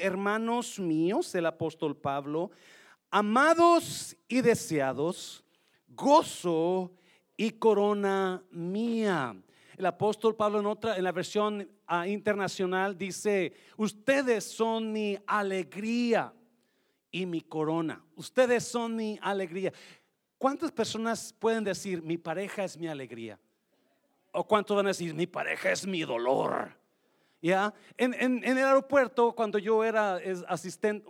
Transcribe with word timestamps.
hermanos 0.00 0.78
míos, 0.78 1.34
el 1.34 1.46
apóstol 1.46 1.96
Pablo, 1.96 2.50
amados 3.10 4.16
y 4.28 4.40
deseados, 4.40 5.44
gozo 5.88 6.92
y 7.36 7.50
corona 7.50 8.42
mía. 8.50 9.34
El 9.76 9.86
apóstol 9.86 10.36
Pablo 10.36 10.60
en 10.60 10.66
otra, 10.66 10.96
en 10.96 11.04
la 11.04 11.12
versión 11.12 11.70
ah, 11.86 12.06
internacional 12.06 12.98
dice, 12.98 13.54
ustedes 13.76 14.44
son 14.44 14.92
mi 14.92 15.18
alegría 15.26 16.34
y 17.10 17.26
mi 17.26 17.40
corona. 17.40 18.04
Ustedes 18.14 18.64
son 18.64 18.94
mi 18.94 19.18
alegría. 19.22 19.72
¿Cuántas 20.38 20.72
personas 20.72 21.34
pueden 21.38 21.64
decir, 21.64 22.02
mi 22.02 22.16
pareja 22.16 22.64
es 22.64 22.76
mi 22.78 22.88
alegría? 22.88 23.38
¿O 24.32 24.44
cuántos 24.44 24.76
van 24.76 24.86
a 24.86 24.90
decir, 24.90 25.14
mi 25.14 25.26
pareja 25.26 25.72
es 25.72 25.86
mi 25.86 26.02
dolor? 26.02 26.79
¿Ya? 27.42 27.72
En, 27.96 28.12
en, 28.12 28.44
el 28.44 28.58
aeropuerto, 28.58 29.32
cuando 29.32 29.58
yo 29.58 29.82
era 29.82 30.20
asistente, 30.46 31.08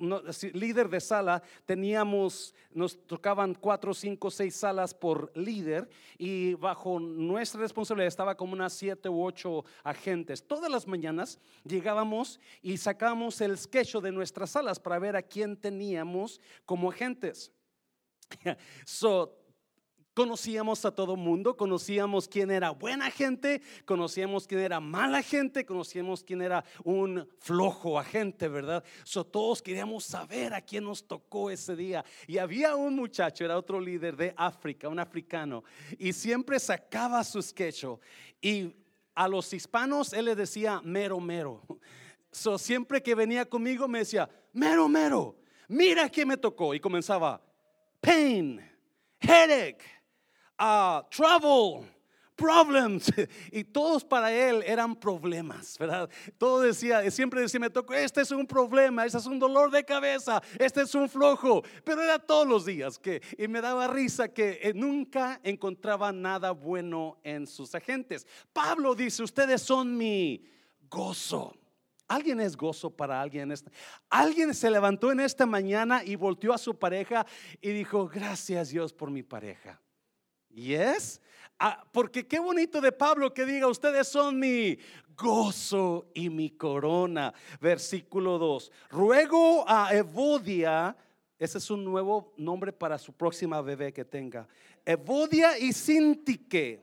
líder 0.53 0.89
de 0.89 1.01
sala, 1.01 1.43
teníamos, 1.66 2.55
nos 2.70 3.05
tocaban 3.05 3.55
cuatro, 3.55 3.93
cinco, 3.93 4.30
seis 4.30 4.55
salas 4.55 4.95
por 4.95 5.37
líder 5.37 5.89
y 6.19 6.55
bajo 6.55 7.01
nuestra 7.01 7.61
responsabilidad 7.61 8.06
estaba 8.06 8.37
como 8.37 8.53
unas 8.53 8.73
siete 8.73 9.09
u 9.09 9.25
ocho 9.25 9.65
agentes. 9.83 10.47
Todas 10.47 10.70
las 10.70 10.87
mañanas 10.87 11.41
llegábamos 11.65 12.39
y 12.62 12.77
sacábamos 12.77 13.41
el 13.41 13.59
sketch 13.59 13.97
de 13.97 14.12
nuestras 14.12 14.51
salas 14.51 14.78
para 14.78 15.01
ver 15.01 15.17
a 15.17 15.23
quién 15.23 15.56
teníamos 15.56 16.41
como 16.65 16.91
agentes. 16.91 17.51
So, 18.87 19.40
Conocíamos 20.20 20.84
a 20.84 20.91
todo 20.91 21.16
mundo, 21.16 21.56
conocíamos 21.56 22.28
quién 22.28 22.51
era 22.51 22.73
buena 22.73 23.11
gente, 23.11 23.62
conocíamos 23.87 24.47
quién 24.47 24.61
era 24.61 24.78
mala 24.78 25.23
gente, 25.23 25.65
conocíamos 25.65 26.23
quién 26.23 26.42
era 26.42 26.62
un 26.84 27.27
flojo 27.38 27.98
agente, 27.98 28.47
¿verdad? 28.47 28.84
So, 29.02 29.25
todos 29.25 29.62
queríamos 29.62 30.05
saber 30.05 30.52
a 30.52 30.61
quién 30.61 30.84
nos 30.84 31.02
tocó 31.09 31.51
ese 31.51 31.75
día. 31.75 32.05
Y 32.27 32.37
había 32.37 32.77
un 32.77 32.97
muchacho, 32.97 33.47
era 33.47 33.56
otro 33.56 33.80
líder 33.80 34.14
de 34.14 34.34
África, 34.36 34.91
un 34.91 34.98
africano, 34.98 35.64
y 35.98 36.12
siempre 36.12 36.61
sacaba 36.61 37.25
su 37.25 37.41
sketch. 37.41 37.86
Y 38.42 38.75
a 39.14 39.27
los 39.27 39.50
hispanos 39.55 40.12
él 40.12 40.27
le 40.27 40.34
decía 40.34 40.83
mero, 40.84 41.19
mero. 41.19 41.62
So, 42.30 42.58
siempre 42.58 43.02
que 43.02 43.14
venía 43.14 43.47
conmigo 43.47 43.89
me 43.89 44.00
decía, 44.00 44.28
mero, 44.52 44.86
mero, 44.86 45.34
mira 45.67 46.11
quién 46.11 46.28
me 46.28 46.36
tocó. 46.36 46.75
Y 46.75 46.78
comenzaba, 46.78 47.41
pain, 48.02 48.61
headache 49.19 50.00
uh, 50.61 51.03
trouble, 51.11 51.89
problems. 52.36 53.11
Y 53.53 53.64
todos 53.64 54.05
para 54.05 54.33
él 54.33 54.62
eran 54.67 54.94
problemas, 54.94 55.77
¿verdad? 55.78 56.08
Todo 56.39 56.62
decía, 56.62 57.08
siempre 57.11 57.41
decía, 57.41 57.61
me 57.61 57.70
tocó, 57.70 57.94
este 57.94 58.20
es 58.20 58.30
un 58.30 58.47
problema, 58.47 59.05
este 59.05 59.19
es 59.19 59.27
un 59.27 59.39
dolor 59.39 59.70
de 59.70 59.84
cabeza, 59.84 60.42
este 60.58 60.83
es 60.83 60.94
un 60.94 61.08
flojo. 61.08 61.62
Pero 61.84 62.02
era 62.02 62.19
todos 62.19 62.47
los 62.47 62.64
días 62.64 62.98
que, 62.98 63.20
y 63.36 63.48
me 63.48 63.61
daba 63.61 63.89
risa 63.89 64.28
que 64.28 64.61
eh, 64.62 64.72
nunca 64.75 65.41
encontraba 65.42 66.12
nada 66.12 66.52
bueno 66.52 67.19
en 67.24 67.47
sus 67.47 67.74
agentes. 67.74 68.27
Pablo 68.52 68.95
dice, 68.95 69.22
ustedes 69.22 69.62
son 69.62 69.97
mi 69.97 70.45
gozo. 70.89 71.55
¿Alguien 72.08 72.41
es 72.41 72.56
gozo 72.56 72.91
para 72.91 73.20
alguien? 73.20 73.55
Alguien 74.08 74.52
se 74.52 74.69
levantó 74.69 75.12
en 75.12 75.20
esta 75.20 75.47
mañana 75.47 76.02
y 76.05 76.17
volteó 76.17 76.52
a 76.52 76.58
su 76.58 76.77
pareja 76.77 77.24
y 77.61 77.70
dijo, 77.70 78.08
gracias 78.08 78.70
Dios 78.70 78.92
por 78.92 79.12
mi 79.12 79.22
pareja. 79.22 79.80
Yes. 80.55 81.20
Ah, 81.59 81.84
porque 81.93 82.27
qué 82.27 82.39
bonito 82.39 82.81
de 82.81 82.93
Pablo 82.93 83.33
que 83.34 83.45
diga, 83.45 83.67
ustedes 83.67 84.09
son 84.09 84.39
mi 84.39 84.79
gozo 85.17 86.07
y 86.15 86.31
mi 86.31 86.51
corona. 86.51 87.34
Versículo 87.61 88.39
2. 88.39 88.73
Ruego 88.91 89.65
a 89.69 89.95
Evodia, 89.95 90.97
ese 91.39 91.59
es 91.59 91.70
un 91.70 91.84
nuevo 91.84 92.33
nombre 92.37 92.73
para 92.73 92.98
su 92.98 93.12
próxima 93.12 93.61
bebé 93.61 93.92
que 93.92 94.05
tenga. 94.05 94.48
Evodia 94.84 95.59
y 95.59 95.73
Sintique, 95.73 96.80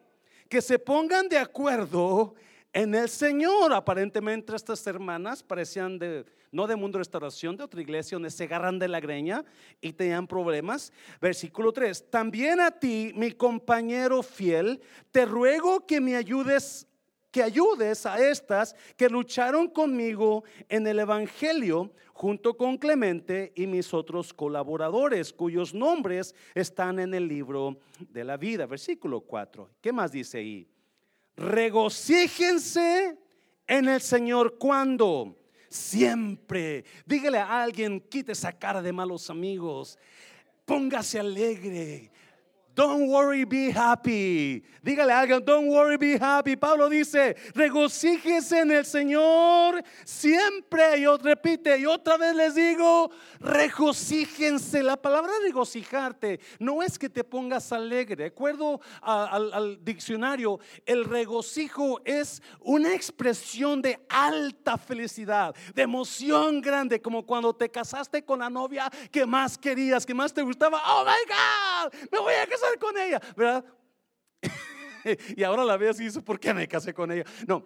que 0.48 0.62
se 0.62 0.80
pongan 0.80 1.28
de 1.28 1.38
acuerdo 1.38 2.36
en 2.78 2.94
el 2.94 3.10
Señor. 3.10 3.74
Aparentemente 3.74 4.56
estas 4.56 4.86
hermanas 4.86 5.42
parecían 5.42 5.98
de, 5.98 6.26
no 6.52 6.68
de 6.68 6.76
Mundo 6.76 7.00
Restauración, 7.00 7.58
de 7.58 7.64
otra 7.64 7.82
iglesia 7.82 8.18
donde 8.18 8.30
se 8.30 8.44
agarran 8.44 8.78
de 8.78 8.88
la 8.88 9.00
greña 9.00 9.44
y 9.82 9.94
tenían 9.94 10.28
problemas. 10.28 10.94
Versículo 11.20 11.74
3, 11.74 12.12
también 12.12 12.60
a 12.60 12.70
ti, 12.70 13.14
mi 13.16 13.32
compañero 13.32 14.22
fiel, 14.22 14.80
te 15.12 15.26
ruego 15.26 15.88
que 15.88 16.00
me 16.00 16.16
ayudes 16.16 16.88
que 17.32 17.44
ayudes 17.44 18.06
a 18.06 18.18
estas 18.26 18.76
que 18.96 19.10
lucharon 19.10 19.68
conmigo 19.68 20.44
en 20.70 20.88
el 20.88 21.00
Evangelio 21.00 21.92
junto 22.14 22.56
con 22.56 22.78
Clemente 22.78 23.52
y 23.54 23.68
mis 23.68 23.94
otros 23.94 24.34
colaboradores, 24.34 25.34
cuyos 25.34 25.74
nombres 25.74 26.34
están 26.56 27.00
en 27.00 27.14
el 27.14 27.28
libro 27.28 27.78
de 28.00 28.24
la 28.24 28.38
vida. 28.38 28.66
Versículo 28.66 29.22
4. 29.22 29.70
¿Qué 29.82 29.92
más 29.92 30.12
dice 30.12 30.38
ahí? 30.40 30.68
Regocíjense 31.38 33.18
en 33.68 33.88
el 33.88 34.02
Señor 34.02 34.58
cuando 34.58 35.38
siempre. 35.70 36.84
Dígale 37.06 37.38
a 37.38 37.64
alguien, 37.64 38.02
quite 38.02 38.34
esa 38.34 38.52
cara 38.52 38.82
de 38.82 38.92
malos 38.92 39.30
amigos. 39.30 39.98
Póngase 40.66 41.20
alegre. 41.20 42.12
Don't 42.78 43.10
worry, 43.10 43.44
be 43.44 43.72
happy. 43.72 44.64
Dígale 44.84 45.12
a 45.12 45.22
alguien, 45.22 45.44
don't 45.44 45.68
worry, 45.68 45.98
be 45.98 46.16
happy. 46.16 46.56
Pablo 46.56 46.88
dice, 46.88 47.36
regocíjese 47.56 48.60
en 48.60 48.70
el 48.70 48.86
Señor 48.86 49.84
siempre. 50.06 51.00
Y 51.00 51.08
repite, 51.18 51.80
y 51.80 51.88
otra 51.88 52.18
vez 52.18 52.36
les 52.36 52.54
digo, 52.54 53.10
regocíjense. 53.40 54.84
La 54.84 54.96
palabra 54.96 55.32
regocijarte 55.42 56.40
no 56.60 56.84
es 56.84 57.00
que 57.00 57.10
te 57.10 57.24
pongas 57.24 57.72
alegre. 57.72 58.16
De 58.16 58.26
acuerdo 58.26 58.80
al, 59.02 59.52
al 59.54 59.84
diccionario, 59.84 60.60
el 60.86 61.04
regocijo 61.06 62.00
es 62.06 62.44
una 62.60 62.94
expresión 62.94 63.82
de 63.82 64.00
alta 64.08 64.78
felicidad, 64.78 65.56
de 65.74 65.82
emoción 65.82 66.62
grande, 66.62 67.02
como 67.02 67.26
cuando 67.26 67.56
te 67.56 67.72
casaste 67.72 68.24
con 68.24 68.38
la 68.38 68.52
novia 68.52 68.88
que 69.12 69.26
más 69.26 69.58
querías, 69.58 70.06
que 70.06 70.14
más 70.14 70.32
te 70.32 70.44
gustaba. 70.44 70.80
Oh 70.86 71.04
my 71.04 71.34
God, 71.34 72.10
me 72.12 72.20
voy 72.20 72.36
a 72.36 72.46
casar 72.46 72.67
con 72.80 72.98
ella, 72.98 73.22
¿verdad? 73.36 73.66
y 75.36 75.44
ahora 75.44 75.64
la 75.64 75.78
ves 75.78 76.00
y 76.00 76.06
dice, 76.06 76.22
¿por 76.22 76.40
qué 76.40 76.54
me 76.54 76.68
casé 76.68 76.94
con 76.94 77.12
ella? 77.12 77.24
No, 77.48 77.66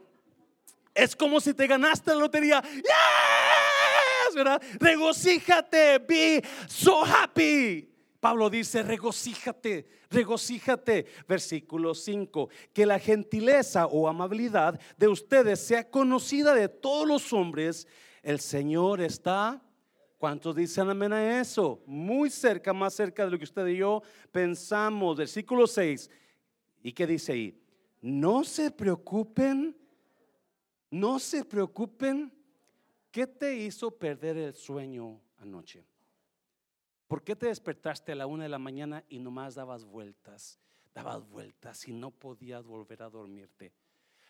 es 0.94 1.16
como 1.16 1.39
si 1.39 1.53
te 1.53 1.67
ganaste 1.67 2.12
la 2.12 2.19
lotería. 2.19 2.62
Yes, 2.62 4.35
¿verdad? 4.35 4.62
Regocíjate, 4.79 6.00
be 6.00 6.44
so 6.67 7.03
happy. 7.06 7.88
Pablo 8.19 8.50
dice, 8.50 8.84
regocíjate, 8.84 9.88
regocíjate. 10.09 11.06
Versículo 11.28 11.95
5, 11.95 12.50
que 12.73 12.85
la 12.85 13.00
gentileza 13.00 13.88
o 13.88 14.07
amabilidad 14.07 14.79
de 14.97 15.07
ustedes 15.07 15.59
sea 15.59 15.89
conocida 15.89 16.53
de 16.53 16.69
todos 16.69 17.07
los 17.07 17.33
hombres. 17.33 17.88
El 18.22 18.39
Señor 18.39 19.01
está 19.01 19.62
¿Cuántos 20.22 20.56
dicen 20.56 20.88
amén 20.88 21.14
a 21.14 21.42
eso? 21.42 21.82
Muy 21.88 22.30
cerca, 22.30 22.72
más 22.74 22.94
cerca 22.94 23.26
de 23.26 23.32
lo 23.32 23.40
que 23.40 23.44
usted 23.44 23.66
y 23.66 23.78
yo 23.78 24.04
pensamos. 24.32 25.18
Versículo 25.18 25.66
6. 25.66 26.12
¿Y 26.84 26.92
qué 26.92 27.08
dice 27.08 27.32
ahí? 27.32 27.59
No 28.02 28.44
se 28.44 28.70
preocupen, 28.70 29.76
no 30.92 31.18
se 31.18 31.44
preocupen. 31.44 32.31
¿Qué 33.10 33.26
te 33.26 33.56
hizo 33.56 33.90
perder 33.90 34.38
el 34.38 34.54
sueño 34.54 35.20
anoche? 35.40 35.84
¿Por 37.08 37.24
qué 37.24 37.36
te 37.36 37.48
despertaste 37.48 38.12
a 38.12 38.16
la 38.16 38.28
una 38.28 38.44
de 38.44 38.50
la 38.50 38.60
mañana 38.60 39.04
y 39.10 39.18
nomás 39.18 39.56
dabas 39.56 39.86
vueltas? 39.86 40.60
Dabas 40.94 41.28
vueltas 41.28 41.88
y 41.88 41.94
no 41.94 42.12
podías 42.12 42.68
volver 42.68 43.02
a 43.02 43.10
dormirte. 43.10 43.74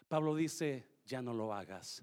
Pablo 0.08 0.38
dice, 0.38 0.88
ya 1.04 1.22
no 1.22 1.34
lo 1.34 1.54
hagas. 1.54 2.02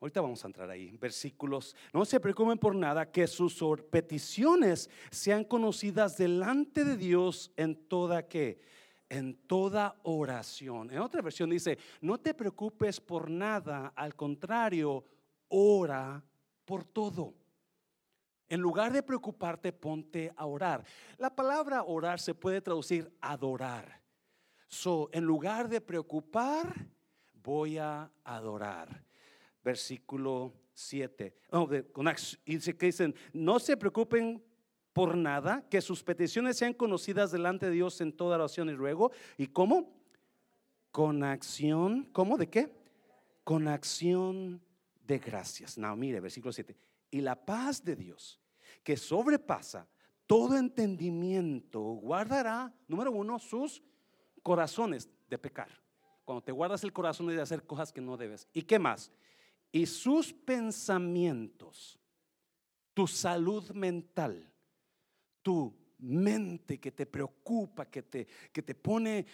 Ahorita 0.00 0.22
vamos 0.22 0.42
a 0.42 0.48
entrar 0.48 0.70
ahí. 0.70 0.96
Versículos. 0.96 1.76
No 1.92 2.04
se 2.06 2.20
preocupen 2.20 2.58
por 2.58 2.74
nada, 2.74 3.10
que 3.10 3.26
sus 3.26 3.62
peticiones 3.90 4.88
sean 5.10 5.44
conocidas 5.44 6.16
delante 6.16 6.84
de 6.84 6.96
Dios 6.96 7.52
en 7.56 7.76
toda 7.76 8.26
que 8.26 8.60
en 9.10 9.34
toda 9.34 9.96
oración. 10.04 10.88
En 10.92 11.00
otra 11.00 11.20
versión 11.20 11.50
dice, 11.50 11.76
no 12.00 12.18
te 12.18 12.32
preocupes 12.32 13.00
por 13.00 13.28
nada, 13.28 13.92
al 13.96 14.14
contrario, 14.14 15.04
ora 15.48 16.22
por 16.64 16.84
todo. 16.84 17.34
En 18.48 18.60
lugar 18.60 18.92
de 18.92 19.02
preocuparte, 19.02 19.72
ponte 19.72 20.32
a 20.36 20.46
orar. 20.46 20.84
La 21.18 21.34
palabra 21.34 21.82
orar 21.82 22.20
se 22.20 22.34
puede 22.34 22.60
traducir 22.60 23.12
adorar. 23.20 24.00
So, 24.68 25.10
en 25.12 25.24
lugar 25.24 25.68
de 25.68 25.80
preocupar, 25.80 26.86
voy 27.42 27.78
a 27.78 28.08
adorar 28.22 29.09
versículo 29.62 30.54
7. 30.72 31.34
y 32.44 32.54
dice 32.54 32.76
que 32.76 32.86
dicen, 32.86 33.14
no 33.32 33.58
se 33.58 33.76
preocupen 33.76 34.42
por 34.92 35.16
nada, 35.16 35.66
que 35.68 35.80
sus 35.80 36.02
peticiones 36.02 36.56
sean 36.56 36.74
conocidas 36.74 37.30
delante 37.30 37.66
de 37.66 37.72
Dios 37.72 38.00
en 38.00 38.12
toda 38.12 38.36
oración 38.36 38.68
y 38.70 38.74
ruego. 38.74 39.12
¿Y 39.36 39.48
cómo? 39.48 39.96
Con 40.90 41.22
acción, 41.22 42.08
¿cómo? 42.12 42.36
¿De 42.36 42.48
qué? 42.48 42.74
Con 43.44 43.68
acción 43.68 44.60
de 45.06 45.18
gracias. 45.18 45.78
No, 45.78 45.94
mire, 45.96 46.20
versículo 46.20 46.52
7. 46.52 46.76
Y 47.10 47.20
la 47.20 47.36
paz 47.36 47.84
de 47.84 47.96
Dios, 47.96 48.40
que 48.82 48.96
sobrepasa 48.96 49.88
todo 50.26 50.56
entendimiento, 50.56 51.80
guardará, 51.80 52.72
número 52.86 53.10
uno, 53.10 53.38
sus 53.38 53.82
corazones 54.42 55.08
de 55.28 55.38
pecar. 55.38 55.68
Cuando 56.24 56.42
te 56.42 56.52
guardas 56.52 56.84
el 56.84 56.92
corazón 56.92 57.26
de 57.26 57.40
hacer 57.40 57.64
cosas 57.64 57.92
que 57.92 58.00
no 58.00 58.16
debes. 58.16 58.46
¿Y 58.52 58.62
qué 58.62 58.78
más? 58.78 59.10
Y 59.72 59.86
sus 59.86 60.32
pensamientos, 60.32 61.98
tu 62.94 63.06
salud 63.06 63.70
mental, 63.70 64.52
tu 65.42 65.74
mente 65.98 66.78
que 66.80 66.90
te 66.90 67.06
preocupa, 67.06 67.86
que 67.86 68.02
te, 68.02 68.26
que 68.52 68.62
te 68.62 68.74
pone 68.74 69.26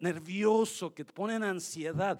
nervioso, 0.00 0.94
que 0.94 1.04
te 1.04 1.12
pone 1.12 1.36
en 1.36 1.44
ansiedad. 1.44 2.18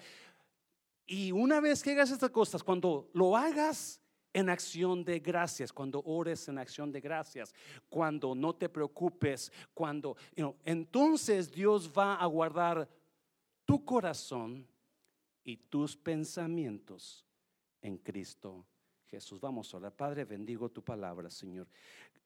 Y 1.05 1.31
una 1.31 1.59
vez 1.59 1.81
que 1.81 1.91
hagas 1.91 2.11
estas 2.11 2.29
cosas, 2.29 2.63
cuando 2.63 3.09
lo 3.13 3.35
hagas 3.35 3.99
en 4.31 4.49
acción 4.49 5.03
de 5.03 5.19
gracias, 5.19 5.73
cuando 5.73 6.01
ores 6.03 6.47
en 6.47 6.59
acción 6.59 6.91
de 6.91 7.01
gracias, 7.01 7.53
cuando 7.89 8.35
no 8.35 8.53
te 8.55 8.69
preocupes, 8.69 9.51
cuando, 9.73 10.15
entonces 10.63 11.51
Dios 11.51 11.91
va 11.97 12.15
a 12.15 12.25
guardar 12.27 12.87
tu 13.65 13.83
corazón 13.83 14.67
y 15.43 15.57
tus 15.57 15.95
pensamientos 15.97 17.25
en 17.81 17.97
Cristo 17.97 18.65
Jesús. 19.09 19.39
Vamos 19.39 19.73
a 19.73 19.77
orar. 19.77 19.95
Padre, 19.95 20.25
bendigo 20.25 20.69
tu 20.69 20.83
palabra, 20.83 21.29
Señor. 21.29 21.67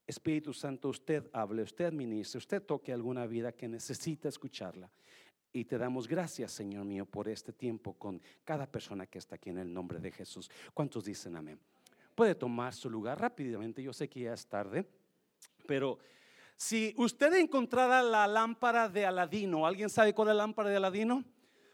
Espíritu 0.06 0.54
Santo, 0.54 0.89
usted 0.89 1.30
hable, 1.31 1.63
usted 1.63 1.86
administre, 1.86 2.38
usted 2.38 2.62
toque 2.62 2.92
alguna 2.92 3.25
vida 3.25 3.54
que 3.54 3.68
necesita 3.68 4.27
escucharla. 4.27 4.92
Y 5.54 5.65
te 5.65 5.77
damos 5.77 6.07
gracias, 6.07 6.51
Señor 6.51 6.83
mío, 6.83 7.06
por 7.06 7.30
este 7.30 7.54
tiempo 7.54 7.94
con 7.94 8.21
cada 8.44 8.65
persona 8.65 9.06
que 9.06 9.19
está 9.19 9.36
aquí 9.36 9.51
en 9.51 9.60
el 9.60 9.71
nombre 9.71 10.00
de 10.00 10.12
Jesús. 10.12 10.50
¿Cuántos 10.74 11.06
dicen 11.06 11.36
amén? 11.36 11.60
Puede 12.15 12.36
tomar 12.36 12.74
su 12.74 12.89
lugar 12.89 13.21
rápidamente. 13.21 13.81
Yo 13.81 13.94
sé 13.94 14.10
que 14.10 14.21
ya 14.21 14.33
es 14.33 14.48
tarde, 14.48 14.86
pero 15.68 16.00
si 16.57 16.94
usted 16.98 17.33
encontrara 17.33 18.01
la 18.01 18.27
lámpara 18.27 18.89
de 18.89 19.06
Aladino, 19.06 19.65
¿alguien 19.65 19.89
sabe 19.89 20.13
cuál 20.13 20.30
es 20.30 20.36
la 20.36 20.44
lámpara 20.44 20.69
de 20.69 20.77
Aladino? 20.77 21.24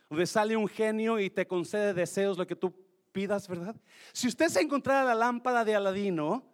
Donde 0.10 0.26
sale 0.26 0.58
un 0.58 0.68
genio 0.68 1.20
y 1.20 1.30
te 1.30 1.48
concede 1.48 1.94
deseos, 1.94 2.38
lo 2.38 2.48
que 2.48 2.56
tú 2.56 2.74
pidas, 3.12 3.48
¿verdad? 3.48 3.76
Si 4.12 4.28
usted 4.28 4.48
se 4.48 4.62
encontrara 4.62 5.04
la 5.04 5.16
lámpara 5.16 5.64
de 5.64 5.76
Aladino, 5.76 6.50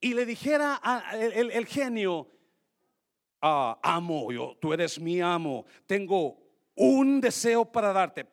y 0.00 0.14
le 0.14 0.26
dijera 0.26 0.80
el, 1.14 1.66
genio, 1.66 2.30
ah, 3.40 3.78
amo, 3.82 4.30
yo, 4.30 4.56
tú 4.60 4.72
eres 4.72 5.00
mi 5.00 5.20
amo, 5.20 5.64
tengo 5.86 6.38
un 6.74 7.20
deseo 7.20 7.64
para 7.64 7.92
darte. 7.92 8.26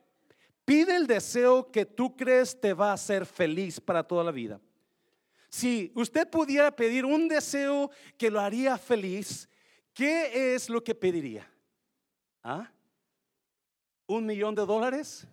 Pide 0.65 0.95
el 0.95 1.07
deseo 1.07 1.71
que 1.71 1.85
tú 1.85 2.15
crees 2.15 2.59
te 2.59 2.73
va 2.73 2.91
a 2.91 2.93
hacer 2.93 3.25
feliz 3.25 3.79
para 3.79 4.03
toda 4.03 4.23
la 4.23 4.31
vida. 4.31 4.61
Si 5.49 5.91
usted 5.95 6.29
pudiera 6.29 6.75
pedir 6.75 7.05
un 7.05 7.27
deseo 7.27 7.91
que 8.17 8.31
lo 8.31 8.39
haría 8.39 8.77
feliz, 8.77 9.47
¿qué 9.93 10.55
es 10.55 10.69
lo 10.69 10.83
que 10.83 10.95
pediría? 10.95 11.49
¿Ah? 12.41 12.72
¿Un 14.13 14.27
millón 14.27 14.53
de 14.53 14.63
dólares? 14.63 15.27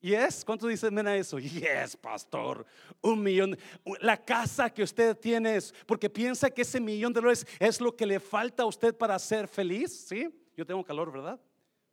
Yes, 0.00 0.42
¿cuánto 0.42 0.66
dicen 0.66 1.06
a 1.06 1.16
eso? 1.16 1.38
Yes, 1.38 1.98
pastor, 1.98 2.64
un 3.02 3.22
millón. 3.22 3.58
La 4.00 4.16
casa 4.16 4.70
que 4.70 4.82
usted 4.82 5.14
tiene 5.18 5.56
es 5.56 5.74
porque 5.84 6.08
piensa 6.08 6.48
que 6.48 6.62
ese 6.62 6.80
millón 6.80 7.12
de 7.12 7.20
dólares 7.20 7.46
es 7.58 7.82
lo 7.82 7.94
que 7.94 8.06
le 8.06 8.20
falta 8.20 8.62
a 8.62 8.66
usted 8.66 8.96
para 8.96 9.18
ser 9.18 9.46
feliz. 9.48 9.92
¿Sí? 10.08 10.34
Yo 10.56 10.64
tengo 10.64 10.82
calor, 10.82 11.12
¿verdad? 11.12 11.38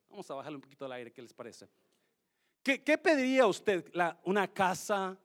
Vamos 0.09 0.31
a 0.31 0.35
bajarle 0.35 0.55
un 0.55 0.61
poquito 0.61 0.85
el 0.85 0.93
aire, 0.93 1.11
¿qué 1.11 1.21
les 1.21 1.33
parece? 1.33 1.67
¿Qué, 2.63 2.79
pediría 2.97 3.45
usted? 3.45 3.85
La, 3.91 4.17
¿Una 4.23 4.47
casa? 4.47 5.17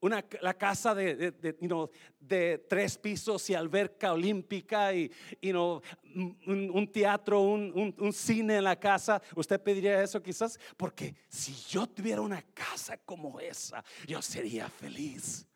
Una, 0.00 0.24
la 0.40 0.54
casa 0.54 0.94
de, 0.94 1.32
de, 1.32 2.58
tres 2.68 2.98
pisos 2.98 3.48
y 3.50 3.54
alberca 3.54 4.12
olímpica 4.12 4.92
y 4.94 5.10
un, 5.52 6.90
teatro, 6.92 7.40
un, 7.40 8.12
cine 8.12 8.58
en 8.58 8.64
la 8.64 8.76
casa, 8.76 9.20
¿usted 9.34 9.60
pediría 9.60 10.02
eso 10.02 10.22
quizás? 10.22 10.58
Porque 10.76 11.14
si 11.28 11.54
yo 11.68 11.86
tuviera 11.86 12.20
una 12.20 12.42
casa 12.54 12.96
como 12.98 13.40
esa, 13.40 13.84
yo 14.06 14.22
sería 14.22 14.68
feliz. 14.68 15.46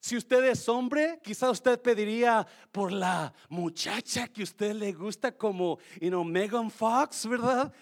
Si 0.00 0.16
usted 0.16 0.44
es 0.44 0.68
hombre, 0.68 1.18
quizás 1.22 1.50
usted 1.52 1.80
pediría 1.80 2.46
por 2.70 2.92
la 2.92 3.32
muchacha 3.48 4.28
que 4.28 4.42
usted 4.42 4.74
le 4.74 4.92
gusta 4.92 5.32
como, 5.32 5.78
you 6.00 6.24
Megan 6.24 6.70
Fox, 6.70 7.26
¿verdad? 7.26 7.72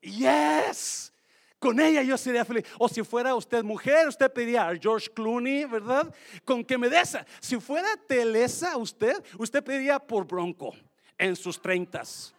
Yes. 0.00 1.11
Con 1.62 1.78
ella 1.78 2.02
yo 2.02 2.18
sería 2.18 2.44
feliz. 2.44 2.64
O 2.76 2.88
si 2.88 3.04
fuera 3.04 3.36
usted 3.36 3.62
mujer, 3.62 4.08
usted 4.08 4.28
pediría 4.32 4.66
a 4.66 4.76
George 4.76 5.08
Clooney, 5.14 5.64
¿verdad? 5.64 6.12
Con 6.44 6.64
que 6.64 6.76
me 6.76 6.88
desa. 6.88 7.24
Si 7.38 7.60
fuera 7.60 7.86
Teresa 8.08 8.76
usted, 8.76 9.22
usted 9.38 9.62
pediría 9.62 10.00
por 10.00 10.26
Bronco 10.26 10.74
en 11.16 11.36
sus 11.36 11.62
treintas. 11.62 12.34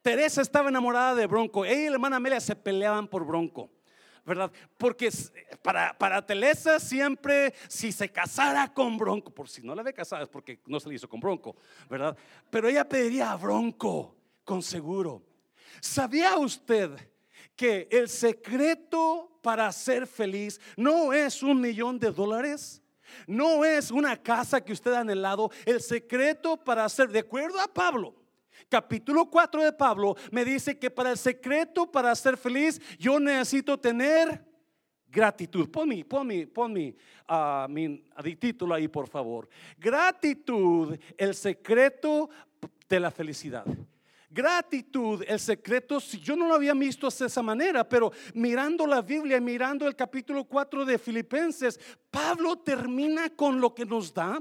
Teresa 0.00 0.40
estaba 0.40 0.70
enamorada 0.70 1.14
de 1.14 1.26
Bronco. 1.26 1.66
Ella 1.66 1.82
y 1.82 1.88
la 1.88 1.96
hermana 1.96 2.16
Amelia 2.16 2.40
se 2.40 2.56
peleaban 2.56 3.06
por 3.08 3.26
Bronco. 3.26 3.68
¿verdad? 4.24 4.50
Porque 4.78 5.10
para, 5.60 5.98
para 5.98 6.24
siempre, 6.78 7.52
si 7.68 7.92
se 7.92 8.08
casara 8.10 8.72
con 8.72 8.96
Bronco, 8.96 9.34
por 9.34 9.50
si 9.50 9.60
no 9.60 9.74
la 9.74 9.82
ve 9.82 9.92
casada 9.92 10.22
es 10.22 10.28
porque 10.30 10.60
no 10.64 10.80
se 10.80 10.88
le 10.88 10.94
hizo 10.94 11.08
con 11.10 11.20
Bronco, 11.20 11.56
¿verdad? 11.90 12.16
Pero 12.48 12.68
ella 12.68 12.88
pediría 12.88 13.32
a 13.32 13.36
Bronco, 13.36 14.16
con 14.44 14.62
seguro. 14.62 15.22
¿Sabía 15.80 16.38
usted 16.38 16.90
que 17.60 17.86
el 17.90 18.08
secreto 18.08 19.38
para 19.42 19.70
ser 19.70 20.06
feliz 20.06 20.58
no 20.78 21.12
es 21.12 21.42
un 21.42 21.60
millón 21.60 21.98
de 21.98 22.10
dólares. 22.10 22.82
No 23.26 23.66
es 23.66 23.90
una 23.90 24.16
casa 24.16 24.64
que 24.64 24.72
usted 24.72 24.94
ha 24.94 25.00
anhelado. 25.00 25.50
El 25.66 25.82
secreto 25.82 26.56
para 26.56 26.88
ser, 26.88 27.10
de 27.10 27.18
acuerdo 27.18 27.60
a 27.60 27.68
Pablo, 27.68 28.14
capítulo 28.70 29.28
4 29.28 29.62
de 29.62 29.74
Pablo, 29.74 30.16
me 30.32 30.42
dice 30.42 30.78
que 30.78 30.90
para 30.90 31.10
el 31.10 31.18
secreto 31.18 31.92
para 31.92 32.14
ser 32.14 32.38
feliz, 32.38 32.80
yo 32.98 33.20
necesito 33.20 33.78
tener 33.78 34.42
gratitud. 35.06 35.68
Pon 35.68 35.86
mi, 35.86 36.02
pon 36.02 36.26
mi, 36.26 36.46
mi, 37.68 38.04
mi 38.24 38.36
título 38.36 38.74
ahí, 38.74 38.88
por 38.88 39.06
favor. 39.06 39.50
Gratitud, 39.76 40.98
el 41.18 41.34
secreto 41.34 42.30
de 42.88 43.00
la 43.00 43.10
felicidad. 43.10 43.66
Gratitud, 44.30 45.24
el 45.26 45.40
secreto, 45.40 45.98
si 45.98 46.20
yo 46.20 46.36
no 46.36 46.46
lo 46.46 46.54
había 46.54 46.72
visto 46.72 47.08
de 47.08 47.26
esa 47.26 47.42
manera, 47.42 47.88
pero 47.88 48.12
mirando 48.34 48.86
la 48.86 49.02
Biblia, 49.02 49.40
mirando 49.40 49.88
el 49.88 49.96
capítulo 49.96 50.44
4 50.44 50.84
de 50.84 50.98
Filipenses, 50.98 51.80
Pablo 52.10 52.56
termina 52.56 53.30
con 53.30 53.60
lo 53.60 53.74
que 53.74 53.84
nos 53.84 54.14
da. 54.14 54.40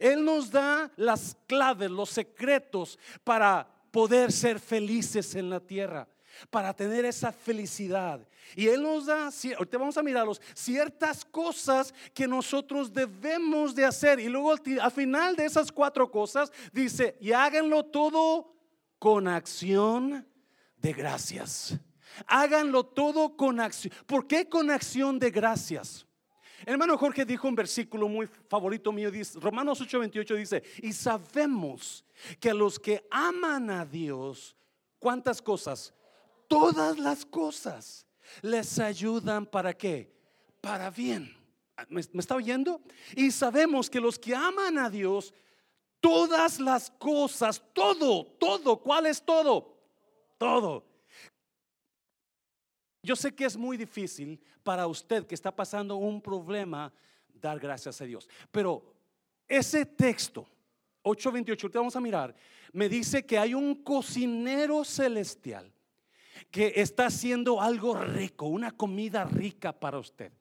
Él 0.00 0.24
nos 0.24 0.50
da 0.50 0.90
las 0.96 1.36
claves, 1.46 1.90
los 1.90 2.08
secretos 2.08 2.98
para 3.22 3.68
poder 3.90 4.32
ser 4.32 4.58
felices 4.58 5.34
en 5.34 5.50
la 5.50 5.60
tierra 5.60 6.08
para 6.50 6.74
tener 6.74 7.04
esa 7.04 7.32
felicidad. 7.32 8.20
Y 8.54 8.68
Él 8.68 8.82
nos 8.82 9.06
da, 9.06 9.30
ahorita 9.56 9.78
vamos 9.78 9.98
a 9.98 10.02
mirarlos, 10.02 10.40
ciertas 10.54 11.24
cosas 11.24 11.92
que 12.14 12.26
nosotros 12.26 12.92
debemos 12.92 13.74
de 13.74 13.84
hacer. 13.84 14.20
Y 14.20 14.28
luego 14.28 14.52
al 14.52 14.92
final 14.92 15.36
de 15.36 15.44
esas 15.44 15.70
cuatro 15.72 16.10
cosas 16.10 16.52
dice, 16.72 17.16
y 17.20 17.32
háganlo 17.32 17.84
todo 17.84 18.57
con 18.98 19.28
acción 19.28 20.26
de 20.76 20.92
gracias. 20.92 21.78
Háganlo 22.26 22.84
todo 22.84 23.36
con 23.36 23.60
acción. 23.60 23.92
¿Por 24.06 24.26
qué 24.26 24.48
con 24.48 24.70
acción 24.70 25.18
de 25.18 25.30
gracias? 25.30 26.04
hermano 26.66 26.98
Jorge 26.98 27.24
dijo 27.24 27.46
un 27.46 27.54
versículo 27.54 28.08
muy 28.08 28.26
favorito 28.26 28.90
mío, 28.92 29.10
dice, 29.10 29.38
Romanos 29.38 29.80
8:28 29.80 30.36
dice, 30.36 30.62
y 30.82 30.92
sabemos 30.92 32.04
que 32.40 32.50
a 32.50 32.54
los 32.54 32.78
que 32.78 33.06
aman 33.10 33.70
a 33.70 33.84
Dios, 33.84 34.56
¿cuántas 34.98 35.40
cosas? 35.40 35.94
Todas 36.48 36.98
las 36.98 37.24
cosas 37.24 38.06
les 38.42 38.78
ayudan 38.78 39.46
para 39.46 39.72
qué? 39.72 40.12
Para 40.60 40.90
bien. 40.90 41.36
¿Me, 41.88 42.02
¿Me, 42.12 42.20
está 42.20 42.34
oyendo? 42.34 42.82
Y 43.14 43.30
sabemos 43.30 43.88
que 43.88 44.00
los 44.00 44.18
que 44.18 44.34
aman 44.34 44.78
a 44.78 44.90
Dios, 44.90 45.32
todas 46.00 46.60
las 46.60 46.90
cosas, 46.90 47.62
todo, 47.72 48.24
todo, 48.38 48.76
¿cuál 48.78 49.06
es 49.06 49.22
todo? 49.22 49.76
Todo. 50.36 50.84
Yo 53.02 53.16
sé 53.16 53.34
que 53.34 53.44
es 53.44 53.56
muy 53.56 53.76
difícil 53.76 54.40
para 54.62 54.86
usted 54.86 55.26
que 55.26 55.34
está 55.34 55.54
pasando 55.54 55.96
un 55.96 56.20
problema 56.20 56.92
dar 57.32 57.58
gracias 57.58 58.00
a 58.00 58.04
Dios, 58.04 58.28
pero 58.50 58.94
ese 59.46 59.86
texto 59.86 60.46
8:28, 61.02 61.70
te 61.70 61.78
vamos 61.78 61.96
a 61.96 62.00
mirar, 62.00 62.34
me 62.72 62.88
dice 62.88 63.24
que 63.24 63.38
hay 63.38 63.54
un 63.54 63.82
cocinero 63.82 64.84
celestial 64.84 65.72
que 66.50 66.72
está 66.76 67.06
haciendo 67.06 67.60
algo 67.60 67.94
rico, 67.94 68.46
una 68.46 68.70
comida 68.70 69.24
rica 69.24 69.72
para 69.72 69.98
usted. 69.98 70.32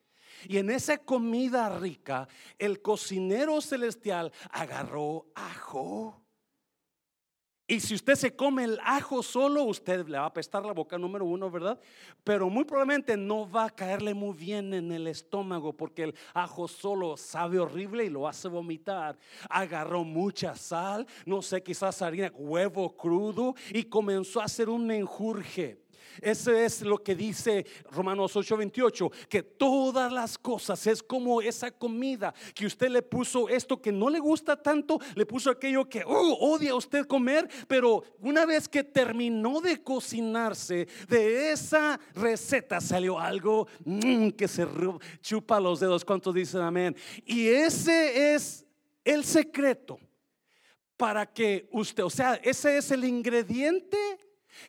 Y 0.45 0.57
en 0.57 0.69
esa 0.69 0.97
comida 0.97 1.77
rica, 1.79 2.27
el 2.57 2.81
cocinero 2.81 3.61
celestial 3.61 4.31
agarró 4.51 5.25
ajo 5.35 6.21
Y 7.67 7.81
si 7.81 7.95
usted 7.95 8.15
se 8.15 8.35
come 8.35 8.63
el 8.63 8.79
ajo 8.83 9.21
solo, 9.21 9.63
usted 9.63 10.07
le 10.07 10.17
va 10.17 10.23
a 10.23 10.27
apestar 10.27 10.65
la 10.65 10.71
boca 10.71 10.97
número 10.97 11.25
uno, 11.25 11.51
¿verdad? 11.51 11.79
Pero 12.23 12.49
muy 12.49 12.63
probablemente 12.63 13.17
no 13.17 13.49
va 13.49 13.65
a 13.65 13.69
caerle 13.69 14.13
muy 14.13 14.33
bien 14.33 14.73
en 14.73 14.91
el 14.91 15.07
estómago 15.07 15.73
porque 15.73 16.03
el 16.03 16.15
ajo 16.33 16.67
solo 16.67 17.17
sabe 17.17 17.59
horrible 17.59 18.05
y 18.05 18.09
lo 18.09 18.27
hace 18.27 18.47
vomitar. 18.47 19.17
Agarró 19.49 20.05
mucha 20.05 20.55
sal, 20.55 21.05
no 21.25 21.41
sé, 21.41 21.61
quizás 21.61 22.01
harina, 22.01 22.31
huevo 22.33 22.95
crudo 22.95 23.53
y 23.71 23.83
comenzó 23.83 24.39
a 24.39 24.45
hacer 24.45 24.69
un 24.69 24.87
menjurje. 24.87 25.86
Eso 26.21 26.51
es 26.53 26.81
lo 26.81 26.97
que 26.97 27.15
dice 27.15 27.65
Romanos 27.91 28.35
8:28, 28.35 29.11
que 29.29 29.43
todas 29.43 30.11
las 30.11 30.37
cosas 30.37 30.85
es 30.87 31.03
como 31.03 31.41
esa 31.41 31.71
comida 31.71 32.33
que 32.53 32.65
usted 32.65 32.89
le 32.89 33.01
puso 33.01 33.49
esto 33.49 33.81
que 33.81 33.91
no 33.91 34.09
le 34.09 34.19
gusta 34.19 34.61
tanto, 34.61 34.99
le 35.15 35.25
puso 35.25 35.49
aquello 35.49 35.87
que 35.87 36.03
oh, 36.05 36.37
odia 36.53 36.75
usted 36.75 37.05
comer, 37.05 37.47
pero 37.67 38.03
una 38.19 38.45
vez 38.45 38.67
que 38.67 38.83
terminó 38.83 39.61
de 39.61 39.81
cocinarse, 39.83 40.87
de 41.07 41.51
esa 41.51 41.99
receta 42.15 42.81
salió 42.81 43.19
algo 43.19 43.67
mm, 43.85 44.29
que 44.29 44.47
se 44.47 44.67
chupa 45.21 45.59
los 45.59 45.79
dedos. 45.79 46.03
¿Cuántos 46.03 46.33
dicen 46.33 46.61
amén? 46.61 46.95
Y 47.25 47.47
ese 47.47 48.33
es 48.33 48.65
el 49.03 49.23
secreto 49.23 49.99
para 50.97 51.25
que 51.25 51.67
usted, 51.71 52.03
o 52.03 52.09
sea, 52.09 52.35
ese 52.35 52.77
es 52.77 52.91
el 52.91 53.05
ingrediente 53.05 53.97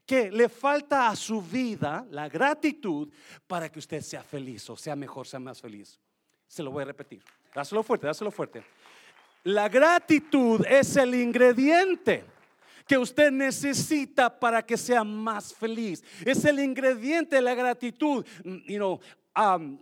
que 0.07 0.30
le 0.30 0.49
falta 0.49 1.09
a 1.09 1.16
su 1.16 1.42
vida 1.42 2.07
la 2.11 2.28
gratitud 2.28 3.09
para 3.47 3.71
que 3.71 3.78
usted 3.78 4.00
sea 4.02 4.23
feliz 4.23 4.68
o 4.71 4.76
sea 4.76 4.97
mejor, 4.97 5.26
sea 5.26 5.40
más 5.40 5.61
feliz. 5.61 5.99
Se 6.47 6.62
lo 6.62 6.71
voy 6.71 6.83
a 6.83 6.87
repetir. 6.87 7.23
Dáselo 7.54 7.83
fuerte, 7.83 8.07
dáselo 8.07 8.30
fuerte. 8.30 8.64
La 9.45 9.68
gratitud 9.68 10.64
es 10.66 10.97
el 10.97 11.14
ingrediente 11.14 12.25
que 12.87 12.97
usted 12.97 13.30
necesita 13.30 14.38
para 14.40 14.64
que 14.64 14.76
sea 14.76 15.04
más 15.04 15.52
feliz. 15.52 16.02
Es 16.25 16.45
el 16.45 16.59
ingrediente 16.59 17.37
de 17.37 17.42
la 17.42 17.54
gratitud. 17.54 18.25
You 18.45 18.78
know, 18.78 19.00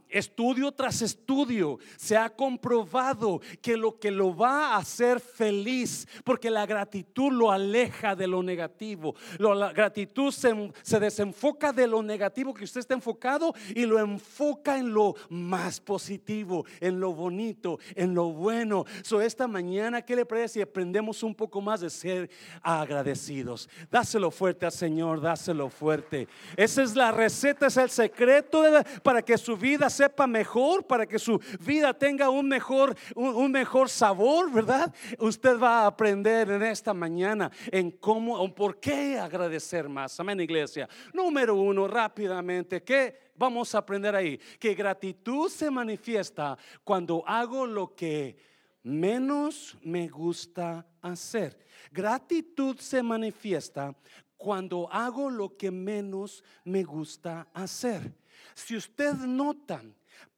estudio 0.09 0.73
tras 0.73 1.03
estudio 1.03 1.79
se 1.97 2.17
ha 2.17 2.31
comprobado 2.31 3.41
que 3.61 3.77
lo 3.77 3.99
que 3.99 4.11
lo 4.11 4.37
va 4.37 4.75
a 4.75 4.77
hacer 4.79 5.21
feliz, 5.21 6.07
porque 6.25 6.51
la 6.51 6.67
gratitud 6.67 7.33
lo 7.33 7.51
aleja 7.51 8.15
de 8.15 8.27
lo 8.27 8.43
negativo. 8.43 9.15
La 9.39 9.73
gratitud 9.73 10.33
se, 10.33 10.73
se 10.83 11.01
desenfoca 11.01 11.73
de 11.73 11.87
lo 11.87 12.03
negativo 12.03 12.53
que 12.53 12.65
usted 12.65 12.81
está 12.81 12.95
enfocado 12.95 13.55
y 13.75 13.87
lo 13.87 13.99
enfoca 13.99 14.79
en 14.79 14.93
lo 14.93 15.15
más 15.29 15.81
positivo, 15.81 16.65
en 16.81 17.01
lo 17.01 17.13
bonito, 17.13 17.79
en 17.95 18.15
lo 18.15 18.31
bueno. 18.31 18.85
So 19.03 19.21
esta 19.21 19.47
mañana, 19.47 20.03
¿qué 20.03 20.17
le 20.17 20.27
parece 20.27 20.55
si 20.55 20.61
aprendemos 20.61 21.23
un 21.23 21.35
poco 21.35 21.61
más 21.61 21.81
de 21.81 21.91
ser 21.91 22.31
agradecidos? 22.63 23.69
Dáselo 23.91 24.31
fuerte 24.31 24.67
al 24.67 24.73
Señor, 24.73 25.21
dáselo 25.21 25.69
fuerte. 25.71 26.29
Esa 26.57 26.83
es 26.83 26.95
la 26.95 27.13
receta, 27.13 27.67
es 27.67 27.77
el 27.77 27.91
secreto 27.91 28.63
para 29.03 29.23
que 29.23 29.46
su 29.47 29.57
vida 29.57 29.89
sepa 29.89 30.27
mejor, 30.27 30.85
para 30.89 31.07
que 31.07 31.21
su 31.21 31.41
vida 31.61 31.95
tenga 31.95 32.31
un 32.31 32.49
mejor, 32.49 32.97
un, 33.15 33.53
mejor 33.53 33.89
sabor, 33.89 34.51
¿verdad? 34.51 34.93
Usted 35.21 35.57
va 35.57 35.83
a 35.83 35.87
aprender 35.87 36.51
en 36.51 36.65
esta 36.65 36.93
mañana 36.93 37.53
en 37.71 37.93
cómo 37.93 38.35
o 38.35 38.53
por 38.53 38.81
qué 38.81 39.17
agradecer 39.17 39.89
más. 39.89 40.19
Amén, 40.19 40.41
iglesia. 40.41 40.89
Número 41.13 41.55
uno, 41.55 41.87
rápidamente, 41.87 42.83
¿qué 42.83 43.31
vamos 43.37 43.73
a 43.73 43.79
aprender 43.79 44.17
ahí? 44.17 44.37
Que 44.59 44.75
gratitud 44.75 45.49
se 45.49 45.71
manifiesta 45.71 46.59
cuando 46.83 47.23
hago 47.25 47.67
lo 47.67 47.95
que 47.95 48.37
menos 48.83 49.79
me 49.83 50.09
gusta 50.09 50.85
hacer. 51.01 51.57
Gratitud 51.93 52.79
se 52.79 53.01
manifiesta 53.01 53.95
cuando 54.37 54.89
hago 54.91 55.31
lo 55.31 55.57
que 55.57 55.71
menos 55.71 56.43
me 56.65 56.83
gusta 56.83 57.47
hacer. 57.55 58.13
Si 58.57 58.75
usted 58.75 59.13
nota, 59.13 59.83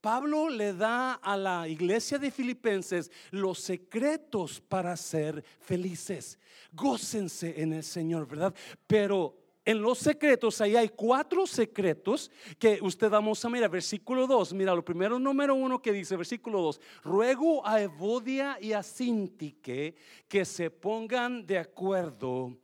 Pablo 0.01 0.51
le 0.51 0.73
da 0.73 1.15
a 1.15 1.37
la 1.37 1.69
iglesia 1.69 2.19
de 2.19 2.33
Filipenses 2.33 3.13
los 3.31 3.61
secretos 3.61 4.61
para 4.61 4.97
ser 4.97 5.45
felices. 5.61 6.37
Gócense 6.73 7.63
en 7.63 7.75
el 7.75 7.85
Señor, 7.85 8.27
¿verdad? 8.27 8.53
Pero 8.89 9.37
en 9.65 9.81
los 9.81 9.99
secretos, 9.99 10.61
ahí 10.61 10.75
hay 10.75 10.89
cuatro 10.89 11.47
secretos 11.47 12.29
que 12.59 12.81
usted 12.83 13.09
vamos 13.09 13.45
a 13.45 13.51
mirar. 13.51 13.71
Versículo 13.71 14.27
2, 14.27 14.53
mira, 14.53 14.75
lo 14.75 14.85
primero, 14.85 15.21
número 15.21 15.55
uno 15.55 15.81
que 15.81 15.93
dice, 15.93 16.17
versículo 16.17 16.61
2, 16.61 16.81
ruego 17.05 17.65
a 17.65 17.81
Evodia 17.81 18.59
y 18.61 18.73
a 18.73 18.83
Sintique 18.83 19.95
que 20.27 20.45
se 20.45 20.71
pongan 20.73 21.47
de 21.47 21.59
acuerdo 21.59 22.59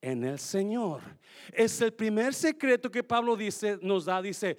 en 0.00 0.22
el 0.22 0.38
Señor. 0.38 1.02
Es 1.52 1.80
el 1.80 1.92
primer 1.92 2.32
secreto 2.32 2.90
que 2.90 3.02
Pablo 3.02 3.36
dice, 3.36 3.78
nos 3.82 4.04
da, 4.04 4.22
dice, 4.22 4.56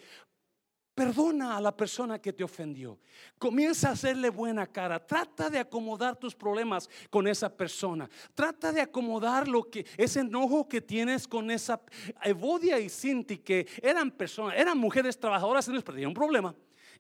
Perdona 0.93 1.55
a 1.55 1.61
la 1.61 1.75
persona 1.75 2.19
que 2.19 2.33
te 2.33 2.43
ofendió. 2.43 2.99
Comienza 3.37 3.89
a 3.89 3.91
hacerle 3.93 4.29
buena 4.29 4.67
cara. 4.67 4.99
Trata 4.99 5.49
de 5.49 5.59
acomodar 5.59 6.17
tus 6.17 6.35
problemas 6.35 6.89
con 7.09 7.27
esa 7.27 7.49
persona. 7.49 8.09
Trata 8.33 8.73
de 8.73 8.81
acomodar 8.81 9.47
lo 9.47 9.63
que 9.63 9.85
ese 9.95 10.19
enojo 10.19 10.67
que 10.67 10.81
tienes 10.81 11.27
con 11.27 11.49
esa 11.49 11.81
Evodia 12.23 12.77
y 12.77 12.89
Cinti 12.89 13.37
que 13.37 13.67
eran 13.81 14.11
personas, 14.11 14.57
eran 14.57 14.77
mujeres 14.77 15.17
trabajadoras 15.17 15.65
y 15.69 15.71
no 15.71 15.81
tenían 15.81 16.09
un 16.09 16.13
problema. 16.13 16.53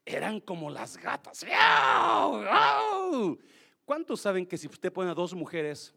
Eran 0.05 0.39
como 0.39 0.69
las 0.69 0.95
gatas. 0.95 1.45
¿Cuántos 3.83 4.21
saben 4.21 4.45
que 4.45 4.57
si 4.57 4.67
usted 4.67 4.91
pone 4.91 5.11
a 5.11 5.13
dos 5.13 5.33
mujeres 5.33 5.93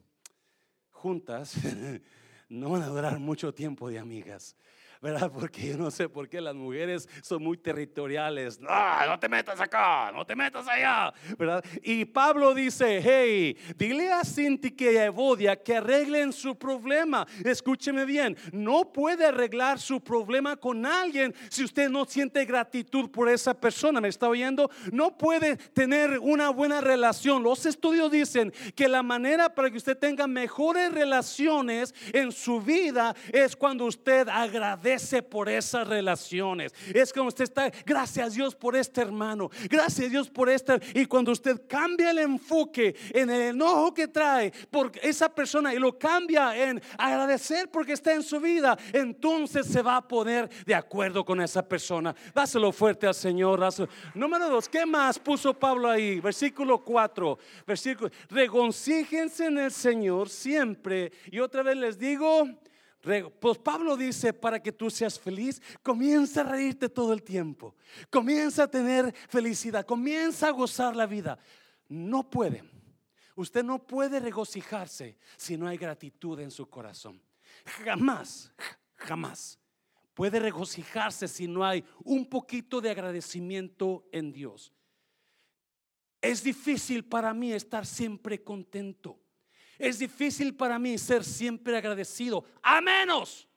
juntas 0.90 1.54
no 2.48 2.70
van 2.70 2.82
a 2.82 2.88
durar 2.88 3.20
mucho 3.20 3.54
tiempo 3.54 3.88
de 3.88 4.00
amigas? 4.00 4.56
¿Verdad? 5.04 5.30
Porque 5.30 5.68
yo 5.68 5.76
no 5.76 5.90
sé 5.90 6.08
por 6.08 6.30
qué 6.30 6.40
las 6.40 6.54
mujeres 6.54 7.06
son 7.20 7.42
muy 7.42 7.58
territoriales. 7.58 8.58
No, 8.58 8.70
no 9.06 9.18
te 9.18 9.28
metas 9.28 9.60
acá, 9.60 10.10
no 10.10 10.24
te 10.24 10.34
metas 10.34 10.66
allá, 10.66 11.12
¿verdad? 11.38 11.62
Y 11.82 12.06
Pablo 12.06 12.54
dice, 12.54 13.02
hey, 13.04 13.54
dile 13.76 14.10
a 14.10 14.24
Cinti 14.24 14.74
y 14.78 14.96
a 14.96 15.04
Evodia 15.04 15.62
que 15.62 15.76
arreglen 15.76 16.32
su 16.32 16.56
problema. 16.56 17.26
Escúcheme 17.44 18.06
bien, 18.06 18.34
no 18.50 18.94
puede 18.94 19.26
arreglar 19.26 19.78
su 19.78 20.00
problema 20.00 20.56
con 20.56 20.86
alguien 20.86 21.34
si 21.50 21.64
usted 21.64 21.90
no 21.90 22.06
siente 22.06 22.42
gratitud 22.46 23.10
por 23.10 23.28
esa 23.28 23.52
persona. 23.52 24.00
¿Me 24.00 24.08
está 24.08 24.26
oyendo? 24.26 24.70
No 24.90 25.18
puede 25.18 25.58
tener 25.58 26.18
una 26.18 26.48
buena 26.48 26.80
relación. 26.80 27.42
Los 27.42 27.66
estudios 27.66 28.10
dicen 28.10 28.54
que 28.74 28.88
la 28.88 29.02
manera 29.02 29.54
para 29.54 29.70
que 29.70 29.76
usted 29.76 29.98
tenga 29.98 30.26
mejores 30.26 30.90
relaciones 30.90 31.94
en 32.14 32.32
su 32.32 32.62
vida 32.62 33.14
es 33.30 33.54
cuando 33.54 33.84
usted 33.84 34.30
agradece 34.30 34.93
por 35.22 35.48
esas 35.48 35.86
relaciones. 35.86 36.72
Es 36.92 37.12
como 37.12 37.28
usted 37.28 37.44
está, 37.44 37.70
gracias 37.84 38.34
Dios 38.34 38.54
por 38.54 38.76
este 38.76 39.00
hermano, 39.00 39.50
gracias 39.68 40.10
Dios 40.10 40.28
por 40.28 40.48
este. 40.48 40.80
Y 40.94 41.06
cuando 41.06 41.32
usted 41.32 41.62
cambia 41.68 42.10
el 42.10 42.18
enfoque 42.18 42.94
en 43.10 43.30
el 43.30 43.40
enojo 43.42 43.94
que 43.94 44.08
trae 44.08 44.52
por 44.70 44.92
esa 45.02 45.28
persona 45.28 45.74
y 45.74 45.78
lo 45.78 45.98
cambia 45.98 46.56
en 46.56 46.82
agradecer 46.98 47.70
porque 47.70 47.92
está 47.92 48.12
en 48.12 48.22
su 48.22 48.40
vida, 48.40 48.76
entonces 48.92 49.66
se 49.66 49.82
va 49.82 49.96
a 49.96 50.06
poner 50.06 50.48
de 50.64 50.74
acuerdo 50.74 51.24
con 51.24 51.40
esa 51.40 51.66
persona. 51.66 52.14
Dáselo 52.34 52.72
fuerte 52.72 53.06
al 53.06 53.14
Señor. 53.14 53.54
Número 54.14 54.48
dos, 54.48 54.68
¿qué 54.68 54.84
más 54.84 55.18
puso 55.18 55.54
Pablo 55.54 55.88
ahí? 55.88 56.18
Versículo 56.20 56.82
4, 56.82 57.38
versículo, 57.66 58.10
en 59.40 59.58
el 59.58 59.70
Señor 59.70 60.28
siempre. 60.28 61.12
Y 61.30 61.40
otra 61.40 61.62
vez 61.62 61.76
les 61.76 61.98
digo, 61.98 62.48
pues 63.40 63.58
Pablo 63.58 63.96
dice, 63.96 64.32
para 64.32 64.62
que 64.62 64.72
tú 64.72 64.90
seas 64.90 65.18
feliz, 65.18 65.60
comienza 65.82 66.40
a 66.40 66.44
reírte 66.44 66.88
todo 66.88 67.12
el 67.12 67.22
tiempo. 67.22 67.74
Comienza 68.10 68.64
a 68.64 68.70
tener 68.70 69.14
felicidad, 69.28 69.84
comienza 69.84 70.48
a 70.48 70.52
gozar 70.52 70.96
la 70.96 71.06
vida. 71.06 71.38
No 71.88 72.28
puede. 72.28 72.64
Usted 73.36 73.64
no 73.64 73.84
puede 73.86 74.20
regocijarse 74.20 75.18
si 75.36 75.56
no 75.56 75.66
hay 75.66 75.76
gratitud 75.76 76.40
en 76.40 76.50
su 76.50 76.68
corazón. 76.68 77.20
Jamás, 77.84 78.52
jamás 78.96 79.58
puede 80.14 80.38
regocijarse 80.38 81.28
si 81.28 81.46
no 81.46 81.64
hay 81.64 81.84
un 82.04 82.28
poquito 82.28 82.80
de 82.80 82.90
agradecimiento 82.90 84.08
en 84.12 84.32
Dios. 84.32 84.72
Es 86.22 86.42
difícil 86.42 87.04
para 87.04 87.34
mí 87.34 87.52
estar 87.52 87.84
siempre 87.84 88.42
contento. 88.42 89.18
Es 89.78 89.98
difícil 89.98 90.54
para 90.54 90.78
mí 90.78 90.98
ser 90.98 91.24
siempre 91.24 91.76
agradecido, 91.76 92.44
a 92.62 92.80
menos 92.80 93.48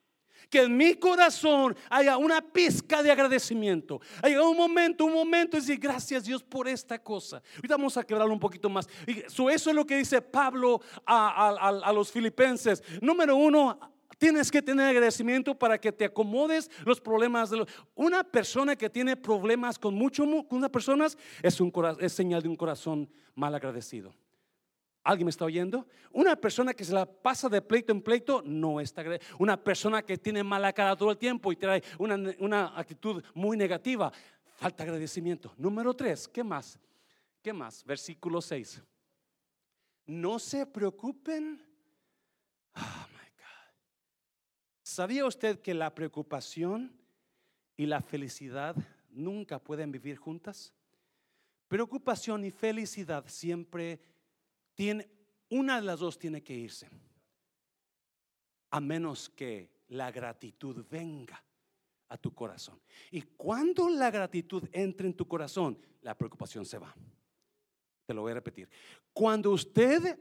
que 0.50 0.62
en 0.62 0.77
mi 0.77 0.95
corazón 0.95 1.75
haya 1.89 2.17
una 2.17 2.41
pizca 2.41 3.03
de 3.03 3.12
agradecimiento. 3.12 4.00
Haya 4.21 4.41
un 4.41 4.57
momento, 4.57 5.05
un 5.05 5.13
momento, 5.13 5.57
y 5.57 5.59
decir 5.59 5.79
gracias 5.79 6.24
Dios 6.24 6.43
por 6.43 6.67
esta 6.67 7.00
cosa. 7.00 7.41
Ahorita 7.55 7.75
vamos 7.75 7.97
a 7.97 8.03
quebrarlo 8.03 8.33
un 8.33 8.39
poquito 8.39 8.69
más. 8.69 8.88
eso 9.05 9.50
es 9.51 9.65
lo 9.67 9.86
que 9.86 9.97
dice 9.97 10.21
Pablo 10.21 10.81
a, 11.05 11.91
los 11.93 12.12
filipenses. 12.12 12.83
Número 13.01 13.36
uno, 13.36 13.79
Tienes 14.19 14.50
que 14.50 14.63
tener 14.63 14.88
agradecimiento 14.88 15.53
para 15.53 15.79
que 15.79 15.91
te 15.91 16.05
acomodes 16.05 16.71
los 16.86 17.00
problemas 17.00 17.51
de 17.51 17.63
una 17.93 18.24
persona 18.24 18.75
que 18.75 18.89
tiene 18.89 19.15
problemas 19.15 19.77
con 19.77 19.93
mucho 19.93 20.24
con 20.24 20.57
una 20.57 20.69
persona 20.69 21.05
es 21.43 21.62
un 21.62 21.71
es 22.00 22.13
señal 22.13 22.41
de 22.41 22.50
un 22.50 22.55
corazón 22.55 23.07
mal 23.36 23.53
agradecido. 23.53 24.15
¿Alguien 25.07 25.23
me 25.23 25.29
está 25.29 25.45
oyendo? 25.45 25.87
Una 26.11 26.35
persona 26.35 26.73
que 26.73 26.83
se 26.83 26.91
la 26.91 27.05
pasa 27.05 27.47
de 27.47 27.61
pleito 27.61 27.93
en 27.93 28.01
pleito 28.01 28.41
no 28.45 28.81
está. 28.81 29.05
Una 29.39 29.55
persona 29.55 30.01
que 30.01 30.17
tiene 30.17 30.43
mala 30.43 30.73
cara 30.73 30.97
todo 30.97 31.11
el 31.11 31.17
tiempo 31.17 31.49
y 31.49 31.55
trae 31.55 31.81
una, 31.97 32.17
una 32.39 32.77
actitud 32.77 33.23
muy 33.33 33.55
negativa, 33.55 34.11
falta 34.57 34.83
agradecimiento. 34.83 35.53
Número 35.55 35.93
tres, 35.93 36.27
¿qué 36.27 36.43
más? 36.43 36.77
¿Qué 37.41 37.53
más? 37.53 37.85
Versículo 37.85 38.41
6. 38.41 38.83
No 40.07 40.39
se 40.39 40.65
preocupen. 40.65 41.65
Oh 42.75 43.07
my 43.13 43.29
God. 43.37 43.75
¿Sabía 44.83 45.25
usted 45.25 45.61
que 45.61 45.73
la 45.73 45.95
preocupación 45.95 46.91
y 47.77 47.85
la 47.85 48.01
felicidad 48.01 48.75
nunca 49.09 49.57
pueden 49.57 49.89
vivir 49.89 50.17
juntas? 50.17 50.73
Preocupación 51.69 52.43
y 52.43 52.51
felicidad 52.51 53.23
siempre 53.29 54.01
tiene, 54.77 55.10
una 55.50 55.77
de 55.77 55.81
las 55.81 56.00
dos 56.00 56.19
tiene 56.19 56.43
que 56.43 56.53
irse. 56.53 56.88
A 58.69 58.79
menos 58.79 59.27
que 59.27 59.72
la 59.88 60.12
gratitud 60.12 60.86
venga 60.89 61.43
a 62.10 62.17
tu 62.17 62.34
corazón. 62.34 62.79
Y 63.10 63.22
cuando 63.22 63.89
la 63.89 64.12
gratitud 64.12 64.63
entre 64.72 65.07
en 65.07 65.15
tu 65.15 65.27
corazón, 65.27 65.79
la 66.01 66.15
preocupación 66.15 66.63
se 66.63 66.77
va. 66.77 66.96
Te 68.05 68.13
lo 68.13 68.22
voy 68.22 68.31
a 68.31 68.36
repetir. 68.36 68.69
Cuando 69.12 69.51
usted 69.51 70.19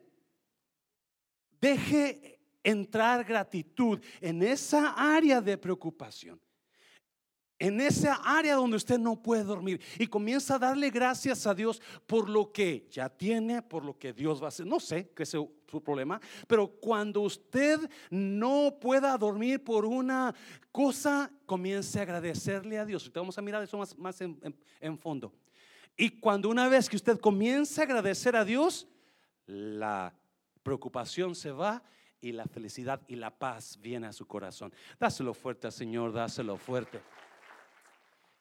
deje 1.60 2.40
entrar 2.62 3.24
gratitud 3.24 4.02
en 4.22 4.42
esa 4.42 4.94
área 4.96 5.42
de 5.42 5.58
preocupación, 5.58 6.40
en 7.58 7.80
esa 7.80 8.14
área 8.24 8.54
donde 8.54 8.76
usted 8.76 8.98
no 8.98 9.22
puede 9.22 9.44
dormir 9.44 9.80
y 9.98 10.06
comienza 10.06 10.56
a 10.56 10.58
darle 10.58 10.90
gracias 10.90 11.46
a 11.46 11.54
Dios 11.54 11.80
por 12.06 12.28
lo 12.28 12.52
que 12.52 12.86
ya 12.90 13.08
tiene, 13.08 13.62
por 13.62 13.84
lo 13.84 13.98
que 13.98 14.12
Dios 14.12 14.40
va 14.40 14.46
a 14.46 14.48
hacer. 14.48 14.66
No 14.66 14.80
sé 14.80 15.10
qué 15.14 15.22
es 15.22 15.30
su, 15.30 15.54
problema, 15.84 16.18
pero 16.46 16.68
cuando 16.68 17.20
usted 17.20 17.78
no 18.08 18.78
pueda 18.80 19.18
dormir 19.18 19.62
por 19.62 19.84
una 19.84 20.34
cosa, 20.72 21.30
comience 21.44 21.98
a 21.98 22.02
agradecerle 22.02 22.78
a 22.78 22.86
Dios. 22.86 23.10
Te 23.12 23.18
vamos 23.18 23.36
a 23.36 23.42
mirar 23.42 23.62
eso 23.62 23.76
más, 23.98 24.20
en, 24.22 24.38
en 24.80 24.98
fondo. 24.98 25.34
Y 25.94 26.18
cuando 26.18 26.48
una 26.48 26.68
vez 26.68 26.88
que 26.88 26.96
usted 26.96 27.18
comience 27.18 27.78
a 27.80 27.84
agradecer 27.84 28.36
a 28.36 28.44
Dios, 28.44 28.88
la 29.46 30.14
preocupación 30.62 31.34
se 31.34 31.52
va 31.52 31.82
y 32.20 32.32
la 32.32 32.46
felicidad 32.46 33.02
y 33.06 33.16
la 33.16 33.30
paz 33.30 33.78
viene 33.80 34.06
a 34.06 34.12
su 34.12 34.26
corazón. 34.26 34.72
Dáselo 34.98 35.34
fuerte 35.34 35.66
al 35.66 35.72
Señor, 35.72 36.12
dáselo 36.12 36.56
fuerte. 36.56 37.00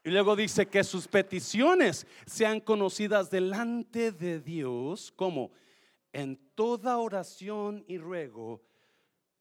Y 0.06 0.12
luego 0.12 0.36
dice 0.36 0.68
que 0.68 0.84
sus 0.84 1.08
peticiones 1.08 2.06
sean 2.28 2.60
conocidas 2.60 3.32
delante 3.32 4.12
de 4.12 4.40
Dios 4.40 5.12
como 5.12 5.52
en 6.14 6.38
toda 6.54 7.00
oración 7.00 7.84
y 7.88 7.98
ruego 7.98 8.62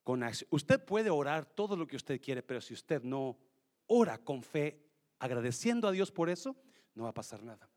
con 0.02 0.22
acción. 0.22 0.48
Usted 0.50 0.82
puede 0.82 1.10
orar 1.10 1.44
todo 1.44 1.76
lo 1.76 1.86
que 1.86 1.96
usted 1.96 2.18
quiere, 2.18 2.42
pero 2.42 2.62
si 2.62 2.72
usted 2.72 3.02
no 3.02 3.36
ora 3.88 4.16
con 4.16 4.42
fe, 4.42 4.80
agradeciendo 5.18 5.86
a 5.86 5.92
Dios 5.92 6.10
por 6.10 6.30
eso, 6.30 6.56
no 6.94 7.02
va 7.02 7.10
a 7.10 7.14
pasar 7.14 7.42
nada. 7.42 7.68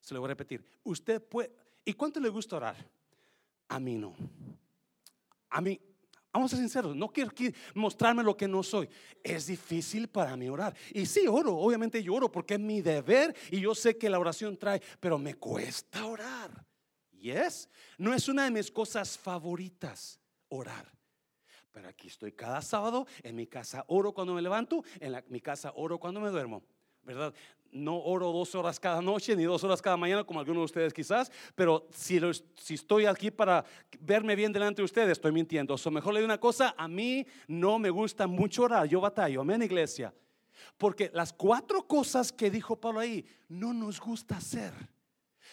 Se 0.00 0.14
lo 0.14 0.20
voy 0.20 0.28
a 0.28 0.34
repetir. 0.34 0.64
Usted 0.84 1.20
puede. 1.20 1.50
¿Y 1.84 1.92
cuánto 1.94 2.20
le 2.20 2.28
gusta 2.28 2.54
orar? 2.54 2.76
A 3.66 3.80
mí 3.80 3.96
no. 3.96 4.14
A 5.50 5.60
mí, 5.60 5.80
Vamos 6.32 6.52
a 6.52 6.56
ser 6.56 6.64
sinceros, 6.64 6.96
no 6.96 7.08
quiero 7.08 7.30
mostrarme 7.74 8.22
lo 8.22 8.36
que 8.36 8.48
no 8.48 8.62
soy. 8.62 8.88
Es 9.22 9.46
difícil 9.46 10.08
para 10.08 10.36
mí 10.36 10.48
orar. 10.48 10.74
Y 10.92 11.04
sí, 11.04 11.26
oro, 11.28 11.56
obviamente 11.56 12.02
yo 12.02 12.14
oro 12.14 12.32
porque 12.32 12.54
es 12.54 12.60
mi 12.60 12.80
deber 12.80 13.36
y 13.50 13.60
yo 13.60 13.74
sé 13.74 13.98
que 13.98 14.08
la 14.08 14.18
oración 14.18 14.56
trae, 14.56 14.80
pero 14.98 15.18
me 15.18 15.34
cuesta 15.34 16.06
orar. 16.06 16.64
Yes, 17.20 17.68
no 17.98 18.14
es 18.14 18.28
una 18.28 18.44
de 18.44 18.50
mis 18.50 18.70
cosas 18.70 19.18
favoritas 19.18 20.18
orar. 20.48 20.90
Pero 21.70 21.88
aquí 21.88 22.08
estoy 22.08 22.32
cada 22.32 22.62
sábado, 22.62 23.06
en 23.22 23.36
mi 23.36 23.46
casa 23.46 23.84
oro 23.88 24.12
cuando 24.12 24.34
me 24.34 24.42
levanto, 24.42 24.84
en 25.00 25.22
mi 25.28 25.40
casa 25.40 25.72
oro 25.76 25.98
cuando 25.98 26.20
me 26.20 26.30
duermo. 26.30 26.62
¿verdad? 27.02 27.34
No 27.72 27.96
oro 27.96 28.30
dos 28.32 28.54
horas 28.54 28.78
cada 28.78 29.00
noche 29.00 29.34
ni 29.34 29.44
dos 29.44 29.64
horas 29.64 29.80
cada 29.80 29.96
mañana 29.96 30.24
como 30.24 30.40
algunos 30.40 30.60
de 30.60 30.64
ustedes 30.66 30.92
quizás, 30.92 31.32
pero 31.54 31.88
si, 31.90 32.20
si 32.56 32.74
estoy 32.74 33.06
aquí 33.06 33.30
para 33.30 33.64
verme 33.98 34.36
bien 34.36 34.52
delante 34.52 34.82
de 34.82 34.84
ustedes, 34.84 35.12
estoy 35.12 35.32
mintiendo. 35.32 35.74
O 35.74 35.90
mejor 35.90 36.12
le 36.12 36.20
digo 36.20 36.26
una 36.26 36.38
cosa, 36.38 36.74
a 36.76 36.86
mí 36.86 37.26
no 37.48 37.78
me 37.78 37.88
gusta 37.88 38.26
mucho 38.26 38.64
orar, 38.64 38.86
yo 38.86 39.00
batallo, 39.00 39.40
amén 39.40 39.62
iglesia. 39.62 40.14
Porque 40.76 41.10
las 41.14 41.32
cuatro 41.32 41.86
cosas 41.86 42.30
que 42.30 42.50
dijo 42.50 42.76
Pablo 42.76 43.00
ahí, 43.00 43.24
no 43.48 43.72
nos 43.72 43.98
gusta 43.98 44.36
hacer. 44.36 44.72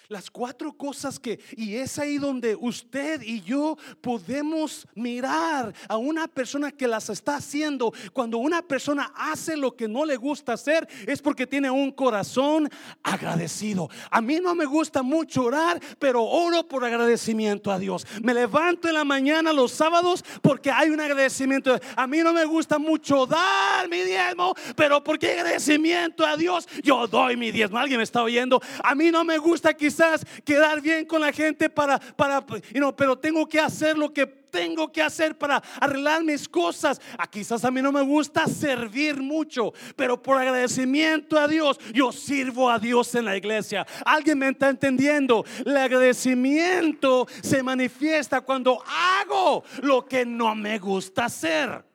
Las 0.09 0.31
cuatro 0.31 0.73
cosas 0.73 1.19
que, 1.19 1.39
y 1.55 1.75
es 1.75 1.99
ahí 1.99 2.17
donde 2.17 2.55
usted 2.55 3.21
y 3.21 3.41
yo 3.41 3.77
podemos 4.01 4.87
mirar 4.95 5.71
a 5.87 5.97
una 5.97 6.27
persona 6.27 6.71
que 6.71 6.87
las 6.87 7.11
está 7.11 7.35
haciendo. 7.35 7.93
Cuando 8.11 8.39
una 8.39 8.63
persona 8.63 9.13
hace 9.15 9.55
lo 9.55 9.75
que 9.75 9.87
no 9.87 10.05
le 10.05 10.17
gusta 10.17 10.53
hacer, 10.53 10.87
es 11.05 11.21
porque 11.21 11.45
tiene 11.45 11.69
un 11.69 11.91
corazón 11.91 12.67
agradecido. 13.03 13.87
A 14.09 14.19
mí 14.19 14.39
no 14.41 14.55
me 14.55 14.65
gusta 14.65 15.03
mucho 15.03 15.43
orar, 15.43 15.79
pero 15.99 16.23
oro 16.23 16.67
por 16.67 16.83
agradecimiento 16.83 17.71
a 17.71 17.77
Dios. 17.77 18.07
Me 18.23 18.33
levanto 18.33 18.87
en 18.87 18.95
la 18.95 19.03
mañana 19.03 19.53
los 19.53 19.73
sábados 19.73 20.25
porque 20.41 20.71
hay 20.71 20.89
un 20.89 20.99
agradecimiento. 20.99 21.79
A 21.95 22.07
mí 22.07 22.17
no 22.23 22.33
me 22.33 22.45
gusta 22.45 22.79
mucho 22.79 23.27
dar 23.27 23.87
mi 23.87 24.01
diezmo, 24.01 24.55
pero 24.75 25.03
porque 25.03 25.33
agradecimiento 25.33 26.25
a 26.25 26.35
Dios, 26.35 26.67
yo 26.81 27.05
doy 27.05 27.37
mi 27.37 27.51
diezmo. 27.51 27.77
¿Alguien 27.77 27.99
me 27.99 28.03
está 28.05 28.23
oyendo? 28.23 28.59
A 28.83 28.95
mí 28.95 29.11
no 29.11 29.23
me 29.23 29.37
gusta 29.37 29.71
quizás 29.75 29.98
quedar 30.43 30.81
bien 30.81 31.05
con 31.05 31.21
la 31.21 31.31
gente 31.31 31.69
para, 31.69 31.99
para, 31.99 32.45
you 32.73 32.95
pero 32.95 33.17
tengo 33.17 33.47
que 33.47 33.59
hacer 33.59 33.97
lo 33.97 34.13
que 34.13 34.25
tengo 34.25 34.91
que 34.91 35.01
hacer 35.01 35.37
para 35.37 35.57
arreglar 35.79 36.23
mis 36.23 36.47
cosas. 36.47 36.99
Ah, 37.17 37.27
quizás 37.27 37.63
a 37.63 37.71
mí 37.71 37.81
no 37.81 37.91
me 37.91 38.01
gusta 38.01 38.47
servir 38.47 39.17
mucho, 39.17 39.73
pero 39.95 40.21
por 40.21 40.37
agradecimiento 40.37 41.37
a 41.37 41.47
Dios, 41.47 41.79
yo 41.93 42.11
sirvo 42.11 42.69
a 42.69 42.79
Dios 42.79 43.13
en 43.15 43.25
la 43.25 43.37
iglesia. 43.37 43.85
¿Alguien 44.05 44.39
me 44.39 44.49
está 44.49 44.69
entendiendo? 44.69 45.45
El 45.65 45.77
agradecimiento 45.77 47.27
se 47.41 47.63
manifiesta 47.63 48.41
cuando 48.41 48.83
hago 48.85 49.63
lo 49.81 50.05
que 50.05 50.25
no 50.25 50.55
me 50.55 50.79
gusta 50.79 51.25
hacer. 51.25 51.85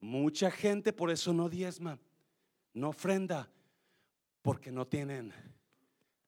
Mucha 0.00 0.50
gente 0.50 0.92
por 0.92 1.10
eso 1.10 1.32
no 1.32 1.48
diezma, 1.48 1.98
no 2.74 2.90
ofrenda, 2.90 3.48
porque 4.42 4.70
no 4.70 4.86
tienen 4.86 5.32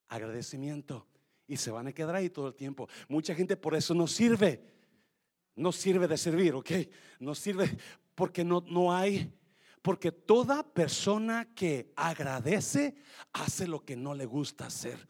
agradecimiento. 0.09 1.07
Y 1.47 1.57
se 1.57 1.71
van 1.71 1.87
a 1.87 1.93
quedar 1.93 2.15
ahí 2.15 2.29
todo 2.29 2.49
el 2.49 2.55
tiempo. 2.55 2.89
Mucha 3.09 3.35
gente 3.35 3.57
por 3.57 3.75
eso 3.75 3.95
no 3.95 4.07
sirve. 4.07 4.63
No 5.55 5.73
sirve 5.73 6.07
de 6.07 6.17
servir, 6.17 6.55
¿ok? 6.55 6.71
No 7.21 7.35
sirve 7.35 7.77
porque 8.15 8.45
no, 8.45 8.63
no 8.69 8.95
hay. 8.95 9.33
Porque 9.83 10.13
toda 10.13 10.63
persona 10.63 11.49
que 11.55 11.93
agradece 11.97 12.97
hace 13.33 13.67
lo 13.67 13.85
que 13.85 13.97
no 13.97 14.15
le 14.15 14.27
gusta 14.27 14.67
hacer. 14.67 15.09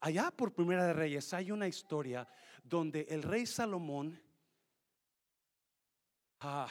Allá 0.00 0.30
por 0.30 0.54
Primera 0.54 0.86
de 0.86 0.92
Reyes 0.92 1.32
hay 1.34 1.50
una 1.50 1.66
historia 1.66 2.28
donde 2.62 3.06
el 3.10 3.22
rey 3.22 3.46
Salomón 3.46 4.20
ah, 6.40 6.68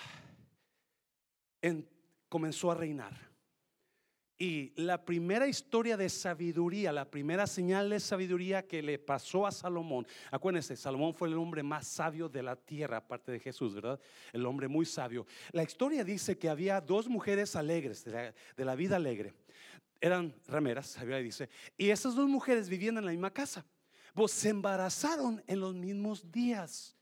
comenzó 2.29 2.71
a 2.71 2.75
reinar. 2.75 3.34
Y 4.37 4.73
la 4.75 5.05
primera 5.05 5.47
historia 5.47 5.95
de 5.95 6.09
sabiduría, 6.09 6.91
la 6.91 7.09
primera 7.09 7.47
señal 7.47 7.89
de 7.89 8.01
sabiduría 8.01 8.67
que 8.67 8.81
le 8.81 8.99
pasó 8.99 9.47
a 9.47 9.51
Salomón, 9.51 10.05
acuérdense, 10.29 10.75
Salomón 10.75 11.13
fue 11.13 11.29
el 11.29 11.35
hombre 11.35 11.63
más 11.63 11.87
sabio 11.87 12.27
de 12.27 12.43
la 12.43 12.57
tierra, 12.57 12.97
aparte 12.97 13.31
de 13.31 13.39
Jesús, 13.39 13.73
¿verdad? 13.75 13.97
El 14.33 14.45
hombre 14.45 14.67
muy 14.67 14.85
sabio. 14.85 15.25
La 15.53 15.63
historia 15.63 16.03
dice 16.03 16.37
que 16.37 16.49
había 16.49 16.81
dos 16.81 17.07
mujeres 17.07 17.55
alegres, 17.55 18.03
de 18.03 18.33
la, 18.57 18.75
vida 18.75 18.97
alegre. 18.97 19.33
Eran 20.01 20.35
rameras, 20.47 20.99
dice, 21.23 21.49
y 21.77 21.89
esas 21.89 22.13
dos 22.13 22.27
mujeres 22.27 22.67
vivían 22.67 22.97
en 22.97 23.05
la 23.05 23.11
misma 23.11 23.31
casa. 23.31 23.65
Pues 24.13 24.33
se 24.33 24.49
embarazaron 24.49 25.41
en 25.47 25.61
los 25.61 25.73
mismos 25.73 26.29
días. 26.29 26.93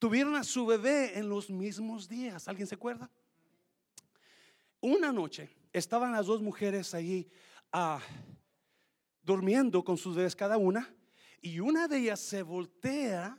Tuvieron 0.00 0.34
a 0.34 0.42
su 0.42 0.66
bebé 0.66 1.16
en 1.16 1.28
los 1.28 1.50
mismos 1.50 2.08
días. 2.08 2.48
¿Alguien 2.48 2.66
se 2.66 2.74
acuerda? 2.74 3.08
Una 4.80 5.12
noche 5.12 5.50
estaban 5.74 6.12
las 6.12 6.26
dos 6.26 6.40
mujeres 6.40 6.94
ahí 6.94 7.28
ah, 7.72 8.00
durmiendo 9.22 9.84
con 9.84 9.98
sus 9.98 10.16
bebés 10.16 10.36
cada 10.36 10.56
una 10.56 10.94
y 11.42 11.60
una 11.60 11.88
de 11.88 11.98
ellas 11.98 12.20
se 12.20 12.42
voltea 12.42 13.38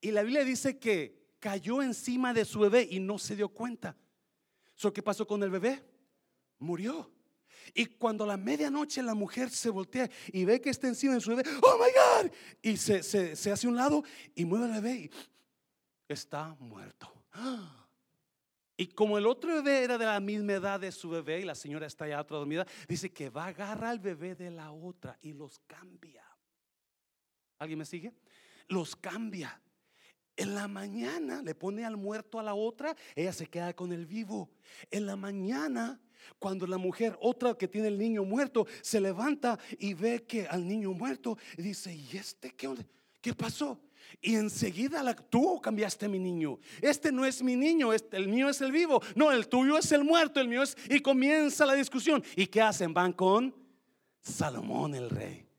y 0.00 0.10
la 0.10 0.22
Biblia 0.22 0.44
dice 0.44 0.78
que 0.78 1.36
cayó 1.38 1.80
encima 1.80 2.34
de 2.34 2.44
su 2.44 2.58
bebé 2.58 2.86
y 2.90 3.00
no 3.00 3.18
se 3.18 3.36
dio 3.36 3.48
cuenta. 3.48 3.96
¿Qué 4.94 5.02
pasó 5.02 5.26
con 5.26 5.42
el 5.42 5.50
bebé? 5.50 5.82
Murió. 6.58 7.10
Y 7.74 7.86
cuando 7.86 8.24
a 8.24 8.26
la 8.26 8.36
medianoche 8.36 9.02
la 9.02 9.14
mujer 9.14 9.50
se 9.50 9.70
voltea 9.70 10.10
y 10.32 10.44
ve 10.44 10.60
que 10.60 10.70
está 10.70 10.88
encima 10.88 11.14
de 11.14 11.20
su 11.20 11.30
bebé, 11.30 11.48
oh 11.62 11.78
my 11.78 12.24
God, 12.24 12.32
y 12.62 12.76
se, 12.76 13.02
se 13.02 13.52
hace 13.52 13.68
un 13.68 13.76
lado 13.76 14.02
y 14.34 14.44
mueve 14.44 14.66
al 14.66 14.82
bebé 14.82 14.94
y 14.94 15.10
está 16.08 16.56
muerto. 16.58 17.12
¡Ah! 17.32 17.79
Y 18.80 18.86
como 18.86 19.18
el 19.18 19.26
otro 19.26 19.54
bebé 19.56 19.84
era 19.84 19.98
de 19.98 20.06
la 20.06 20.20
misma 20.20 20.54
edad 20.54 20.80
de 20.80 20.90
su 20.90 21.10
bebé 21.10 21.40
y 21.40 21.44
la 21.44 21.54
señora 21.54 21.86
está 21.86 22.08
ya 22.08 22.20
otra 22.20 22.38
dormida, 22.38 22.66
dice 22.88 23.12
que 23.12 23.28
va 23.28 23.44
a 23.44 23.48
agarrar 23.48 23.90
al 23.90 23.98
bebé 23.98 24.34
de 24.34 24.50
la 24.50 24.72
otra 24.72 25.18
y 25.20 25.34
los 25.34 25.58
cambia. 25.66 26.24
¿Alguien 27.58 27.78
me 27.78 27.84
sigue? 27.84 28.14
los 28.70 28.96
cambia. 28.96 29.60
En 30.36 30.54
la 30.54 30.66
mañana 30.66 31.42
le 31.42 31.54
pone 31.54 31.84
al 31.84 31.98
muerto 31.98 32.40
a 32.40 32.42
la 32.42 32.54
otra, 32.54 32.96
ella 33.14 33.34
se 33.34 33.46
queda 33.46 33.74
con 33.74 33.92
el 33.92 34.06
vivo. 34.06 34.48
En 34.90 35.04
la 35.04 35.16
mañana, 35.16 36.00
cuando 36.38 36.66
la 36.66 36.78
mujer, 36.78 37.18
otra 37.20 37.54
que 37.58 37.68
tiene 37.68 37.88
el 37.88 37.98
niño 37.98 38.24
muerto, 38.24 38.66
se 38.80 38.98
levanta 39.00 39.58
y 39.78 39.92
ve 39.92 40.24
que 40.24 40.46
al 40.46 40.66
niño 40.66 40.92
muerto 40.92 41.36
dice, 41.58 41.94
¿y 41.94 42.16
este 42.16 42.52
qué, 42.52 42.74
qué 43.20 43.34
pasó? 43.34 43.78
Y 44.20 44.36
enseguida 44.36 45.14
tú 45.28 45.60
cambiaste 45.60 46.08
mi 46.08 46.18
niño. 46.18 46.58
Este 46.80 47.12
no 47.12 47.24
es 47.24 47.42
mi 47.42 47.56
niño, 47.56 47.92
este, 47.92 48.16
el 48.16 48.28
mío 48.28 48.48
es 48.48 48.60
el 48.60 48.72
vivo. 48.72 49.02
No, 49.14 49.32
el 49.32 49.48
tuyo 49.48 49.78
es 49.78 49.90
el 49.92 50.04
muerto, 50.04 50.40
el 50.40 50.48
mío 50.48 50.62
es... 50.62 50.76
Y 50.88 51.00
comienza 51.00 51.66
la 51.66 51.74
discusión. 51.74 52.22
¿Y 52.36 52.46
qué 52.46 52.62
hacen? 52.62 52.94
Van 52.94 53.12
con 53.12 53.54
Salomón 54.20 54.94
el 54.94 55.10
rey. 55.10 55.49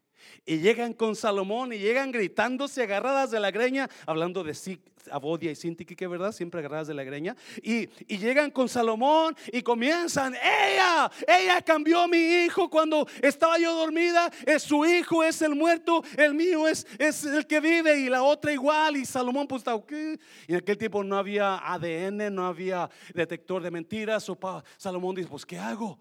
Y 0.45 0.57
llegan 0.57 0.93
con 0.93 1.15
Salomón 1.15 1.71
y 1.71 1.77
llegan 1.77 2.11
gritándose 2.11 2.81
agarradas 2.83 3.29
de 3.29 3.39
la 3.39 3.51
greña, 3.51 3.87
hablando 4.07 4.43
de 4.43 4.55
sí, 4.55 4.81
Abodia 5.11 5.51
y 5.51 5.55
Sintique, 5.55 5.95
que 5.95 6.07
verdad, 6.07 6.31
siempre 6.31 6.59
agarradas 6.59 6.87
de 6.87 6.93
la 6.93 7.03
greña. 7.03 7.35
Y, 7.61 7.89
y, 8.07 8.17
llegan 8.17 8.51
con 8.51 8.67
Salomón 8.67 9.35
y 9.51 9.61
comienzan, 9.61 10.35
ella, 10.35 11.11
ella 11.27 11.61
cambió 11.61 12.01
a 12.01 12.07
mi 12.07 12.17
hijo 12.17 12.69
cuando 12.69 13.07
estaba 13.21 13.57
yo 13.57 13.73
dormida, 13.73 14.31
es 14.45 14.63
su 14.63 14.85
hijo 14.85 15.23
es 15.23 15.41
el 15.41 15.55
muerto, 15.55 16.03
el 16.17 16.33
mío 16.33 16.67
es, 16.67 16.85
es 16.97 17.23
el 17.25 17.45
que 17.45 17.59
vive 17.59 17.99
y 17.99 18.09
la 18.09 18.23
otra 18.23 18.51
igual. 18.51 18.97
Y 18.97 19.05
Salomón 19.05 19.47
pues 19.47 19.63
¿qué? 19.87 20.19
Y 20.47 20.53
en 20.53 20.59
aquel 20.59 20.77
tiempo 20.77 21.03
no 21.03 21.17
había 21.17 21.57
ADN, 21.57 22.33
no 22.33 22.45
había 22.45 22.89
detector 23.13 23.61
de 23.61 23.71
mentiras. 23.71 24.27
O 24.29 24.37
Salomón 24.77 25.15
dice, 25.15 25.29
pues 25.29 25.45
¿qué 25.45 25.57
hago? 25.57 25.99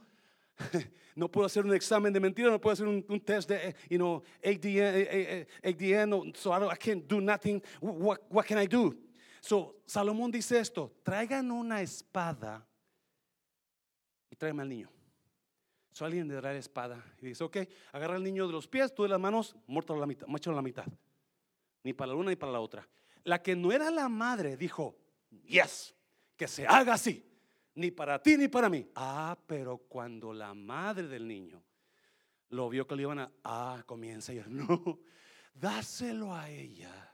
no 1.20 1.30
puedo 1.30 1.46
hacer 1.46 1.66
un 1.66 1.74
examen 1.74 2.14
de 2.14 2.18
mentira, 2.18 2.50
no 2.50 2.59
puedo 2.59 2.72
hacer 2.72 2.87
un, 2.87 3.20
test 3.20 3.50
de, 3.50 3.76
you 3.90 3.98
know, 3.98 4.22
ADN, 4.42 5.46
ADN 5.62 6.35
so 6.35 6.50
I, 6.50 6.76
can't 6.76 7.06
do 7.06 7.20
nothing. 7.20 7.62
What, 7.78 8.46
can 8.46 8.59
I 8.59 8.66
do? 8.66 8.96
So, 9.42 9.76
Salomón 9.85 10.30
dice 10.30 10.59
esto, 10.59 10.90
traigan 11.02 11.50
una 11.50 11.83
espada 11.83 12.66
y 14.30 14.37
tráigame 14.37 14.62
al 14.62 14.68
niño. 14.70 14.88
So, 15.92 16.06
alguien 16.06 16.26
le 16.26 16.35
dará 16.35 16.54
la 16.54 16.59
espada 16.59 17.04
y 17.20 17.26
dice, 17.26 17.44
ok, 17.44 17.59
agarra 17.92 18.16
al 18.16 18.22
niño 18.22 18.46
de 18.46 18.54
los 18.54 18.66
pies, 18.66 18.94
tú 18.94 19.02
de 19.02 19.11
las 19.11 19.20
manos, 19.20 19.54
muerto 19.66 19.92
a 19.92 19.98
la 19.98 20.06
mitad, 20.06 20.26
a 20.26 20.52
la 20.52 20.62
mitad. 20.62 20.87
Ni 21.83 21.92
para 21.92 22.12
la 22.12 22.14
una 22.16 22.30
ni 22.30 22.37
para 22.37 22.52
la 22.52 22.61
otra. 22.61 22.88
La 23.24 23.42
que 23.42 23.54
no 23.54 23.72
era 23.72 23.90
la 23.90 24.09
madre 24.09 24.56
dijo, 24.56 24.96
yes, 25.44 25.94
que 26.35 26.48
se 26.48 26.66
haga 26.66 26.94
así 26.94 27.29
ni 27.74 27.90
para 27.90 28.22
ti 28.22 28.37
ni 28.37 28.48
para 28.48 28.68
mí. 28.68 28.87
Ah, 28.94 29.37
pero 29.46 29.78
cuando 29.78 30.33
la 30.33 30.54
madre 30.54 31.06
del 31.06 31.26
niño 31.26 31.62
lo 32.50 32.68
vio 32.68 32.87
que 32.87 32.96
le 32.96 33.02
iban 33.02 33.20
a, 33.20 33.33
ah, 33.44 33.83
comienza 33.87 34.33
a 34.33 34.35
ir, 34.35 34.48
no, 34.50 35.00
dáselo 35.54 36.35
a 36.35 36.48
ella. 36.50 37.06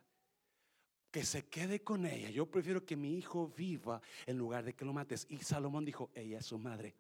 Que 1.11 1.25
se 1.25 1.47
quede 1.49 1.83
con 1.83 2.05
ella. 2.05 2.29
Yo 2.29 2.45
prefiero 2.47 2.85
que 2.85 2.95
mi 2.95 3.17
hijo 3.17 3.49
viva 3.49 4.03
en 4.27 4.37
lugar 4.37 4.65
de 4.65 4.75
que 4.75 4.85
lo 4.85 4.93
mates. 4.93 5.27
Y 5.31 5.39
Salomón 5.39 5.85
dijo, 5.85 6.11
ella 6.15 6.39
es 6.41 6.47
su 6.47 6.59
madre. 6.59 6.95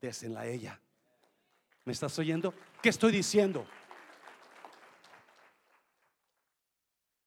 Désenla 0.00 0.40
a 0.40 0.46
ella. 0.46 0.80
¿Me 1.84 1.92
estás 1.92 2.18
oyendo? 2.18 2.54
¿Qué 2.82 2.88
estoy 2.88 3.12
diciendo? 3.12 3.66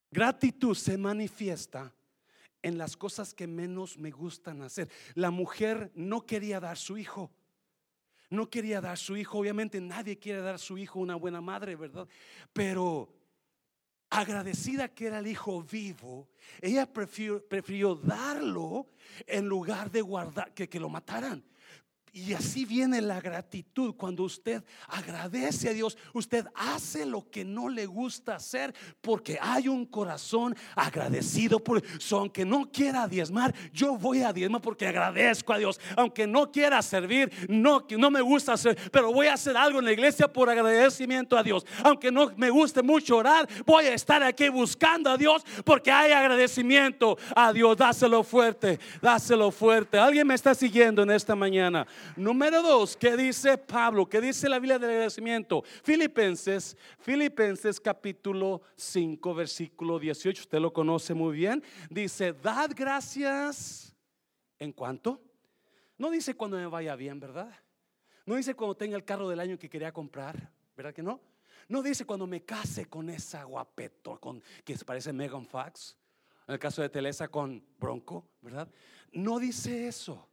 Gratitud 0.10 0.76
se 0.76 0.98
manifiesta 0.98 1.94
en 2.62 2.78
las 2.78 2.98
cosas 2.98 3.34
que 3.34 3.48
menos 3.48 3.98
me 3.98 4.12
gustan 4.12 4.62
hacer. 4.62 4.90
La 5.16 5.32
mujer 5.32 5.92
no 5.96 6.26
quería 6.26 6.60
dar 6.60 6.78
su 6.78 6.98
hijo. 6.98 7.32
No 8.30 8.50
quería 8.50 8.82
dar 8.82 8.98
su 8.98 9.18
hijo. 9.18 9.40
Obviamente 9.40 9.82
nadie 9.82 10.20
quiere 10.20 10.42
dar 10.42 10.60
su 10.60 10.78
hijo 10.78 11.00
una 11.00 11.16
buena 11.16 11.42
madre, 11.42 11.76
¿verdad? 11.76 12.08
Pero 12.54 13.14
agradecida 14.10 14.88
que 14.90 15.08
era 15.08 15.20
el 15.20 15.28
hijo 15.28 15.62
vivo, 15.62 16.30
ella 16.62 16.92
prefirió, 16.92 17.96
darlo 17.96 18.88
en 19.26 19.48
lugar 19.48 19.92
de 19.92 20.02
guardar, 20.02 20.54
que, 20.54 20.68
que 20.68 20.80
lo 20.80 20.90
mataran. 20.90 21.44
Y 22.14 22.34
así 22.34 22.66
viene 22.66 23.02
la 23.02 23.22
gratitud. 23.22 23.96
Cuando 23.96 24.24
usted 24.24 24.64
agradece 24.88 25.70
a 25.70 25.74
Dios, 25.74 25.98
usted 26.14 26.46
hace 26.56 27.06
lo 27.06 27.30
que 27.30 27.46
no 27.46 27.70
le 27.70 27.86
gusta 27.86 28.36
hacer 28.36 28.74
porque 29.02 29.38
hay 29.42 29.68
un 29.68 29.86
corazón 29.86 30.56
agradecido 30.76 31.64
por. 31.64 31.84
Aunque 32.12 32.46
no 32.46 32.72
quiera 32.72 33.08
diezmar, 33.08 33.54
yo 33.72 33.98
voy 33.98 34.22
a 34.22 34.34
diezmar 34.34 34.62
porque 34.62 34.88
agradezco 34.88 35.54
a 35.54 35.58
Dios. 35.58 35.80
Aunque 35.96 36.28
no 36.28 36.52
quiera 36.52 36.82
servir, 36.82 37.32
no, 37.50 37.86
no 37.98 38.12
me 38.12 38.22
gusta 38.22 38.54
hacer, 38.54 38.78
pero 38.92 39.14
voy 39.14 39.28
a 39.28 39.34
hacer 39.34 39.56
algo 39.56 39.80
en 39.80 39.86
la 39.86 39.92
iglesia 39.92 40.32
por 40.32 40.50
agradecimiento 40.50 41.38
a 41.38 41.44
Dios. 41.44 41.66
Aunque 41.84 42.12
no 42.12 42.32
me 42.36 42.50
guste 42.50 42.82
mucho 42.82 43.18
orar, 43.18 43.48
voy 43.66 43.86
a 43.86 43.94
estar 43.94 44.24
aquí 44.24 44.50
buscando 44.50 45.10
a 45.10 45.18
Dios 45.18 45.44
porque 45.64 45.92
hay 45.92 46.12
agradecimiento 46.12 47.18
a 47.36 47.54
Dios. 47.54 47.78
Dáselo 47.78 48.24
fuerte, 48.24 48.80
dáselo 49.02 49.52
fuerte. 49.52 49.98
¿Alguien 49.98 50.28
me 50.28 50.36
está 50.36 50.54
siguiendo 50.56 51.04
en 51.04 51.12
esta 51.12 51.36
mañana? 51.36 51.86
Número 52.16 52.62
dos, 52.62 52.98
¿qué 52.98 53.16
dice 53.16 53.58
Pablo? 53.58 54.08
¿Qué 54.08 54.22
dice 54.22 54.50
la 54.50 54.60
Biblia 54.60 54.80
del 54.80 54.90
agradecimiento? 54.90 55.64
Filipenses, 55.84 56.78
Filipenses 57.00 57.80
capítulo 57.80 58.62
5, 58.76 59.34
versículo 59.34 60.00
18, 60.00 60.42
usted 60.42 60.60
lo 60.60 60.74
conoce 60.74 61.14
muy 61.14 61.36
bien. 61.36 61.64
Dice, 61.90 62.34
dad 62.34 62.72
gracias 62.76 63.96
en 64.58 64.72
cuanto. 64.72 65.22
No 65.98 66.10
dice 66.12 66.36
cuando 66.36 66.58
me 66.58 66.68
vaya 66.68 66.96
bien, 66.96 67.20
¿verdad? 67.20 67.52
No 68.26 68.36
dice 68.36 68.54
cuando 68.54 68.76
tenga 68.76 68.96
el 68.96 69.04
carro 69.04 69.28
del 69.28 69.40
año 69.40 69.58
que 69.58 69.70
quería 69.70 69.92
comprar, 69.92 70.52
¿verdad 70.78 70.94
que 70.94 71.04
no? 71.04 71.20
No 71.68 71.82
dice 71.82 72.06
cuando 72.06 72.28
me 72.28 72.44
case 72.44 72.86
con 72.86 73.10
esa 73.10 73.44
guapeto 73.44 74.20
con, 74.20 74.42
que 74.64 74.76
parece 74.86 75.12
Megan 75.12 75.46
Fox. 75.46 75.98
En 76.48 76.54
el 76.54 76.60
caso 76.60 76.82
de 76.82 76.90
Telesa 76.90 77.28
con 77.28 77.64
Bronco, 77.78 78.28
¿verdad? 78.42 78.68
No 79.12 79.40
dice 79.40 79.88
eso. 79.88 80.29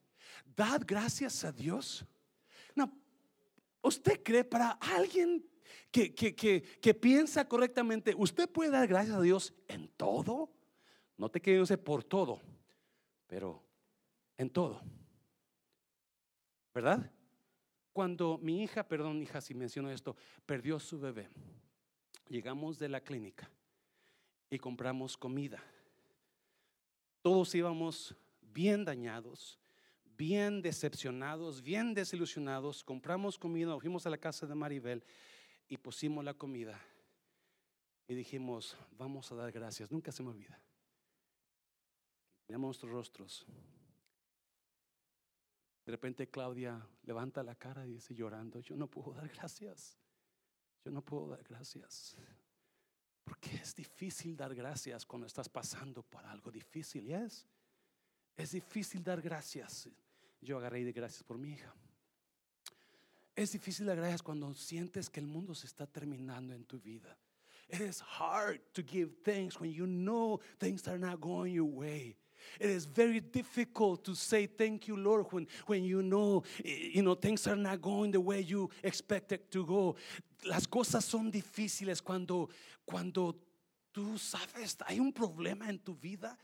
Dad 0.56 0.82
gracias 0.86 1.44
a 1.44 1.52
Dios. 1.52 2.04
No, 2.74 2.90
¿usted 3.82 4.22
cree 4.22 4.44
para 4.44 4.70
alguien 4.70 5.46
que, 5.90 6.14
que, 6.14 6.94
piensa 6.94 7.46
correctamente, 7.46 8.14
usted 8.16 8.48
puede 8.48 8.70
dar 8.70 8.86
gracias 8.86 9.16
a 9.16 9.20
Dios 9.20 9.54
en 9.68 9.88
todo? 9.88 10.50
No 11.16 11.28
te 11.28 11.40
quedes 11.40 11.76
por 11.78 12.04
todo, 12.04 12.40
pero 13.26 13.62
en 14.36 14.50
todo. 14.50 14.80
¿Verdad? 16.74 17.10
Cuando 17.92 18.38
mi 18.38 18.62
hija, 18.62 18.86
perdón 18.86 19.22
hija 19.22 19.40
si 19.40 19.54
menciono 19.54 19.90
esto, 19.90 20.16
perdió 20.44 20.78
su 20.78 21.00
bebé, 21.00 21.28
llegamos 22.28 22.78
de 22.78 22.90
la 22.90 23.00
clínica 23.00 23.50
y 24.50 24.58
compramos 24.58 25.16
comida. 25.16 25.62
Todos 27.22 27.54
íbamos 27.54 28.14
bien 28.40 28.84
dañados, 28.84 29.58
bien 30.16 30.62
decepcionados, 30.62 31.62
bien 31.62 31.94
desilusionados, 31.94 32.82
compramos 32.82 33.38
comida, 33.38 33.78
fuimos 33.78 34.06
a 34.06 34.10
la 34.10 34.18
casa 34.18 34.46
de 34.46 34.54
Maribel 34.54 35.04
y 35.68 35.76
pusimos 35.76 36.24
la 36.24 36.34
comida 36.34 36.80
y 38.08 38.14
dijimos, 38.14 38.76
vamos 38.92 39.30
a 39.32 39.34
dar 39.34 39.52
gracias, 39.52 39.90
nunca 39.90 40.12
se 40.12 40.22
me 40.22 40.30
olvida. 40.30 40.60
Miramos 42.48 42.68
nuestros 42.68 42.92
rostros. 42.92 43.46
De 45.84 45.92
repente 45.92 46.28
Claudia 46.28 46.84
levanta 47.02 47.42
la 47.42 47.54
cara 47.54 47.86
y 47.86 47.92
dice 47.92 48.14
llorando, 48.14 48.60
yo 48.60 48.76
no 48.76 48.88
puedo 48.88 49.12
dar 49.12 49.28
gracias, 49.28 49.98
yo 50.84 50.90
no 50.90 51.02
puedo 51.02 51.28
dar 51.28 51.42
gracias. 51.44 52.16
Porque 53.24 53.56
es 53.56 53.74
difícil 53.74 54.36
dar 54.36 54.54
gracias 54.54 55.04
cuando 55.04 55.26
estás 55.26 55.48
pasando 55.48 56.02
por 56.02 56.24
algo 56.24 56.50
difícil, 56.50 57.10
es. 57.10 57.46
Es 58.36 58.52
difícil 58.52 59.02
dar 59.02 59.20
gracias. 59.20 59.88
Yo 60.46 60.58
agarré 60.58 60.84
de 60.84 60.92
gracias 60.92 61.24
por 61.24 61.38
mi 61.38 61.50
hija. 61.50 61.74
Es 63.34 63.50
difícil 63.50 63.84
dar 63.84 63.96
gracias 63.96 64.22
cuando 64.22 64.54
sientes 64.54 65.10
que 65.10 65.18
el 65.18 65.26
mundo 65.26 65.56
se 65.56 65.66
está 65.66 65.88
terminando 65.88 66.54
en 66.54 66.64
tu 66.64 66.78
vida. 66.78 67.18
It 67.68 67.80
is 67.80 68.00
hard 68.00 68.60
to 68.74 68.82
give 68.82 69.10
thanks 69.24 69.58
when 69.58 69.72
you 69.72 69.86
know 69.86 70.38
things 70.60 70.86
are 70.86 70.98
not 70.98 71.20
going 71.20 71.52
your 71.52 71.68
way. 71.68 72.16
It 72.60 72.70
is 72.70 72.86
very 72.86 73.18
difficult 73.18 74.04
to 74.04 74.14
say 74.14 74.46
thank 74.46 74.86
you, 74.86 74.96
Lord, 74.96 75.26
when, 75.32 75.48
when 75.66 75.82
you 75.82 76.00
know, 76.00 76.44
you 76.62 77.02
know 77.02 77.16
things 77.16 77.48
are 77.48 77.56
not 77.56 77.82
going 77.82 78.12
the 78.12 78.20
way 78.20 78.40
you 78.40 78.70
expected 78.84 79.50
to 79.50 79.66
go. 79.66 79.96
Las 80.44 80.68
cosas 80.68 81.04
son 81.04 81.32
difíciles 81.32 82.00
cuando, 82.00 82.48
cuando 82.84 83.34
tú 83.92 84.16
sabes, 84.16 84.76
hay 84.86 85.00
un 85.00 85.12
problema 85.12 85.68
en 85.68 85.80
tu 85.80 85.96
vida. 85.96 86.38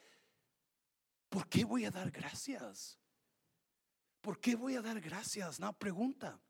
¿Por 1.30 1.44
qué 1.48 1.64
voy 1.64 1.84
a 1.84 1.92
dar 1.92 2.10
gracias? 2.10 2.98
¿Por 4.22 4.38
qué 4.38 4.54
voy 4.54 4.76
a 4.76 4.82
dar 4.82 5.00
gracias? 5.00 5.58
No, 5.58 5.72
pregunta. 5.72 6.40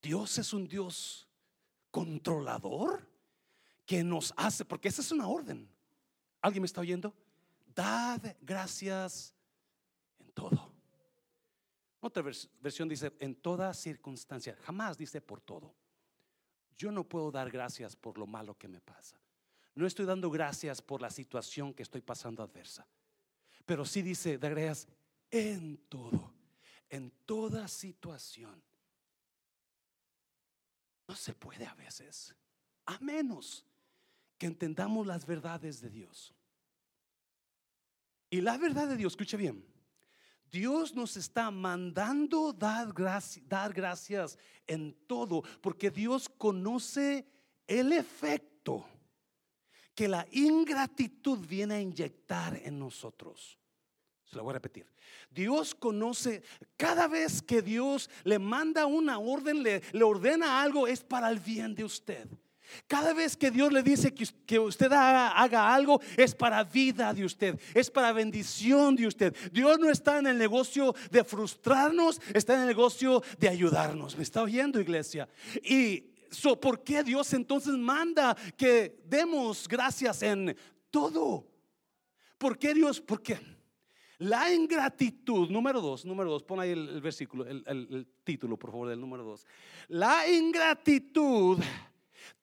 Dios 0.00 0.38
es 0.38 0.52
un 0.52 0.66
Dios 0.66 1.28
controlador 1.90 3.06
que 3.84 4.02
nos 4.04 4.32
hace, 4.36 4.64
porque 4.64 4.88
esa 4.88 5.02
es 5.02 5.10
una 5.10 5.26
orden. 5.28 5.68
¿Alguien 6.40 6.62
me 6.62 6.66
está 6.66 6.80
oyendo? 6.80 7.14
Dad 7.74 8.36
gracias 8.40 9.34
en 10.20 10.30
todo. 10.32 10.72
Otra 12.00 12.22
versión 12.60 12.88
dice 12.88 13.12
en 13.18 13.34
toda 13.34 13.74
circunstancia, 13.74 14.56
jamás 14.62 14.96
dice 14.96 15.20
por 15.20 15.40
todo. 15.40 15.74
yo 16.76 16.90
no 16.90 17.04
puedo 17.04 17.30
dar 17.30 17.50
gracias 17.50 17.94
por 17.94 18.18
lo 18.18 18.26
malo 18.26 18.56
que 18.56 18.66
me 18.66 18.80
pasa. 18.80 19.16
No 19.74 19.86
estoy 19.86 20.06
dando 20.06 20.30
gracias 20.30 20.82
por 20.82 21.00
la 21.00 21.10
situación 21.10 21.72
que 21.74 21.82
estoy 21.82 22.00
pasando 22.00 22.42
adversa. 22.42 22.86
Pero 23.66 23.84
sí 23.84 24.02
dice, 24.02 24.38
de 24.38 24.48
gracias 24.50 24.88
en 25.30 25.78
todo, 25.88 26.32
en 26.88 27.10
toda 27.24 27.66
situación. 27.68 28.62
No 31.08 31.16
se 31.16 31.34
puede 31.34 31.66
a 31.66 31.74
veces, 31.74 32.34
a 32.86 32.98
menos 33.00 33.64
que 34.38 34.46
entendamos 34.46 35.06
las 35.06 35.26
verdades 35.26 35.80
de 35.80 35.90
Dios. 35.90 36.34
Y 38.30 38.40
la 38.40 38.56
verdad 38.56 38.88
de 38.88 38.96
Dios, 38.96 39.12
escuche 39.12 39.36
bien, 39.36 39.64
Dios 40.50 40.94
nos 40.94 41.16
está 41.16 41.50
mandando 41.50 42.52
dar, 42.52 42.92
dar 43.46 43.72
gracias 43.72 44.38
en 44.66 44.94
todo, 45.06 45.42
porque 45.60 45.90
Dios 45.90 46.28
conoce 46.28 47.26
el 47.66 47.92
efecto 47.92 48.86
que 49.94 50.08
la 50.08 50.26
ingratitud 50.30 51.38
viene 51.38 51.74
a 51.74 51.80
inyectar 51.80 52.60
en 52.64 52.78
nosotros. 52.78 53.58
Se 54.24 54.36
lo 54.36 54.44
voy 54.44 54.52
a 54.52 54.54
repetir. 54.54 54.86
Dios 55.30 55.74
conoce, 55.74 56.42
cada 56.76 57.06
vez 57.06 57.42
que 57.42 57.62
Dios 57.62 58.08
le 58.24 58.38
manda 58.38 58.86
una 58.86 59.18
orden, 59.18 59.62
le, 59.62 59.82
ordena 60.02 60.62
algo, 60.62 60.86
es 60.86 61.02
para 61.02 61.28
el 61.30 61.38
bien 61.38 61.74
de 61.74 61.84
usted. 61.84 62.28
Cada 62.86 63.12
vez 63.12 63.36
que 63.36 63.50
Dios 63.50 63.70
le 63.70 63.82
dice 63.82 64.14
que, 64.14 64.58
usted 64.58 64.90
haga, 64.92 65.74
algo, 65.74 66.00
es 66.16 66.34
para 66.34 66.64
vida 66.64 67.12
de 67.12 67.26
usted, 67.26 67.60
es 67.74 67.90
para 67.90 68.12
bendición 68.12 68.96
de 68.96 69.06
usted. 69.06 69.36
Dios 69.52 69.78
no 69.78 69.90
está 69.90 70.18
en 70.18 70.26
el 70.26 70.38
negocio 70.38 70.94
de 71.10 71.24
frustrarnos, 71.24 72.18
está 72.32 72.54
en 72.54 72.60
el 72.60 72.66
negocio 72.68 73.22
de 73.38 73.50
ayudarnos. 73.50 74.16
¿Me 74.16 74.22
está 74.22 74.42
oyendo, 74.42 74.80
iglesia? 74.80 75.28
Y 75.62 76.11
¿por 76.60 76.82
qué 76.82 77.02
Dios 77.02 77.32
entonces 77.32 77.74
manda 77.74 78.36
que 78.56 79.00
demos 79.04 79.66
gracias 79.68 80.22
en 80.22 80.56
todo? 80.90 81.46
¿Por 82.38 82.58
qué 82.58 82.74
Dios? 82.74 83.00
Porque 83.00 83.38
la 84.18 84.52
ingratitud, 84.52 85.50
número 85.50 85.80
dos, 85.80 86.04
número 86.04 86.30
dos, 86.30 86.42
pon 86.42 86.60
ahí 86.60 86.70
el, 86.70 87.00
versículo, 87.00 87.44
el, 87.46 87.64
el, 87.66 88.06
título, 88.24 88.56
por 88.56 88.70
favor, 88.70 88.88
del 88.88 89.00
número 89.00 89.24
dos. 89.24 89.44
La 89.88 90.28
ingratitud 90.28 91.58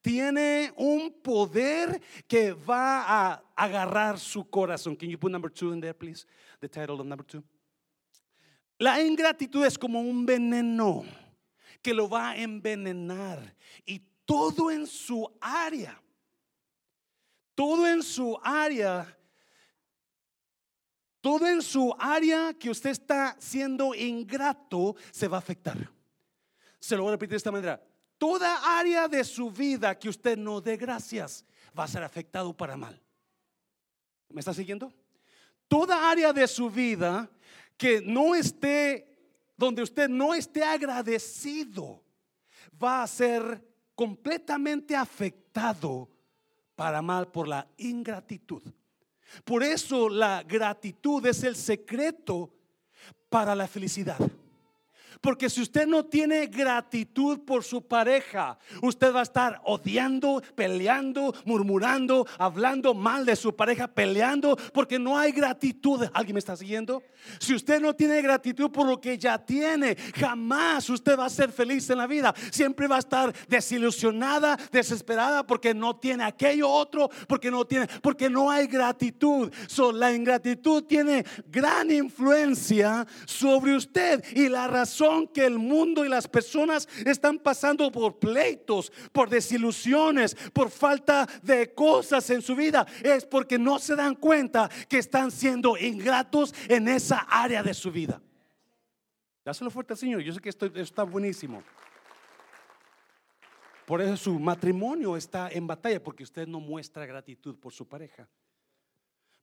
tiene 0.02 0.74
un 0.76 1.12
poder 1.22 2.02
que 2.28 2.52
va 2.52 3.04
a 3.04 3.44
agarrar 3.56 4.20
su 4.20 4.50
corazón. 4.50 4.96
Can 4.96 5.10
you 5.10 5.18
put 5.18 5.32
number 5.32 5.50
two 5.50 5.72
in 5.72 5.80
there, 5.80 5.94
please? 5.94 6.26
The 6.60 6.68
title 6.68 7.00
of 7.00 7.06
number 7.06 7.26
two. 7.26 7.44
La 8.78 9.02
ingratitud 9.02 9.66
es 9.66 9.78
como 9.78 10.02
un 10.02 10.26
veneno 10.26 11.04
que 11.82 11.94
lo 11.94 12.10
va 12.10 12.32
a 12.32 12.38
envenenar 12.38 13.56
y 13.86 14.00
todo 14.26 14.70
en 14.70 14.86
su 14.86 15.30
área, 15.40 16.02
todo 17.56 17.88
en 17.88 18.04
su 18.04 18.38
área, 18.44 19.18
todo 21.22 21.48
en 21.48 21.62
su 21.62 21.94
área 21.98 22.54
que 22.54 22.70
usted 22.70 22.92
está 22.92 23.36
siendo 23.40 23.94
ingrato 23.94 24.96
se 25.12 25.28
va 25.28 25.38
a 25.38 25.40
afectar. 25.40 25.78
Se 26.80 26.96
lo 26.96 27.04
voy 27.04 27.10
a 27.10 27.14
repetir 27.14 27.32
de 27.32 27.38
esta 27.38 27.52
manera. 27.52 27.84
Toda 28.18 28.78
área 28.78 29.08
de 29.08 29.24
su 29.24 29.50
vida 29.50 29.98
que 29.98 30.10
usted 30.10 30.38
no 30.38 30.62
dé 30.62 30.78
gracias 30.78 31.46
va 31.78 31.86
a 31.86 31.88
ser 31.88 32.04
afectado 32.04 32.56
para 32.56 32.78
mal. 32.78 33.02
¿Me 34.30 34.40
está 34.42 34.54
siguiendo? 34.54 34.94
Toda 35.68 36.10
área 36.10 36.32
de 36.34 36.48
su 36.48 36.70
vida 36.70 37.30
que 37.78 38.02
no 38.02 38.36
esté, 38.36 39.09
donde 39.60 39.84
usted 39.84 40.08
no 40.08 40.34
esté 40.34 40.64
agradecido, 40.64 42.02
va 42.82 43.04
a 43.04 43.08
ser 43.08 43.62
completamente 43.94 44.96
afectado 44.96 46.10
para 46.78 47.02
mal 47.02 47.30
por 47.30 47.46
la 47.46 47.68
ingratitud. 47.76 48.64
Por 49.44 49.62
eso 49.62 50.08
la 50.08 50.44
gratitud 50.44 51.26
es 51.26 51.44
el 51.44 51.58
secreto 51.58 52.54
para 53.28 53.54
la 53.54 53.68
felicidad. 53.68 54.18
Porque 55.22 55.50
si 55.50 55.62
usted 55.62 55.88
no 55.88 56.06
tiene 56.06 56.48
gratitud 56.48 57.40
por 57.40 57.64
su 57.64 57.86
pareja, 57.86 58.58
usted 58.82 59.14
va 59.14 59.22
a 59.22 59.24
estar 59.24 59.62
odiando, 59.66 60.42
peleando, 60.56 61.34
murmurando, 61.46 62.26
hablando 62.38 62.94
mal 62.94 63.26
de 63.26 63.36
su 63.36 63.56
pareja, 63.56 63.88
peleando, 63.88 64.56
porque 64.74 64.98
no 65.00 65.18
hay 65.18 65.32
gratitud. 65.32 66.08
¿Alguien 66.14 66.36
me 66.36 66.40
está 66.40 66.56
siguiendo? 66.56 67.04
Si 67.40 67.54
usted 67.54 67.82
no 67.82 67.94
tiene 67.94 68.22
gratitud 68.22 68.72
por 68.72 68.88
lo 68.88 69.00
que 69.00 69.18
ya 69.18 69.38
tiene, 69.38 69.96
jamás 70.16 70.90
usted 70.90 71.18
va 71.18 71.26
a 71.26 71.30
ser 71.30 71.52
feliz 71.52 71.90
en 71.90 71.98
la 71.98 72.08
vida. 72.08 72.34
Siempre 72.52 72.88
va 72.88 72.98
a 72.98 73.00
estar 73.00 73.34
desilusionada, 73.48 74.58
desesperada, 74.72 75.46
porque 75.46 75.74
no 75.74 75.98
tiene 75.98 76.24
aquello 76.24 76.70
otro, 76.70 77.10
porque 77.28 77.52
no 77.52 77.66
tiene, 77.66 77.88
porque 78.02 78.30
no 78.30 78.50
hay 78.50 78.68
gratitud. 78.68 79.52
la 79.94 80.14
ingratitud 80.14 80.84
tiene 80.84 81.26
gran 81.48 81.92
influencia 81.92 83.06
sobre 83.26 83.76
usted 83.76 84.24
y 84.36 84.48
la 84.50 84.68
razón 84.68 84.99
que 85.34 85.46
el 85.46 85.58
mundo 85.58 86.06
y 86.06 86.10
las 86.10 86.28
personas 86.28 86.88
están 87.06 87.40
pasando 87.40 87.92
por 87.92 88.20
pleitos, 88.20 88.92
por 89.12 89.30
desilusiones, 89.30 90.36
por 90.54 90.70
falta 90.70 91.28
de 91.42 91.74
cosas 91.74 92.30
en 92.30 92.42
su 92.42 92.56
vida, 92.56 92.86
es 93.04 93.26
porque 93.26 93.58
no 93.58 93.80
se 93.80 93.96
dan 93.96 94.16
cuenta 94.16 94.70
que 94.88 94.98
están 94.98 95.32
siendo 95.32 95.78
ingratos 95.78 96.54
en 96.68 96.88
esa 96.88 97.20
área 97.30 97.64
de 97.64 97.74
su 97.74 97.92
vida. 97.92 98.22
Dáselo 99.46 99.72
fuerte 99.72 99.96
Señor. 99.96 100.22
Yo 100.22 100.34
sé 100.34 100.40
que 100.40 100.50
esto 100.50 100.66
está 100.76 101.04
buenísimo. 101.04 101.64
Por 103.86 104.02
eso 104.02 104.18
su 104.18 104.38
matrimonio 104.38 105.18
está 105.18 105.50
en 105.50 105.66
batalla, 105.66 106.04
porque 106.04 106.24
usted 106.24 106.48
no 106.48 106.60
muestra 106.60 107.06
gratitud 107.08 107.58
por 107.58 107.74
su 107.74 107.88
pareja. 107.88 108.28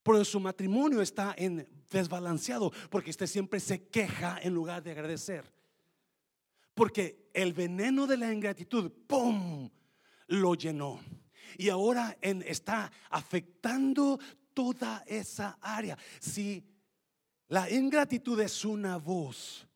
Por 0.07 0.15
eso 0.15 0.25
su 0.25 0.39
matrimonio 0.39 1.03
está 1.03 1.35
en 1.37 1.69
desbalanceado, 1.91 2.71
porque 2.91 3.11
usted 3.11 3.27
siempre 3.27 3.59
se 3.59 3.89
queja 3.89 4.39
en 4.41 4.55
lugar 4.55 4.81
de 4.81 4.93
agradecer. 4.93 5.53
Porque 6.75 7.29
el 7.35 7.53
veneno 7.53 8.07
de 8.07 8.17
la 8.17 8.33
ingratitud, 8.33 8.93
¡pum!, 9.09 9.69
lo 10.29 10.55
llenó. 10.55 11.01
Y 11.59 11.71
ahora 11.71 12.17
está 12.23 12.93
afectando 13.11 14.21
toda 14.55 15.03
esa 15.09 15.59
área. 15.61 15.99
Si 16.21 16.63
la 17.49 17.69
ingratitud 17.69 18.41
es 18.41 18.65
una 18.65 18.99
voz, 18.99 19.67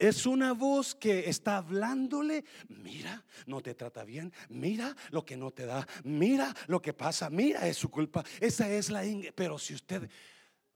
es 0.00 0.24
una 0.24 0.54
voz 0.54 0.94
que 0.94 1.28
está 1.28 1.58
hablándole, 1.58 2.42
mira, 2.68 3.22
no 3.46 3.60
te 3.60 3.74
trata 3.74 4.02
bien, 4.02 4.32
mira 4.48 4.96
lo 5.10 5.26
que 5.26 5.36
no 5.36 5.50
te 5.50 5.66
da, 5.66 5.86
mira 6.04 6.54
lo 6.68 6.80
que 6.80 6.94
pasa, 6.94 7.28
mira, 7.28 7.68
es 7.68 7.76
su 7.76 7.90
culpa. 7.90 8.24
Esa 8.40 8.68
es 8.70 8.88
la 8.88 9.02
Pero 9.34 9.58
si 9.58 9.74
usted, 9.74 10.10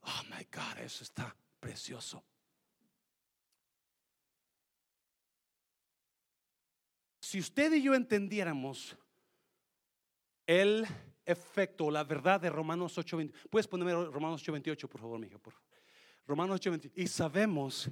oh 0.01 0.21
my 0.29 0.47
God, 0.53 0.77
eso 0.83 1.03
está 1.03 1.35
precioso. 1.59 2.23
Si 7.19 7.39
usted 7.39 7.73
y 7.73 7.81
yo 7.81 7.95
entendiéramos 7.95 8.95
el 10.45 10.85
efecto, 11.25 11.89
la 11.89 12.03
verdad 12.03 12.39
de 12.39 12.51
Romanos 12.51 12.95
8:28, 12.95 13.49
puedes 13.49 13.67
ponerme 13.67 13.93
Romanos 13.93 14.47
8:28, 14.47 14.87
por 14.87 15.01
favor, 15.01 15.19
mi 15.19 15.25
hija, 15.25 15.39
por. 15.39 15.55
Romanos 16.27 16.61
8:28. 16.61 16.91
Y 16.93 17.07
sabemos 17.07 17.89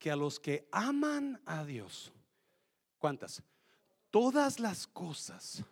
que 0.00 0.10
a 0.10 0.16
los 0.16 0.40
que 0.40 0.66
aman 0.72 1.40
a 1.44 1.62
Dios, 1.62 2.10
¿cuántas? 2.98 3.42
Todas 4.10 4.58
las 4.58 4.86
cosas, 4.86 5.62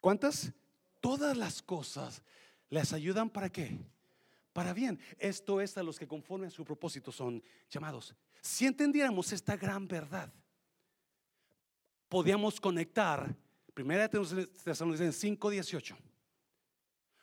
¿cuántas? 0.00 0.52
Todas 1.00 1.36
las 1.36 1.62
cosas 1.62 2.22
les 2.68 2.92
ayudan 2.92 3.30
para 3.30 3.50
qué? 3.50 3.78
Para 4.52 4.72
bien. 4.72 4.98
Esto 5.16 5.60
es 5.60 5.78
a 5.78 5.82
los 5.84 5.96
que 5.96 6.08
conforme 6.08 6.48
a 6.48 6.50
su 6.50 6.64
propósito 6.64 7.12
son 7.12 7.42
llamados. 7.70 8.14
Si 8.40 8.66
entendiéramos 8.66 9.32
esta 9.32 9.56
gran 9.56 9.86
verdad, 9.86 10.32
podíamos 12.08 12.60
conectar. 12.60 13.32
Primera 13.74 14.08
Tesalonicenses 14.08 15.20
5, 15.20 15.50
18. 15.50 15.96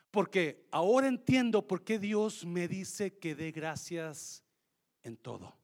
Porque 0.09 0.67
ahora 0.71 1.07
entiendo 1.07 1.67
por 1.67 1.83
qué 1.83 1.99
Dios 1.99 2.45
me 2.45 2.67
dice 2.69 3.17
que 3.17 3.35
dé 3.35 3.51
gracias 3.51 4.43
en 5.03 5.17
todo. 5.17 5.60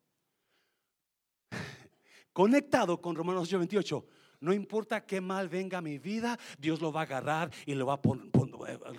Conectado 2.38 3.02
con 3.02 3.15
Romanos 3.15 3.47
8, 3.47 3.58
28. 3.58 4.06
No 4.41 4.54
importa 4.54 5.04
qué 5.08 5.19
mal 5.19 5.50
venga 5.50 5.80
a 5.80 5.82
mi 5.82 5.97
vida, 5.97 6.38
Dios 6.60 6.82
lo 6.82 6.91
va 6.91 7.00
a 7.00 7.04
agarrar 7.06 7.50
y 7.65 7.73
lo 7.73 7.88
va 7.88 7.93
a 7.93 7.95
eh, 7.95 8.00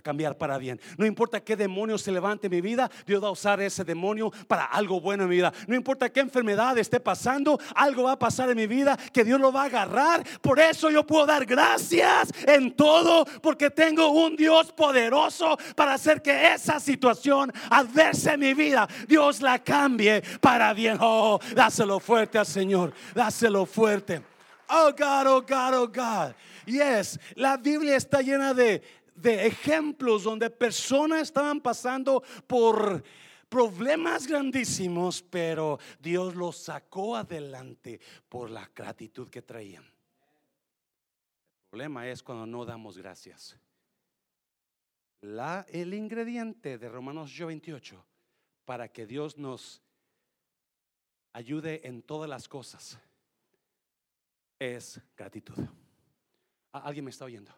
cambiar 0.03 0.37
para 0.37 0.59
bien. 0.59 0.81
No 0.97 1.07
importa 1.07 1.41
qué 1.41 1.57
demonio 1.57 1.99
se 1.99 2.13
levante 2.13 2.47
en 2.47 2.53
mi 2.53 2.61
vida, 2.61 2.91
Dios 3.07 3.23
va 3.23 3.29
a 3.29 3.33
usar 3.33 3.61
ese 3.61 3.85
demonio 3.85 4.31
para 4.47 4.65
algo 4.65 5.01
bueno 5.01 5.25
en 5.25 5.29
mi 5.29 5.37
vida. 5.37 5.53
No 5.67 5.75
importa 5.75 6.11
qué 6.11 6.21
enfermedad 6.21 6.77
esté 6.79 7.01
pasando, 7.01 7.59
algo 7.75 8.05
va 8.05 8.13
a 8.13 8.19
pasar 8.19 8.51
en 8.51 8.57
mi 8.57 8.67
vida 8.67 8.97
que 9.13 9.25
Dios 9.25 9.41
lo 9.41 9.53
va 9.53 9.63
a 9.63 9.67
agarrar. 9.67 10.25
Por 10.41 10.61
eso 10.61 10.91
yo 10.91 11.07
puedo 11.07 11.27
dar 11.27 11.45
gracias 11.45 12.33
en 12.47 12.75
todo, 12.75 13.25
porque 13.43 13.71
tengo 13.71 14.11
un 14.11 14.37
Dios 14.37 14.73
poderoso 14.73 15.59
para 15.75 15.95
hacer 15.95 16.23
que 16.23 16.53
esa 16.53 16.81
situación 16.81 17.53
adversa 17.71 18.35
en 18.35 18.41
mi 18.41 18.55
vida, 18.55 18.89
Dios 19.07 19.41
la 19.41 19.59
cambie 19.59 20.23
para 20.41 20.73
bien. 20.73 20.99
Oh, 21.01 21.39
dáselo 21.55 22.01
fuerte 22.01 22.39
al 22.39 22.47
Señor, 22.47 22.93
dáselo 23.15 23.67
fuerte. 23.67 24.23
Oh 24.71 24.93
God, 24.93 25.27
oh 25.27 25.41
God, 25.41 25.75
oh 25.75 25.89
God. 25.89 26.35
Yes, 26.67 27.19
la 27.35 27.57
Biblia 27.57 27.97
está 27.97 28.21
llena 28.21 28.53
de, 28.53 28.83
de 29.21 29.47
ejemplos 29.47 30.25
donde 30.25 30.51
personas 30.51 31.23
estaban 31.23 31.61
pasando 31.61 32.23
por 32.47 33.03
problemas 33.49 34.27
grandísimos, 34.27 35.23
pero 35.23 35.79
Dios 35.99 36.35
los 36.35 36.57
sacó 36.57 37.17
adelante 37.17 38.01
por 38.29 38.51
la 38.51 38.71
gratitud 38.75 39.29
que 39.29 39.43
traían. 39.43 39.85
El 39.85 41.71
problema 41.71 42.09
es 42.09 42.23
cuando 42.23 42.47
no 42.47 42.65
damos 42.65 42.97
gracias. 42.97 43.57
La, 45.21 45.67
el 45.69 45.95
ingrediente 45.95 46.79
de 46.79 46.89
Romanos 46.89 47.37
28 47.37 48.05
para 48.65 48.89
que 48.89 49.07
Dios 49.07 49.37
nos 49.37 49.83
ayude 51.33 51.87
en 51.87 52.03
todas 52.03 52.29
las 52.29 52.49
cosas 52.49 52.99
es 54.59 55.01
gratitud. 55.17 55.59
¿Alguien 56.73 57.05
me 57.05 57.11
está 57.11 57.25
oyendo? 57.25 57.53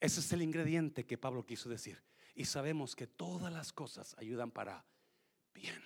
Ese 0.00 0.20
es 0.20 0.32
el 0.32 0.42
ingrediente 0.42 1.06
que 1.06 1.18
Pablo 1.18 1.44
quiso 1.44 1.68
decir. 1.68 2.02
Y 2.34 2.44
sabemos 2.44 2.94
que 2.94 3.06
todas 3.06 3.52
las 3.52 3.72
cosas 3.72 4.14
ayudan 4.18 4.50
para 4.50 4.84
bien. 5.54 5.82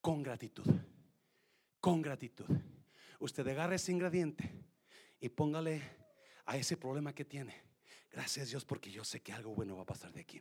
Con 0.00 0.22
gratitud. 0.22 0.66
Con 1.80 2.02
gratitud. 2.02 2.46
Usted 3.18 3.46
agarre 3.48 3.76
ese 3.76 3.90
ingrediente 3.90 4.50
y 5.20 5.28
póngale 5.28 5.82
a 6.46 6.56
ese 6.56 6.76
problema 6.76 7.14
que 7.14 7.24
tiene. 7.24 7.62
Gracias 8.10 8.50
Dios 8.50 8.64
porque 8.64 8.90
yo 8.90 9.02
sé 9.02 9.22
que 9.22 9.32
algo 9.32 9.54
bueno 9.54 9.76
va 9.76 9.82
a 9.82 9.86
pasar 9.86 10.12
de 10.12 10.20
aquí. 10.20 10.40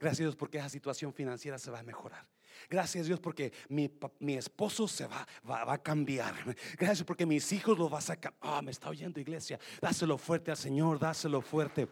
Gracias 0.00 0.20
Dios 0.20 0.36
porque 0.36 0.58
esa 0.58 0.68
situación 0.68 1.12
financiera 1.12 1.58
se 1.58 1.70
va 1.70 1.78
a 1.78 1.82
mejorar. 1.84 2.26
Gracias 2.68 3.06
Dios 3.06 3.20
porque 3.20 3.52
mi, 3.68 3.90
mi 4.20 4.34
esposo 4.34 4.88
se 4.88 5.06
va, 5.06 5.26
va, 5.48 5.72
a 5.72 5.82
cambiar. 5.82 6.34
Gracias 6.78 7.04
porque 7.04 7.26
mis 7.26 7.52
hijos 7.52 7.78
lo 7.78 7.88
va 7.88 7.98
a 7.98 8.02
sacar. 8.02 8.34
Ah, 8.40 8.62
me 8.62 8.70
está 8.70 8.88
oyendo 8.88 9.20
iglesia. 9.20 9.58
Dáselo 9.80 10.18
fuerte 10.18 10.50
al 10.50 10.56
Señor, 10.56 10.98
dáselo 10.98 11.40
fuerte. 11.40 11.88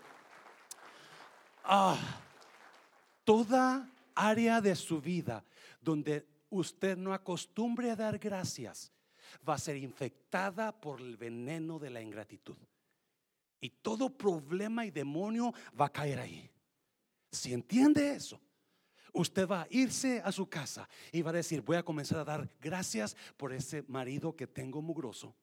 Ah, 1.65 1.97
toda 3.25 3.89
área 4.15 4.61
de 4.61 4.75
su 4.75 5.01
vida 5.01 5.45
donde 5.81 6.27
usted 6.51 6.97
no 6.97 7.13
acostumbre 7.13 7.91
a 7.91 7.97
dar 7.97 8.19
gracias 8.19 8.93
va 9.49 9.55
a 9.55 9.59
ser 9.59 9.77
infectada 9.77 10.73
por 10.73 11.01
el 11.01 11.17
veneno 11.17 11.79
de 11.79 11.91
la 11.91 12.01
ingratitud. 12.01 12.57
Y 13.61 13.71
todo 13.71 14.11
problema 14.11 14.85
y 14.85 14.91
demonio 14.91 15.55
va 15.81 15.87
a 15.87 15.93
caer 15.93 16.19
ahí. 16.19 16.51
Si 17.31 17.53
entiende 17.53 18.15
eso, 18.15 18.41
usted 19.13 19.47
va 19.47 19.63
a 19.63 19.67
irse 19.71 20.21
a 20.25 20.33
su 20.33 20.49
casa 20.49 20.89
y 21.13 21.23
va 21.23 21.31
a 21.31 21.35
decir, 21.35 21.63
voy 21.63 21.77
a 21.77 21.83
comenzar 21.83 22.19
a 22.19 22.25
dar 22.25 22.49
gracias 22.61 23.17
por 23.37 23.53
ese 23.53 23.85
marido 23.89 24.35
que 24.35 24.47
tengo 24.47 24.83
mugroso. 24.83 25.35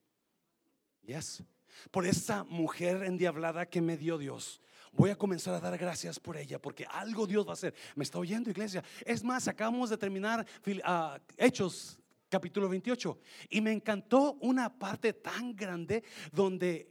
Yes. 1.02 1.42
Por 1.90 2.06
esa 2.06 2.44
mujer 2.44 3.02
endiablada 3.04 3.66
que 3.66 3.80
me 3.80 3.96
dio 3.96 4.18
Dios. 4.18 4.60
Voy 4.92 5.10
a 5.10 5.16
comenzar 5.16 5.54
a 5.54 5.60
dar 5.60 5.78
gracias 5.78 6.18
por 6.18 6.36
ella 6.36 6.60
porque 6.60 6.84
algo 6.90 7.26
Dios 7.26 7.46
va 7.46 7.50
a 7.50 7.54
hacer. 7.54 7.74
¿Me 7.94 8.02
está 8.02 8.18
oyendo, 8.18 8.50
iglesia? 8.50 8.82
Es 9.04 9.22
más, 9.22 9.46
acabamos 9.46 9.90
de 9.90 9.96
terminar 9.96 10.44
uh, 10.66 11.18
Hechos 11.36 11.98
capítulo 12.28 12.68
28 12.68 13.18
y 13.50 13.60
me 13.60 13.72
encantó 13.72 14.34
una 14.40 14.78
parte 14.78 15.12
tan 15.12 15.54
grande 15.54 16.04
donde 16.32 16.90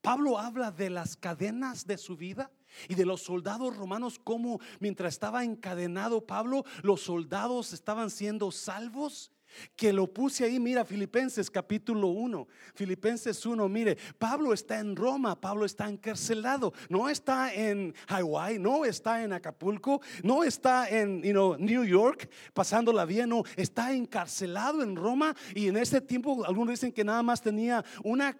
Pablo 0.00 0.38
habla 0.38 0.70
de 0.70 0.90
las 0.90 1.16
cadenas 1.16 1.86
de 1.86 1.98
su 1.98 2.16
vida 2.16 2.50
y 2.88 2.94
de 2.94 3.06
los 3.06 3.22
soldados 3.22 3.76
romanos, 3.76 4.18
como 4.22 4.60
mientras 4.78 5.14
estaba 5.14 5.44
encadenado 5.44 6.26
Pablo, 6.26 6.64
los 6.82 7.02
soldados 7.02 7.72
estaban 7.72 8.10
siendo 8.10 8.50
salvos. 8.50 9.30
Que 9.74 9.92
lo 9.92 10.06
puse 10.06 10.44
ahí, 10.44 10.60
mira, 10.60 10.84
Filipenses 10.84 11.50
capítulo 11.50 12.06
1, 12.06 12.46
Filipenses 12.72 13.44
1, 13.44 13.68
mire, 13.68 13.98
Pablo 14.16 14.52
está 14.52 14.78
en 14.78 14.94
Roma, 14.94 15.40
Pablo 15.40 15.64
está 15.64 15.88
encarcelado, 15.88 16.72
no 16.88 17.08
está 17.08 17.52
en 17.52 17.92
Hawái, 18.06 18.60
no 18.60 18.84
está 18.84 19.24
en 19.24 19.32
Acapulco, 19.32 20.00
no 20.22 20.44
está 20.44 20.88
en 20.88 21.20
New 21.22 21.84
York 21.84 22.30
pasándola 22.54 23.04
bien, 23.04 23.30
no, 23.30 23.42
está 23.56 23.92
encarcelado 23.92 24.84
en 24.84 24.94
Roma 24.94 25.34
y 25.52 25.66
en 25.66 25.78
ese 25.78 26.00
tiempo 26.00 26.44
algunos 26.44 26.74
dicen 26.74 26.92
que 26.92 27.02
nada 27.02 27.24
más 27.24 27.42
tenía 27.42 27.84
una 28.04 28.38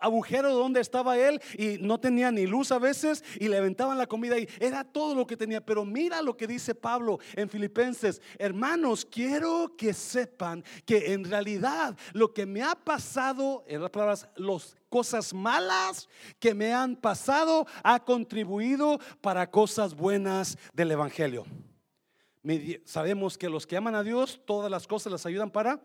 agujero 0.00 0.54
donde 0.54 0.80
estaba 0.80 1.18
él 1.18 1.40
y 1.56 1.78
no 1.78 1.98
tenía 1.98 2.30
ni 2.30 2.46
luz 2.46 2.72
a 2.72 2.78
veces 2.78 3.24
y 3.38 3.48
le 3.48 3.58
aventaban 3.58 3.98
la 3.98 4.06
comida 4.06 4.38
y 4.38 4.48
era 4.60 4.84
todo 4.84 5.14
lo 5.14 5.26
que 5.26 5.36
tenía. 5.36 5.64
Pero 5.64 5.84
mira 5.84 6.22
lo 6.22 6.36
que 6.36 6.46
dice 6.46 6.74
Pablo 6.74 7.18
en 7.34 7.48
Filipenses, 7.48 8.20
hermanos, 8.38 9.04
quiero 9.04 9.74
que 9.76 9.92
sepan 9.92 10.64
que 10.84 11.12
en 11.12 11.24
realidad 11.24 11.96
lo 12.12 12.32
que 12.32 12.46
me 12.46 12.62
ha 12.62 12.74
pasado, 12.74 13.64
en 13.66 13.82
las 13.82 13.90
palabras, 13.90 14.28
las 14.36 14.76
cosas 14.88 15.34
malas 15.34 16.08
que 16.38 16.54
me 16.54 16.72
han 16.72 16.96
pasado 16.96 17.66
ha 17.82 18.04
contribuido 18.04 18.98
para 19.20 19.50
cosas 19.50 19.94
buenas 19.94 20.56
del 20.72 20.92
Evangelio. 20.92 21.44
Sabemos 22.84 23.36
que 23.36 23.48
los 23.48 23.66
que 23.66 23.76
aman 23.76 23.94
a 23.94 24.02
Dios, 24.02 24.40
todas 24.46 24.70
las 24.70 24.86
cosas 24.86 25.12
las 25.12 25.26
ayudan 25.26 25.50
para 25.50 25.80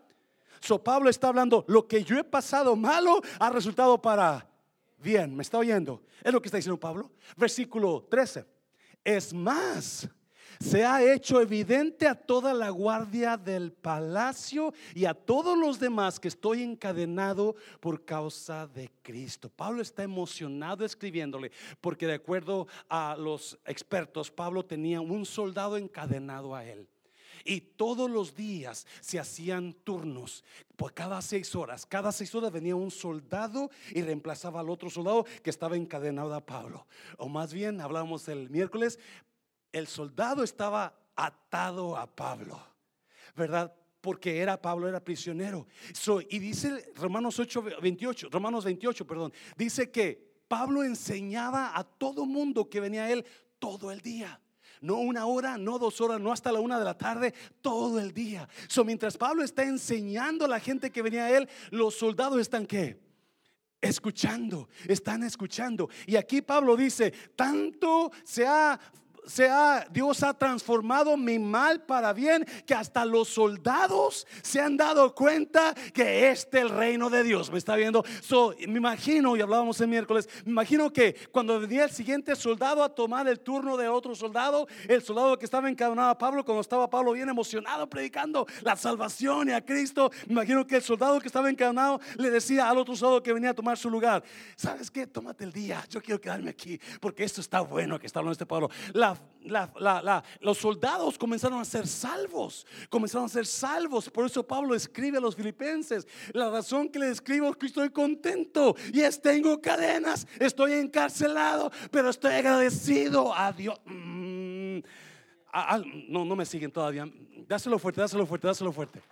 So 0.64 0.82
Pablo 0.82 1.10
está 1.10 1.28
hablando, 1.28 1.62
lo 1.68 1.86
que 1.86 2.02
yo 2.02 2.18
he 2.18 2.24
pasado 2.24 2.74
malo 2.74 3.20
ha 3.38 3.50
resultado 3.50 4.00
para 4.00 4.48
bien. 4.96 5.36
¿Me 5.36 5.42
está 5.42 5.58
oyendo? 5.58 6.02
Es 6.22 6.32
lo 6.32 6.40
que 6.40 6.48
está 6.48 6.56
diciendo 6.56 6.80
Pablo. 6.80 7.12
Versículo 7.36 8.06
13. 8.08 8.46
Es 9.04 9.34
más, 9.34 10.08
se 10.58 10.82
ha 10.82 11.02
hecho 11.02 11.42
evidente 11.42 12.08
a 12.08 12.14
toda 12.14 12.54
la 12.54 12.70
guardia 12.70 13.36
del 13.36 13.72
palacio 13.72 14.72
y 14.94 15.04
a 15.04 15.12
todos 15.12 15.58
los 15.58 15.78
demás 15.78 16.18
que 16.18 16.28
estoy 16.28 16.62
encadenado 16.62 17.56
por 17.78 18.06
causa 18.06 18.66
de 18.66 18.90
Cristo. 19.02 19.50
Pablo 19.50 19.82
está 19.82 20.02
emocionado 20.02 20.86
escribiéndole 20.86 21.52
porque 21.82 22.06
de 22.06 22.14
acuerdo 22.14 22.68
a 22.88 23.16
los 23.18 23.58
expertos, 23.66 24.30
Pablo 24.30 24.64
tenía 24.64 25.02
un 25.02 25.26
soldado 25.26 25.76
encadenado 25.76 26.54
a 26.54 26.64
él. 26.64 26.88
Y 27.44 27.60
todos 27.60 28.10
los 28.10 28.34
días 28.34 28.86
se 29.00 29.18
hacían 29.18 29.74
turnos. 29.84 30.42
Por 30.76 30.94
cada 30.94 31.20
seis 31.22 31.54
horas, 31.54 31.86
cada 31.86 32.10
seis 32.10 32.34
horas 32.34 32.50
venía 32.50 32.74
un 32.74 32.90
soldado 32.90 33.70
y 33.90 34.02
reemplazaba 34.02 34.60
al 34.60 34.70
otro 34.70 34.90
soldado 34.90 35.24
que 35.42 35.50
estaba 35.50 35.76
encadenado 35.76 36.34
a 36.34 36.44
Pablo. 36.44 36.86
O 37.18 37.28
más 37.28 37.52
bien, 37.52 37.80
hablábamos 37.80 38.28
el 38.28 38.50
miércoles, 38.50 38.98
el 39.72 39.86
soldado 39.86 40.42
estaba 40.42 40.98
atado 41.16 41.96
a 41.96 42.06
Pablo, 42.06 42.60
¿verdad? 43.36 43.74
porque 44.04 44.40
era 44.40 44.60
Pablo 44.60 44.86
era 44.86 45.02
prisionero. 45.02 45.66
y 46.28 46.38
dice 46.38 46.92
Romanos 46.94 47.38
8 47.38 47.64
28, 47.80 48.28
Romanos 48.30 48.62
28, 48.66 49.06
perdón, 49.06 49.32
dice 49.56 49.90
que 49.90 50.34
Pablo 50.46 50.84
enseñaba 50.84 51.72
a 51.74 51.84
todo 51.84 52.26
mundo 52.26 52.68
que 52.68 52.80
venía 52.80 53.04
a 53.04 53.10
él 53.10 53.24
todo 53.58 53.90
el 53.90 54.02
día 54.02 54.38
no 54.80 54.96
una 54.96 55.26
hora, 55.26 55.58
no 55.58 55.78
dos 55.78 56.00
horas, 56.00 56.20
no 56.20 56.32
hasta 56.32 56.52
la 56.52 56.60
una 56.60 56.78
de 56.78 56.84
la 56.84 56.96
tarde, 56.96 57.34
todo 57.60 57.98
el 57.98 58.12
día. 58.12 58.48
So, 58.68 58.84
mientras 58.84 59.16
Pablo 59.16 59.42
está 59.42 59.62
enseñando 59.62 60.44
a 60.44 60.48
la 60.48 60.60
gente 60.60 60.90
que 60.90 61.02
venía 61.02 61.24
a 61.24 61.36
él, 61.36 61.48
los 61.70 61.94
soldados 61.94 62.40
están 62.40 62.66
qué? 62.66 62.98
Escuchando, 63.80 64.68
están 64.86 65.22
escuchando. 65.22 65.88
Y 66.06 66.16
aquí 66.16 66.40
Pablo 66.42 66.76
dice, 66.76 67.12
tanto 67.36 68.10
se 68.24 68.46
ha 68.46 68.80
Dios 69.90 70.22
ha 70.22 70.34
transformado 70.34 71.16
mi 71.16 71.38
mal 71.38 71.82
para 71.82 72.12
bien, 72.12 72.46
que 72.66 72.74
hasta 72.74 73.04
los 73.04 73.28
soldados 73.28 74.26
se 74.42 74.60
han 74.60 74.76
dado 74.76 75.14
cuenta 75.14 75.74
que 75.92 76.30
este 76.30 76.58
es 76.58 76.64
el 76.64 76.70
reino 76.70 77.10
de 77.10 77.22
Dios. 77.22 77.50
¿Me 77.50 77.58
está 77.58 77.76
viendo? 77.76 78.04
So, 78.22 78.54
me 78.68 78.78
imagino, 78.78 79.36
y 79.36 79.40
hablábamos 79.40 79.80
el 79.80 79.88
miércoles, 79.88 80.28
me 80.44 80.52
imagino 80.52 80.92
que 80.92 81.14
cuando 81.32 81.58
venía 81.58 81.84
el 81.84 81.90
siguiente 81.90 82.36
soldado 82.36 82.82
a 82.82 82.94
tomar 82.94 83.26
el 83.28 83.40
turno 83.40 83.76
de 83.76 83.88
otro 83.88 84.14
soldado, 84.14 84.66
el 84.88 85.02
soldado 85.02 85.38
que 85.38 85.44
estaba 85.44 85.68
encadenado 85.68 86.10
a 86.10 86.18
Pablo, 86.18 86.44
cuando 86.44 86.60
estaba 86.60 86.88
Pablo 86.88 87.12
bien 87.12 87.28
emocionado 87.28 87.88
predicando 87.88 88.46
la 88.62 88.76
salvación 88.76 89.48
y 89.48 89.52
a 89.52 89.64
Cristo, 89.64 90.10
me 90.26 90.32
imagino 90.32 90.66
que 90.66 90.76
el 90.76 90.82
soldado 90.82 91.20
que 91.20 91.26
estaba 91.26 91.48
encadenado 91.50 92.00
le 92.16 92.30
decía 92.30 92.68
al 92.68 92.78
otro 92.78 92.96
soldado 92.96 93.22
que 93.22 93.32
venía 93.32 93.50
a 93.50 93.54
tomar 93.54 93.78
su 93.78 93.90
lugar, 93.90 94.22
¿sabes 94.56 94.90
qué? 94.90 95.06
Tómate 95.06 95.44
el 95.44 95.52
día, 95.52 95.84
yo 95.88 96.02
quiero 96.02 96.20
quedarme 96.20 96.50
aquí, 96.50 96.80
porque 97.00 97.24
esto 97.24 97.40
está 97.40 97.60
bueno 97.60 97.98
que 97.98 98.06
está 98.06 98.20
hablando 98.20 98.32
este 98.32 98.46
Pablo. 98.46 98.70
Los 100.40 100.58
soldados 100.58 101.18
comenzaron 101.18 101.60
a 101.60 101.64
ser 101.64 101.86
salvos, 101.86 102.66
comenzaron 102.88 103.26
a 103.26 103.28
ser 103.28 103.46
salvos. 103.46 104.08
Por 104.10 104.26
eso 104.26 104.46
Pablo 104.46 104.74
escribe 104.74 105.18
a 105.18 105.20
los 105.20 105.36
filipenses, 105.36 106.06
la 106.32 106.50
razón 106.50 106.88
que 106.88 106.98
le 106.98 107.10
escribo 107.10 107.50
es 107.50 107.56
que 107.56 107.66
estoy 107.66 107.90
contento 107.90 108.74
y 108.92 109.00
es 109.00 109.20
tengo 109.20 109.60
cadenas, 109.60 110.26
estoy 110.38 110.74
encarcelado, 110.74 111.70
pero 111.90 112.10
estoy 112.10 112.34
agradecido 112.34 113.34
a 113.34 113.52
Dios. 113.52 113.78
Mm, 113.84 114.78
no, 116.08 116.24
no 116.24 116.36
me 116.36 116.46
siguen 116.46 116.72
todavía. 116.72 117.06
Dáselo 117.46 117.78
fuerte, 117.78 118.00
dáselo 118.00 118.26
fuerte, 118.26 118.46
dáselo 118.46 118.72
fuerte. 118.72 119.02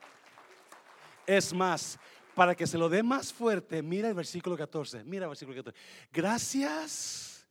Es 1.26 1.52
más, 1.52 1.98
para 2.34 2.54
que 2.54 2.66
se 2.66 2.78
lo 2.78 2.88
dé 2.88 3.02
más 3.02 3.32
fuerte, 3.32 3.82
mira 3.82 4.08
el 4.08 4.14
versículo 4.14 4.56
14. 4.56 5.04
Mira 5.04 5.26
el 5.26 5.28
versículo 5.28 5.56
14. 5.56 5.78
Gracias 6.12 7.46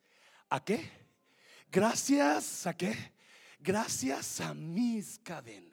a 0.50 0.60
qué? 0.64 1.01
Gracias 1.72 2.68
a 2.68 2.74
qué? 2.74 2.94
Gracias 3.62 4.42
a 4.42 4.54
mis 4.54 5.20
cadenas. 5.20 5.71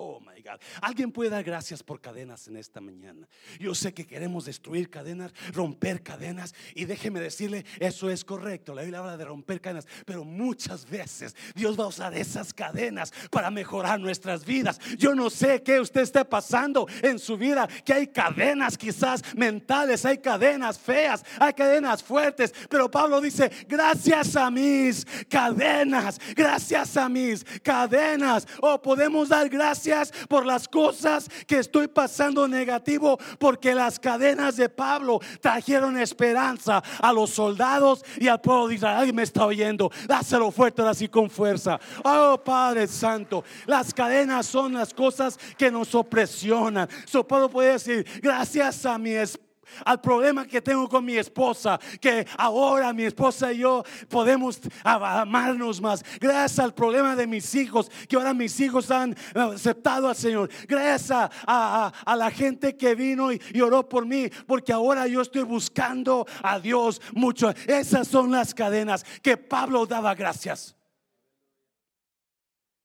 Oh 0.00 0.20
my 0.20 0.40
God. 0.42 0.60
Alguien 0.80 1.10
puede 1.10 1.30
dar 1.30 1.42
gracias 1.42 1.82
por 1.82 2.00
cadenas 2.00 2.46
en 2.46 2.56
esta 2.56 2.80
mañana. 2.80 3.26
Yo 3.58 3.74
sé 3.74 3.92
que 3.92 4.06
queremos 4.06 4.44
destruir 4.44 4.90
cadenas, 4.90 5.32
romper 5.52 6.04
cadenas. 6.04 6.54
Y 6.76 6.84
déjeme 6.84 7.18
decirle, 7.18 7.64
eso 7.80 8.08
es 8.08 8.24
correcto. 8.24 8.76
La 8.76 8.82
Biblia 8.82 9.00
habla 9.00 9.16
de 9.16 9.24
romper 9.24 9.60
cadenas. 9.60 9.88
Pero 10.06 10.24
muchas 10.24 10.88
veces 10.88 11.34
Dios 11.56 11.78
va 11.78 11.82
a 11.82 11.88
usar 11.88 12.14
esas 12.14 12.54
cadenas 12.54 13.12
para 13.32 13.50
mejorar 13.50 13.98
nuestras 13.98 14.44
vidas. 14.44 14.78
Yo 14.96 15.16
no 15.16 15.30
sé 15.30 15.64
qué 15.64 15.80
usted 15.80 16.02
esté 16.02 16.24
pasando 16.24 16.86
en 17.02 17.18
su 17.18 17.36
vida. 17.36 17.66
Que 17.84 17.94
hay 17.94 18.06
cadenas 18.06 18.78
quizás 18.78 19.24
mentales, 19.34 20.04
hay 20.04 20.18
cadenas 20.18 20.78
feas, 20.78 21.24
hay 21.40 21.54
cadenas 21.54 22.04
fuertes. 22.04 22.54
Pero 22.70 22.88
Pablo 22.88 23.20
dice, 23.20 23.50
gracias 23.66 24.36
a 24.36 24.48
mis 24.48 25.04
cadenas, 25.28 26.20
gracias 26.36 26.96
a 26.96 27.08
mis 27.08 27.42
cadenas. 27.64 28.46
O 28.60 28.74
oh, 28.74 28.80
podemos 28.80 29.30
dar 29.30 29.48
gracias 29.48 29.87
por 30.28 30.46
las 30.46 30.68
cosas 30.68 31.28
que 31.46 31.58
estoy 31.58 31.88
pasando 31.88 32.46
negativo, 32.48 33.18
porque 33.38 33.74
las 33.74 33.98
cadenas 33.98 34.56
de 34.56 34.68
Pablo 34.68 35.20
trajeron 35.40 35.98
esperanza 35.98 36.82
a 37.00 37.12
los 37.12 37.30
soldados 37.30 38.04
y 38.18 38.28
al 38.28 38.40
pueblo 38.40 38.68
de 38.68 38.74
Israel. 38.76 38.98
Alguien 38.98 39.16
me 39.16 39.22
está 39.22 39.46
oyendo, 39.46 39.90
dáselo 40.06 40.50
fuerte 40.50 40.82
así 40.82 41.08
con 41.08 41.30
fuerza. 41.30 41.78
Oh 42.04 42.40
Padre 42.44 42.86
Santo, 42.86 43.44
las 43.66 43.92
cadenas 43.92 44.46
son 44.46 44.74
las 44.74 44.94
cosas 44.94 45.38
que 45.56 45.70
nos 45.70 45.94
opresionan. 45.94 46.88
So 47.06 47.26
Pablo 47.26 47.48
puede 47.48 47.72
decir, 47.72 48.06
gracias 48.22 48.84
a 48.86 48.98
mi 48.98 49.12
espíritu 49.12 49.47
al 49.84 50.00
problema 50.00 50.46
que 50.46 50.60
tengo 50.60 50.88
con 50.88 51.04
mi 51.04 51.16
esposa, 51.16 51.78
que 52.00 52.26
ahora 52.36 52.92
mi 52.92 53.04
esposa 53.04 53.52
y 53.52 53.58
yo 53.58 53.84
podemos 54.08 54.60
amarnos 54.84 55.80
más. 55.80 56.04
Gracias 56.20 56.58
al 56.58 56.74
problema 56.74 57.16
de 57.16 57.26
mis 57.26 57.54
hijos, 57.54 57.90
que 58.08 58.16
ahora 58.16 58.34
mis 58.34 58.58
hijos 58.60 58.90
han 58.90 59.16
aceptado 59.34 60.08
al 60.08 60.16
Señor. 60.16 60.50
Gracias 60.66 61.30
a, 61.46 61.92
la 62.16 62.30
gente 62.30 62.76
que 62.76 62.94
vino 62.94 63.32
y, 63.32 63.40
y, 63.52 63.60
oró 63.60 63.88
por 63.88 64.04
mí, 64.04 64.28
porque 64.46 64.72
ahora 64.72 65.06
yo 65.06 65.20
estoy 65.20 65.42
buscando 65.42 66.26
a 66.42 66.58
Dios 66.58 67.00
mucho. 67.12 67.50
Esas 67.66 68.08
son 68.08 68.30
las 68.30 68.54
cadenas 68.54 69.04
que 69.22 69.36
Pablo 69.36 69.86
daba 69.86 70.14
gracias. 70.14 70.74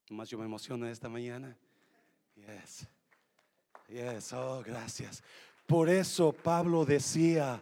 Más 0.09 0.29
yo 0.29 0.37
me 0.37 0.45
emociono 0.45 0.87
esta 0.87 1.09
mañana. 1.09 1.57
Yes. 2.35 2.87
Yes, 3.87 4.33
oh, 4.33 4.63
gracias. 4.65 5.23
Por 5.73 5.89
eso 5.89 6.31
Pablo 6.31 6.85
decía, 6.85 7.59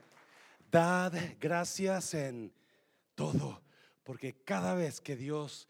dad 0.70 1.14
gracias 1.40 2.14
en 2.14 2.52
todo, 3.16 3.62
porque 4.04 4.44
cada 4.44 4.74
vez 4.74 5.00
que 5.00 5.16
Dios 5.16 5.70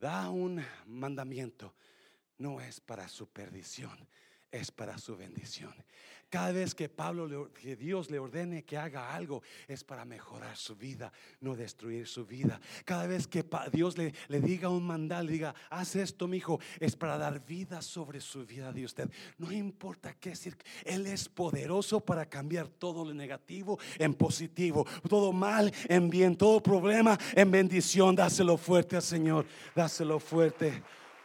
da 0.00 0.30
un 0.30 0.64
mandamiento, 0.86 1.74
no 2.38 2.60
es 2.60 2.78
para 2.78 3.08
su 3.08 3.26
perdición, 3.26 3.98
es 4.50 4.70
para 4.70 4.98
su 4.98 5.16
bendición. 5.16 5.74
Cada 6.30 6.52
vez 6.52 6.76
que 6.76 6.88
Pablo, 6.88 7.50
que 7.52 7.74
Dios 7.74 8.08
le 8.08 8.20
ordene 8.20 8.62
que 8.62 8.78
haga 8.78 9.12
algo, 9.12 9.42
es 9.66 9.82
para 9.82 10.04
mejorar 10.04 10.56
su 10.56 10.76
vida, 10.76 11.12
no 11.40 11.56
destruir 11.56 12.06
su 12.06 12.24
vida. 12.24 12.60
Cada 12.84 13.08
vez 13.08 13.26
que 13.26 13.44
Dios 13.72 13.98
le, 13.98 14.14
le 14.28 14.40
diga 14.40 14.68
un 14.68 14.86
mandal, 14.86 15.26
diga, 15.26 15.52
haz 15.70 15.96
esto, 15.96 16.28
mi 16.28 16.36
hijo, 16.36 16.60
es 16.78 16.94
para 16.94 17.18
dar 17.18 17.44
vida 17.44 17.82
sobre 17.82 18.20
su 18.20 18.46
vida 18.46 18.72
de 18.72 18.84
usted. 18.84 19.10
No 19.38 19.50
importa 19.50 20.14
qué 20.14 20.30
decir, 20.30 20.56
Él 20.84 21.04
es 21.08 21.28
poderoso 21.28 21.98
para 21.98 22.26
cambiar 22.26 22.68
todo 22.68 23.04
lo 23.04 23.12
negativo 23.12 23.80
en 23.98 24.14
positivo, 24.14 24.86
todo 25.08 25.32
mal 25.32 25.72
en 25.88 26.08
bien, 26.08 26.36
todo 26.36 26.62
problema 26.62 27.18
en 27.34 27.50
bendición. 27.50 28.14
Dáselo 28.14 28.56
fuerte 28.56 28.94
al 28.94 29.02
Señor, 29.02 29.46
dáselo 29.74 30.20
fuerte. 30.20 30.80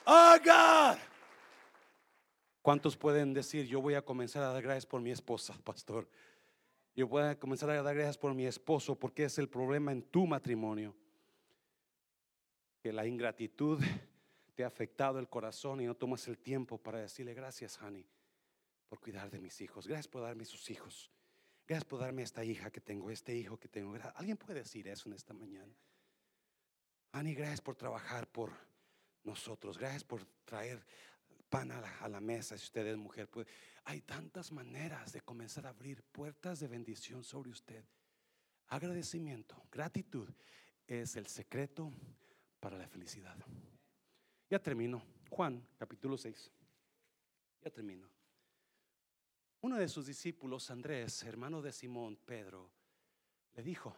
Oh 0.08 0.36
God. 0.44 1.15
¿Cuántos 2.66 2.98
pueden 2.98 3.32
decir, 3.32 3.68
yo 3.68 3.80
voy 3.80 3.94
a 3.94 4.02
comenzar 4.02 4.42
a 4.42 4.52
dar 4.52 4.64
gracias 4.64 4.88
por 4.88 5.00
mi 5.00 5.12
esposa, 5.12 5.54
pastor? 5.64 6.10
Yo 6.96 7.08
voy 7.08 7.22
a 7.22 7.40
comenzar 7.40 7.70
a 7.70 7.84
dar 7.84 7.94
gracias 7.94 8.18
por 8.18 8.34
mi 8.34 8.48
esposo 8.48 8.98
porque 8.98 9.26
es 9.26 9.38
el 9.38 9.48
problema 9.48 9.92
en 9.92 10.02
tu 10.02 10.26
matrimonio. 10.26 10.96
Que 12.82 12.92
la 12.92 13.06
ingratitud 13.06 13.80
te 14.56 14.64
ha 14.64 14.68
afectado 14.68 15.20
el 15.20 15.30
corazón 15.30 15.80
y 15.80 15.86
no 15.86 15.94
tomas 15.94 16.28
el 16.28 16.40
tiempo 16.40 16.80
para 16.80 16.98
decirle 16.98 17.36
gracias, 17.36 17.80
Honey, 17.80 18.10
por 18.90 19.00
cuidar 19.00 19.30
de 19.30 19.40
mis 19.40 19.62
hijos. 19.62 19.86
Gracias 19.86 20.08
por 20.08 20.24
darme 20.24 20.44
sus 20.44 20.68
hijos. 20.72 21.12
Gracias 21.68 21.86
por 21.86 22.00
darme 22.00 22.24
esta 22.24 22.44
hija 22.44 22.72
que 22.72 22.82
tengo, 22.82 23.12
este 23.12 23.36
hijo 23.36 23.60
que 23.60 23.68
tengo. 23.68 23.96
¿Alguien 24.16 24.38
puede 24.38 24.62
decir 24.62 24.88
eso 24.88 25.08
en 25.08 25.14
esta 25.14 25.36
mañana? 25.36 25.78
Honey, 27.14 27.36
gracias 27.36 27.62
por 27.62 27.76
trabajar 27.76 28.28
por 28.28 28.50
nosotros. 29.24 29.78
Gracias 29.78 30.04
por 30.04 30.26
traer 30.46 30.84
pan 31.56 31.72
a 31.72 32.10
la, 32.10 32.20
mesa, 32.20 32.58
si 32.58 32.66
usted 32.66 32.86
es 32.88 32.98
mujer. 32.98 33.30
Pues, 33.30 33.48
hay 33.86 34.02
tantas 34.02 34.52
maneras 34.52 35.14
de 35.14 35.22
comenzar 35.22 35.66
a 35.66 35.70
abrir 35.70 36.04
puertas 36.04 36.60
de 36.60 36.68
bendición 36.68 37.24
sobre 37.24 37.50
usted. 37.50 37.86
Agradecimiento, 38.68 39.56
gratitud 39.72 40.28
es 40.86 41.16
el 41.16 41.28
secreto 41.28 41.94
para 42.60 42.78
la 42.78 42.90
felicidad. 42.90 43.38
Ya 44.50 44.60
termino. 44.60 45.02
Juan, 45.30 45.66
capítulo 45.78 46.18
6. 46.18 46.52
Ya 47.62 47.70
termino. 47.72 48.10
Uno 49.62 49.78
de 49.78 49.88
sus 49.88 50.08
discípulos, 50.08 50.70
Andrés, 50.70 51.24
hermano 51.24 51.62
de 51.62 51.72
Simón, 51.72 52.18
Pedro, 52.26 52.70
le 53.56 53.64
dijo, 53.64 53.96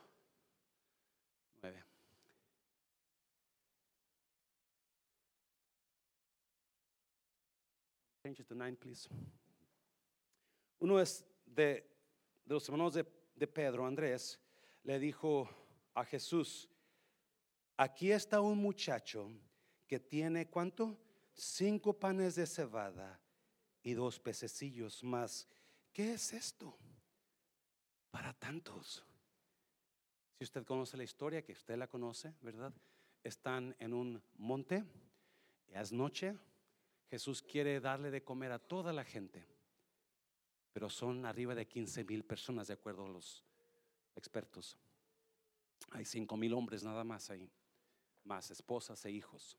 nueve. 8.49 8.77
Uno 10.79 10.99
es 10.99 11.25
de, 11.45 11.89
los 12.45 12.67
hermanos 12.67 12.93
de, 12.93 13.05
de 13.35 13.47
Pedro, 13.47 13.85
Andrés, 13.85 14.39
le 14.83 14.99
dijo 14.99 15.49
a 15.93 16.03
Jesús, 16.05 16.69
aquí 17.75 18.11
está 18.11 18.41
un 18.41 18.57
muchacho 18.57 19.31
que 19.87 19.99
tiene 19.99 20.49
cuánto? 20.49 20.97
Cinco 21.33 21.93
panes 21.93 22.35
de 22.35 22.45
cebada 22.45 23.19
y 23.83 23.93
dos 23.93 24.19
pececillos 24.19 25.03
más. 25.03 25.47
¿Qué 25.93 26.13
es 26.13 26.33
esto? 26.33 26.77
Para 28.11 28.33
tantos. 28.33 29.03
Si 30.37 30.43
usted 30.43 30.63
conoce 30.65 30.97
la 30.97 31.03
historia, 31.03 31.43
que 31.43 31.53
usted 31.53 31.77
la 31.77 31.87
conoce, 31.87 32.33
¿verdad? 32.41 32.73
Están 33.23 33.75
en 33.79 33.93
un 33.93 34.21
monte, 34.35 34.83
es 35.69 35.91
noche, 35.91 36.35
Jesús 37.09 37.41
quiere 37.41 37.79
darle 37.79 38.11
de 38.11 38.23
comer 38.23 38.51
a 38.51 38.59
toda 38.59 38.91
la 38.91 39.03
gente, 39.03 39.47
pero 40.73 40.89
son 40.89 41.25
arriba 41.25 41.55
de 41.55 41.67
15 41.67 42.03
mil 42.03 42.23
personas 42.23 42.67
de 42.67 42.73
acuerdo 42.73 43.05
a 43.05 43.09
los 43.09 43.43
expertos. 44.15 44.77
Hay 45.91 46.05
5 46.05 46.35
mil 46.35 46.53
hombres 46.53 46.83
nada 46.83 47.03
más 47.03 47.29
ahí, 47.29 47.49
más 48.25 48.51
esposas 48.51 49.03
e 49.05 49.11
hijos. 49.11 49.57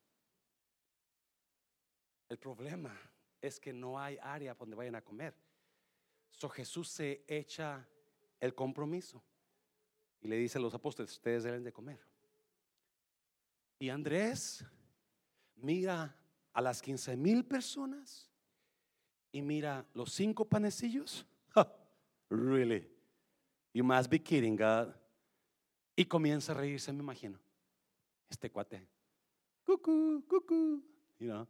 El 2.28 2.38
problema 2.38 2.94
es 3.40 3.58
que 3.58 3.72
no 3.72 3.98
hay 3.98 4.18
área 4.20 4.54
donde 4.54 4.76
vayan 4.76 4.96
a 4.96 5.04
comer. 5.04 5.34
So 6.30 6.48
Jesús 6.48 6.88
se 6.90 7.24
echa 7.26 7.88
el 8.38 8.54
compromiso 8.54 9.22
y 10.20 10.28
le 10.28 10.36
dice 10.36 10.58
a 10.58 10.60
los 10.60 10.74
apóstoles, 10.74 11.12
ustedes 11.12 11.44
deben 11.44 11.64
de 11.64 11.72
comer. 11.72 11.98
Y 13.78 13.88
Andrés 13.88 14.64
mira 15.56 16.17
a 16.58 16.60
las 16.60 16.82
15 16.82 17.16
mil 17.16 17.44
personas 17.44 18.28
y 19.30 19.42
mira 19.42 19.86
los 19.94 20.12
cinco 20.12 20.44
panecillos. 20.44 21.24
really? 22.30 22.84
You 23.72 23.84
must 23.84 24.10
be 24.10 24.20
kidding, 24.20 24.56
God. 24.56 24.92
Y 25.94 26.04
comienza 26.06 26.50
a 26.50 26.56
reírse, 26.56 26.92
me 26.92 26.98
imagino. 26.98 27.38
Este 28.28 28.50
cuate, 28.50 28.84
cucú, 29.64 30.24
cucú, 30.28 30.82
you 31.20 31.28
know, 31.28 31.46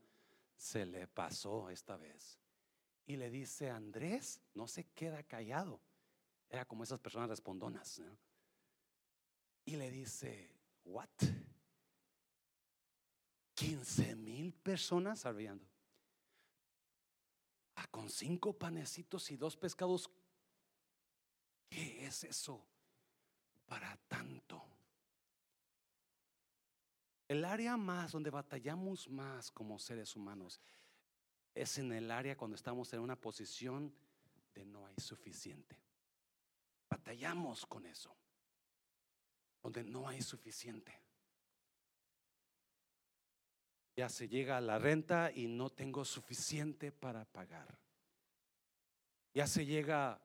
se 0.55 0.85
le 0.85 1.07
pasó 1.07 1.71
esta 1.71 1.97
vez. 1.97 2.39
Y 3.07 3.17
le 3.17 3.31
dice, 3.31 3.71
Andrés, 3.71 4.43
no 4.53 4.69
se 4.69 4.85
queda 4.91 5.23
callado. 5.23 5.81
Era 6.51 6.67
como 6.67 6.85
esas 6.85 7.01
personas 7.01 7.31
respondonas. 7.31 8.03
Y 9.65 9.77
le 9.77 9.91
dice, 9.91 10.55
what? 10.85 11.09
15 13.59 14.15
mil 14.15 14.53
personas 14.53 15.27
arriando. 15.27 15.67
Ah, 17.75 17.89
con 17.91 18.09
cinco 18.09 18.53
panecitos 18.53 19.33
y 19.33 19.37
dos 19.37 19.57
pescados. 19.57 20.09
¿Qué 21.69 22.07
es 22.07 22.23
eso 22.23 22.65
para 23.67 23.97
tanto? 24.07 24.63
El 27.27 27.45
área 27.45 27.77
más 27.77 28.13
donde 28.13 28.31
batallamos 28.31 29.09
más 29.09 29.51
como 29.51 29.77
seres 29.81 30.15
humanos 30.15 30.61
es 31.53 31.79
en 31.79 31.93
el 31.93 32.13
área 32.13 32.37
cuando 32.37 32.55
estamos 32.55 32.93
en 32.93 33.01
una 33.01 33.21
posición 33.21 33.93
de 34.55 34.65
no 34.65 34.87
hay 34.87 34.95
suficiente. 34.99 35.77
Batallamos 36.89 37.67
con 37.67 37.87
eso. 37.87 38.15
Donde 39.61 39.83
no 39.83 40.07
hay 40.07 40.23
suficiente. 40.23 41.08
Ya 43.99 44.09
se 44.09 44.28
llega 44.28 44.57
a 44.57 44.61
la 44.61 44.78
renta 44.78 45.32
y 45.34 45.49
no 45.49 45.70
tengo 45.70 46.05
suficiente 46.05 46.92
para 46.92 47.24
pagar. 47.24 47.80
Ya 49.34 49.49
se 49.49 49.66
llega 49.66 50.20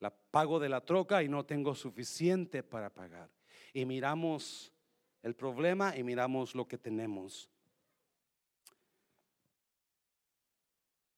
la 0.00 0.10
pago 0.10 0.58
de 0.58 0.70
la 0.70 0.80
troca 0.80 1.22
y 1.22 1.28
no 1.28 1.44
tengo 1.44 1.74
suficiente 1.74 2.62
para 2.62 2.88
pagar. 2.88 3.28
Y 3.74 3.84
miramos 3.84 4.72
el 5.22 5.34
problema 5.34 5.94
y 5.94 6.02
miramos 6.02 6.54
lo 6.54 6.66
que 6.66 6.78
tenemos. 6.78 7.50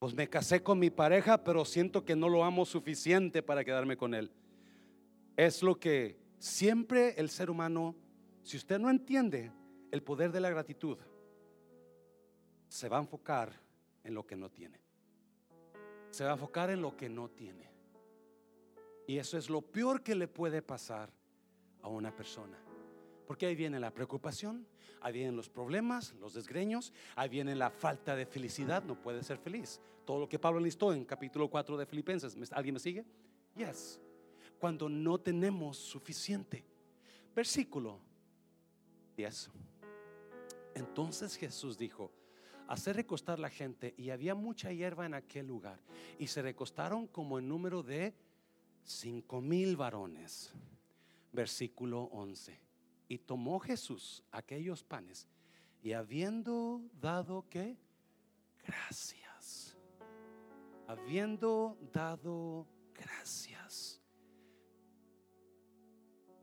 Pues 0.01 0.15
me 0.15 0.29
casé 0.29 0.65
con 0.65 0.81
mi 0.81 0.91
pareja, 0.91 1.45
pero 1.45 1.65
siento 1.65 2.05
que 2.05 2.17
no 2.17 2.29
lo 2.29 2.43
amo 2.43 2.67
suficiente 2.67 3.41
para 3.41 3.65
quedarme 3.65 3.97
con 3.97 4.15
él. 4.15 4.33
Es 5.37 5.63
lo 5.63 5.79
que 5.79 6.19
siempre 6.41 7.15
el 7.21 7.31
ser 7.31 7.51
humano, 7.51 7.95
si 8.43 8.57
usted 8.57 8.81
no 8.81 8.91
entiende 8.91 9.53
el 9.93 10.03
poder 10.03 10.33
de 10.33 10.41
la 10.41 10.51
gratitud, 10.51 10.99
se 12.75 12.89
va 12.89 12.97
a 12.97 13.01
enfocar 13.01 13.53
en 14.03 14.15
lo 14.15 14.27
que 14.27 14.35
no 14.35 14.51
tiene. 14.51 14.81
Se 16.11 16.25
va 16.25 16.31
a 16.31 16.33
enfocar 16.33 16.71
en 16.71 16.83
lo 16.83 16.97
que 16.97 17.09
no 17.09 17.29
tiene. 17.31 17.71
Y 19.07 19.17
eso 19.17 19.39
es 19.39 19.49
lo 19.49 19.63
peor 19.63 20.03
que 20.03 20.17
le 20.17 20.27
puede 20.27 20.61
pasar 20.61 21.09
a 21.83 21.89
una 21.89 22.13
persona. 22.13 22.59
Porque 23.29 23.47
ahí 23.47 23.55
viene 23.55 23.79
la 23.79 23.93
preocupación, 23.93 24.67
ahí 25.01 25.13
vienen 25.13 25.37
los 25.37 25.49
problemas, 25.49 26.15
los 26.15 26.35
desgreños, 26.35 26.93
ahí 27.15 27.29
viene 27.29 27.55
la 27.55 27.71
falta 27.71 28.17
de 28.17 28.27
felicidad, 28.27 28.83
no 28.83 29.01
puede 29.01 29.23
ser 29.23 29.39
feliz. 29.39 29.81
Todo 30.05 30.19
lo 30.19 30.29
que 30.29 30.41
Pablo 30.41 30.59
listó 30.59 30.93
en 30.93 31.05
capítulo 31.05 31.49
4 31.49 31.77
de 31.77 31.87
Filipenses, 31.87 32.37
¿alguien 32.51 32.73
me 32.75 32.81
sigue? 32.81 33.05
Yes. 33.55 34.01
Cuando 34.59 34.89
no 34.89 35.21
tenemos 35.21 35.77
suficiente. 35.77 36.65
Versículo 37.37 38.01
10. 39.17 39.49
Entonces 40.75 41.37
Jesús 41.37 41.79
dijo, 41.79 42.11
hacer 42.69 42.97
recostar 42.97 43.39
la 43.39 43.51
gente 43.51 43.95
y 43.97 44.11
había 44.11 44.35
mucha 44.35 44.73
hierba 44.73 45.07
en 45.07 45.15
aquel 45.15 45.47
lugar 45.47 45.81
y 46.19 46.27
se 46.27 46.43
recostaron 46.43 47.07
como 47.07 47.39
en 47.39 47.49
número 47.49 47.83
de 47.83 48.15
cinco 48.83 49.41
mil 49.41 49.77
varones. 49.77 50.53
Versículo 51.33 52.05
11. 52.13 52.61
Y 53.09 53.19
tomó 53.19 53.59
Jesús 53.59 54.23
aquellos 54.31 54.85
panes 54.85 55.29
y 55.83 55.93
habiendo 55.93 56.81
dado 57.01 57.45
que 57.51 57.77
gracias, 58.65 59.77
habiendo 60.87 61.77
dado 61.93 62.67
gracias, 62.95 64.01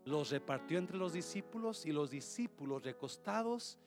los 0.06 0.30
repartió 0.30 0.78
entre 0.78 0.98
los 0.98 1.14
discípulos 1.14 1.86
y 1.86 1.92
los 1.92 2.12
discípulos 2.12 2.84
recostados 2.84 3.80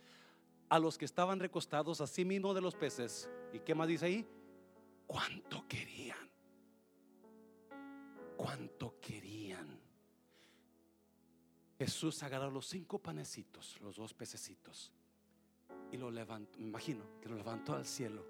a 0.74 0.80
los 0.80 0.98
que 0.98 1.04
estaban 1.04 1.38
recostados, 1.38 2.00
así 2.00 2.24
mismo 2.24 2.52
de 2.52 2.60
los 2.60 2.74
peces. 2.74 3.30
¿Y 3.52 3.60
qué 3.60 3.76
más 3.76 3.86
dice 3.86 4.06
ahí? 4.06 4.26
¿Cuánto 5.06 5.68
querían? 5.68 6.28
¿Cuánto 8.36 8.98
querían? 9.00 9.78
Jesús 11.78 12.20
agarró 12.24 12.50
los 12.50 12.66
cinco 12.66 12.98
panecitos, 12.98 13.80
los 13.82 13.94
dos 13.94 14.14
pececitos, 14.14 14.90
y 15.92 15.96
lo 15.96 16.10
levantó, 16.10 16.58
me 16.58 16.66
imagino 16.66 17.04
que 17.20 17.28
lo 17.28 17.36
levantó 17.36 17.74
al 17.74 17.86
cielo 17.86 18.26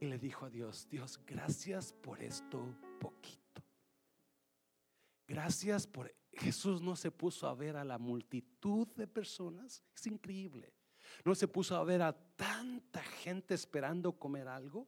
y 0.00 0.04
le 0.04 0.18
dijo 0.18 0.44
a 0.44 0.50
Dios, 0.50 0.86
Dios, 0.90 1.18
gracias 1.26 1.94
por 1.94 2.22
esto 2.22 2.62
poquito. 3.00 3.62
Gracias 5.26 5.86
por... 5.86 6.14
Jesús 6.30 6.82
no 6.82 6.94
se 6.94 7.10
puso 7.10 7.48
a 7.48 7.54
ver 7.54 7.74
a 7.76 7.84
la 7.84 7.96
multitud 7.96 8.86
de 8.88 9.06
personas, 9.06 9.82
es 9.94 10.06
increíble. 10.06 10.74
No 11.24 11.34
se 11.34 11.48
puso 11.48 11.76
a 11.76 11.84
ver 11.84 12.02
a 12.02 12.12
tanta 12.12 13.02
gente 13.02 13.54
esperando 13.54 14.12
comer 14.12 14.48
algo, 14.48 14.86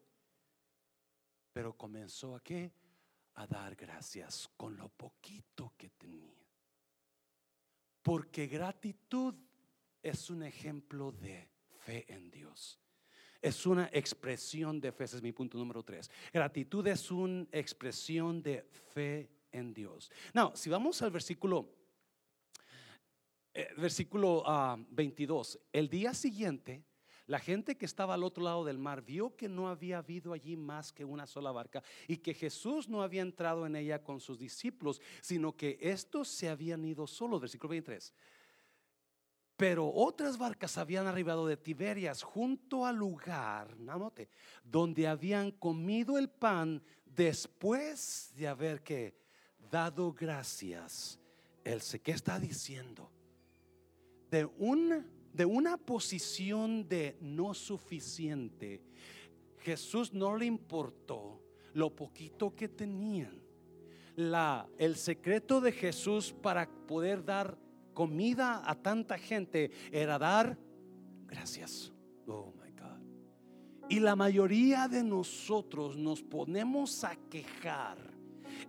pero 1.53 1.77
comenzó 1.77 2.37
a 2.37 2.43
qué? 2.43 2.73
A 3.35 3.47
dar 3.47 3.75
gracias 3.75 4.49
con 4.57 4.77
lo 4.77 4.89
poquito 4.89 5.75
que 5.77 5.91
tenía. 5.91 6.37
Porque 8.03 8.47
gratitud 8.47 9.35
es 10.03 10.31
un 10.31 10.43
ejemplo 10.43 11.13
de 11.13 11.49
fe 11.85 12.05
en 12.13 12.31
Dios. 12.31 12.79
Es 13.43 13.67
una 13.67 13.89
expresión 13.93 14.81
de 14.81 14.93
fe, 14.93 15.05
ese 15.05 15.17
es 15.17 15.23
mi 15.23 15.33
punto 15.33 15.57
número 15.57 15.83
tres. 15.83 16.11
Gratitud 16.33 16.87
es 16.87 17.11
una 17.11 17.47
expresión 17.53 18.43
de 18.43 18.63
fe 18.63 19.31
en 19.51 19.73
Dios. 19.73 20.11
Now, 20.35 20.53
si 20.55 20.69
vamos 20.71 21.01
al 21.03 21.11
versículo 21.11 21.80
eh, 23.53 23.69
versículo 23.77 24.45
22. 24.91 25.59
Ah, 25.61 25.67
El 25.73 25.89
día 25.89 26.15
siguiente, 26.15 26.85
la 27.27 27.39
gente 27.39 27.77
que 27.77 27.87
estaba 27.87 28.15
al 28.15 28.25
otro 28.25 28.43
lado 28.43 28.65
del 28.65 28.79
mar 28.79 29.03
vio 29.03 29.37
que 29.37 29.49
no 29.49 29.69
había 29.69 29.99
habido 29.99 30.33
allí 30.33 30.57
más 30.57 30.93
que 30.93 31.05
una 31.05 31.27
sola 31.27 31.53
barca 31.53 31.83
y 32.09 32.17
que 32.17 32.35
Jesús 32.35 32.89
no 32.89 33.03
había 33.03 33.23
entrado 33.23 33.67
en 33.67 33.77
ella 33.77 34.03
con 34.03 34.21
sus 34.21 34.39
discípulos, 34.39 35.01
sino 35.21 35.57
que 35.57 35.79
estos 35.81 36.29
se 36.29 36.49
habían 36.49 36.85
ido 36.85 37.07
solos. 37.07 37.41
Versículo 37.41 37.71
23. 37.71 38.13
Pero 39.57 39.93
otras 39.93 40.39
barcas 40.39 40.79
habían 40.79 41.07
arribado 41.07 41.47
de 41.47 41.57
Tiberias 41.57 42.23
junto 42.23 42.87
al 42.87 42.97
lugar, 42.97 43.77
donde 44.65 45.07
habían 45.07 45.51
comido 45.51 46.19
el 46.19 46.31
pan 46.31 46.83
después 47.05 48.33
de 48.37 48.49
haber 48.49 48.83
que 48.83 49.15
dado 49.71 50.13
gracias. 50.13 51.21
El 51.63 51.83
¿qué 52.03 52.13
está 52.13 52.41
diciendo? 52.41 53.11
De 54.31 54.47
una, 54.59 55.05
de 55.33 55.45
una 55.45 55.77
posición 55.77 56.89
de 56.89 57.17
no 57.21 57.55
suficiente, 57.55 58.83
Jesús 59.59 60.13
no 60.13 60.37
le 60.37 60.47
importó 60.47 61.43
lo 61.75 61.95
poquito 61.95 62.55
que 62.55 62.69
tenían. 62.69 63.43
La, 64.17 64.69
el 64.79 64.97
secreto 64.97 65.61
de 65.61 65.73
Jesús 65.73 66.33
para 66.33 66.69
poder 66.87 67.25
dar 67.25 67.57
comida 67.95 68.63
a 68.69 68.75
tanta 68.75 69.19
gente 69.19 69.71
era 69.93 70.19
dar 70.19 70.59
gracias. 71.27 71.93
Oh 72.27 72.53
my 72.63 72.71
God. 72.73 73.01
Y 73.89 74.01
la 74.01 74.17
mayoría 74.17 74.89
de 74.89 75.03
nosotros 75.03 75.97
nos 75.97 76.23
ponemos 76.23 77.03
a 77.05 77.17
quejar 77.29 77.99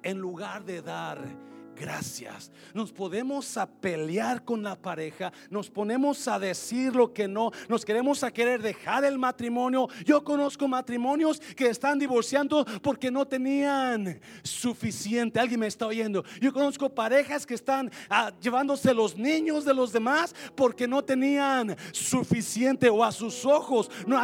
en 0.03 0.19
lugar 0.19 0.63
de 0.63 0.81
dar 0.81 1.50
gracias. 1.75 2.51
Nos 2.73 2.91
podemos 2.91 3.57
a 3.57 3.65
pelear 3.65 4.43
con 4.43 4.63
la 4.63 4.75
pareja, 4.75 5.31
nos 5.49 5.69
ponemos 5.69 6.27
a 6.27 6.39
decir 6.39 6.95
lo 6.95 7.13
que 7.13 7.27
no, 7.27 7.51
nos 7.67 7.85
queremos 7.85 8.23
a 8.23 8.31
querer 8.31 8.61
dejar 8.61 9.03
el 9.03 9.17
matrimonio. 9.17 9.87
Yo 10.05 10.23
conozco 10.23 10.67
matrimonios 10.67 11.39
que 11.55 11.67
están 11.67 11.99
divorciando 11.99 12.65
porque 12.81 13.11
no 13.11 13.27
tenían 13.27 14.19
suficiente. 14.43 15.39
Alguien 15.39 15.59
me 15.59 15.67
está 15.67 15.87
oyendo. 15.87 16.23
Yo 16.39 16.53
conozco 16.53 16.89
parejas 16.89 17.45
que 17.45 17.53
están 17.53 17.91
ah, 18.09 18.31
llevándose 18.41 18.93
los 18.93 19.17
niños 19.17 19.65
de 19.65 19.73
los 19.73 19.91
demás 19.91 20.35
porque 20.55 20.87
no 20.87 21.03
tenían 21.03 21.75
suficiente 21.91 22.89
o 22.89 23.03
a 23.03 23.11
sus 23.11 23.45
ojos 23.45 23.89
no, 24.05 24.21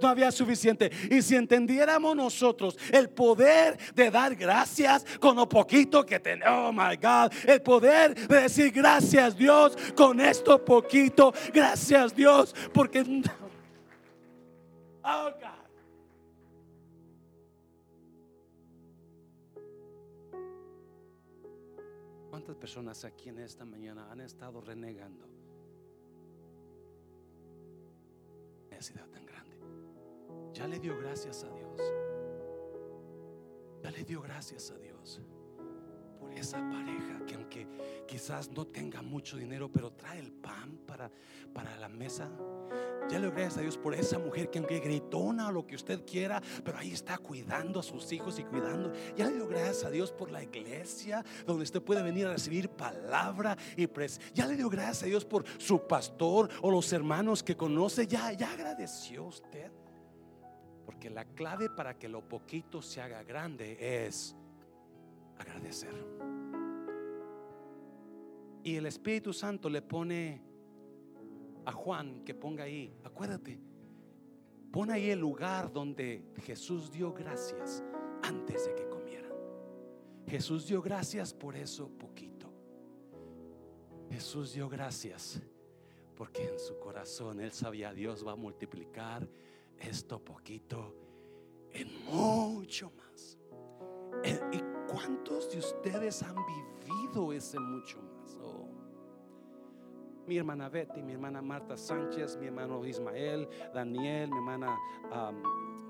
no 0.00 0.08
había 0.08 0.30
suficiente. 0.30 0.90
Y 1.10 1.22
si 1.22 1.36
entendiéramos 1.36 2.16
nosotros 2.16 2.76
el 2.92 3.08
poder 3.08 3.78
de 3.94 4.10
dar 4.10 4.34
gracias 4.34 5.04
con 5.18 5.36
lo 5.36 5.48
poquito 5.48 6.04
que 6.04 6.20
tenemos, 6.20 6.74
oh 6.94 7.30
el 7.46 7.62
poder 7.62 8.14
de 8.28 8.42
decir 8.42 8.70
gracias 8.72 9.36
Dios 9.36 9.76
con 9.96 10.20
esto 10.20 10.64
poquito. 10.64 11.32
Gracias 11.52 12.14
Dios 12.14 12.54
porque... 12.72 13.00
Oh 15.02 15.30
God. 15.30 15.60
¿Cuántas 22.30 22.56
personas 22.56 23.04
aquí 23.04 23.28
en 23.28 23.38
esta 23.38 23.64
mañana 23.64 24.10
han 24.10 24.20
estado 24.20 24.60
renegando? 24.60 25.26
Necesidad 28.70 29.06
tan 29.08 29.26
grande. 29.26 29.56
Ya 30.52 30.66
le 30.66 30.78
dio 30.78 30.96
gracias 30.98 31.44
a 31.44 31.48
Dios. 31.50 31.80
Ya 33.82 33.90
le 33.90 34.04
dio 34.04 34.20
gracias 34.20 34.70
a 34.70 34.78
Dios 34.78 35.20
esa 36.36 36.58
pareja 36.58 37.24
que 37.26 37.34
aunque 37.34 37.66
quizás 38.06 38.50
no 38.50 38.66
tenga 38.66 39.02
mucho 39.02 39.36
dinero, 39.36 39.70
pero 39.70 39.92
trae 39.92 40.18
el 40.18 40.32
pan 40.32 40.78
para, 40.86 41.10
para 41.52 41.76
la 41.76 41.88
mesa. 41.88 42.30
Ya 43.08 43.18
le 43.18 43.30
gracias 43.30 43.58
a 43.58 43.60
Dios 43.62 43.76
por 43.76 43.94
esa 43.94 44.18
mujer 44.18 44.50
que 44.50 44.58
aunque 44.58 44.78
gritona 44.78 45.48
o 45.48 45.52
lo 45.52 45.66
que 45.66 45.74
usted 45.74 46.04
quiera, 46.04 46.40
pero 46.64 46.78
ahí 46.78 46.92
está 46.92 47.18
cuidando 47.18 47.80
a 47.80 47.82
sus 47.82 48.12
hijos 48.12 48.38
y 48.38 48.44
cuidando. 48.44 48.92
Ya 49.16 49.28
le 49.28 49.44
gracias 49.46 49.84
a 49.84 49.90
Dios 49.90 50.12
por 50.12 50.30
la 50.30 50.42
iglesia 50.42 51.24
donde 51.46 51.64
usted 51.64 51.82
puede 51.82 52.02
venir 52.02 52.26
a 52.26 52.32
recibir 52.32 52.68
palabra 52.68 53.56
y 53.76 53.86
pres. 53.86 54.20
Ya 54.32 54.46
le 54.46 54.56
dio 54.56 54.68
gracias 54.70 55.02
a 55.02 55.06
Dios 55.06 55.24
por 55.24 55.44
su 55.58 55.86
pastor 55.86 56.48
o 56.62 56.70
los 56.70 56.92
hermanos 56.92 57.42
que 57.42 57.56
conoce. 57.56 58.06
Ya, 58.06 58.32
ya 58.32 58.52
agradeció 58.52 59.24
usted. 59.24 59.70
Porque 60.86 61.10
la 61.10 61.24
clave 61.24 61.68
para 61.68 61.98
que 61.98 62.08
lo 62.08 62.28
poquito 62.28 62.82
se 62.82 63.00
haga 63.00 63.22
grande 63.22 63.76
es 64.06 64.36
agradecer. 65.42 65.94
Y 68.62 68.76
el 68.76 68.86
Espíritu 68.86 69.32
Santo 69.32 69.68
le 69.68 69.82
pone 69.82 70.42
a 71.64 71.72
Juan 71.72 72.24
que 72.24 72.34
ponga 72.34 72.64
ahí, 72.64 72.94
acuérdate, 73.04 73.58
Pon 74.70 74.90
ahí 74.90 75.10
el 75.10 75.18
lugar 75.18 75.72
donde 75.72 76.22
Jesús 76.44 76.92
dio 76.92 77.12
gracias 77.12 77.82
antes 78.22 78.66
de 78.66 78.74
que 78.76 78.88
comieran. 78.88 79.32
Jesús 80.28 80.68
dio 80.68 80.80
gracias 80.80 81.34
por 81.34 81.56
eso 81.56 81.88
poquito. 81.88 82.52
Jesús 84.10 84.52
dio 84.52 84.68
gracias 84.68 85.40
porque 86.14 86.46
en 86.46 86.58
su 86.60 86.78
corazón 86.78 87.40
él 87.40 87.50
sabía 87.50 87.92
Dios 87.92 88.24
va 88.24 88.32
a 88.32 88.36
multiplicar 88.36 89.28
esto 89.76 90.22
poquito 90.22 90.94
en 91.72 91.88
mucho 92.04 92.92
más. 92.92 93.38
Eh, 94.22 94.40
¿Y 94.52 94.69
cuántos 94.90 95.50
de 95.50 95.58
ustedes 95.58 96.22
han 96.22 96.36
vivido 96.46 97.32
ese 97.32 97.58
mucho 97.58 97.98
más? 98.02 98.36
Oh. 98.42 98.68
Mi 100.26 100.38
hermana 100.38 100.68
Betty, 100.68 101.02
mi 101.02 101.12
hermana 101.12 101.42
Marta 101.42 101.76
Sánchez, 101.76 102.36
mi 102.36 102.46
hermano 102.46 102.84
Ismael, 102.84 103.48
Daniel, 103.74 104.30
mi 104.30 104.36
hermana, 104.36 104.78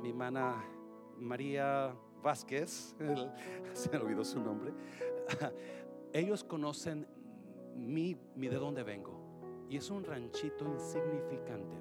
mi 0.01 0.11
hermana 0.11 0.65
María 1.19 1.95
Vázquez, 2.23 2.95
se 3.73 3.91
me 3.91 3.99
olvidó 3.99 4.25
su 4.25 4.41
nombre. 4.41 4.73
Ellos 6.13 6.43
conocen 6.43 7.07
mi, 7.77 8.17
mi 8.35 8.49
de 8.49 8.57
dónde 8.57 8.83
vengo 8.83 9.21
y 9.69 9.77
es 9.77 9.91
un 9.91 10.05
ranchito 10.05 10.65
insignificante. 10.65 11.77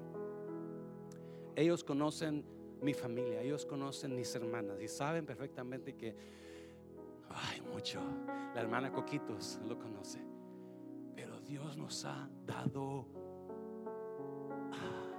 Ellos 1.56 1.82
conocen 1.82 2.44
mi 2.80 2.94
familia, 2.94 3.42
ellos 3.42 3.66
conocen 3.66 4.14
mis 4.14 4.34
hermanas 4.34 4.80
y 4.80 4.88
saben 4.88 5.26
perfectamente 5.26 5.96
que 5.96 6.14
hay 7.30 7.60
mucho. 7.62 8.00
La 8.54 8.60
hermana 8.60 8.92
Coquitos 8.92 9.60
lo 9.66 9.78
conoce. 9.78 10.20
Pero 11.14 11.40
Dios 11.40 11.76
nos 11.76 12.04
ha 12.04 12.28
dado... 12.46 13.06
Ah, 14.72 15.10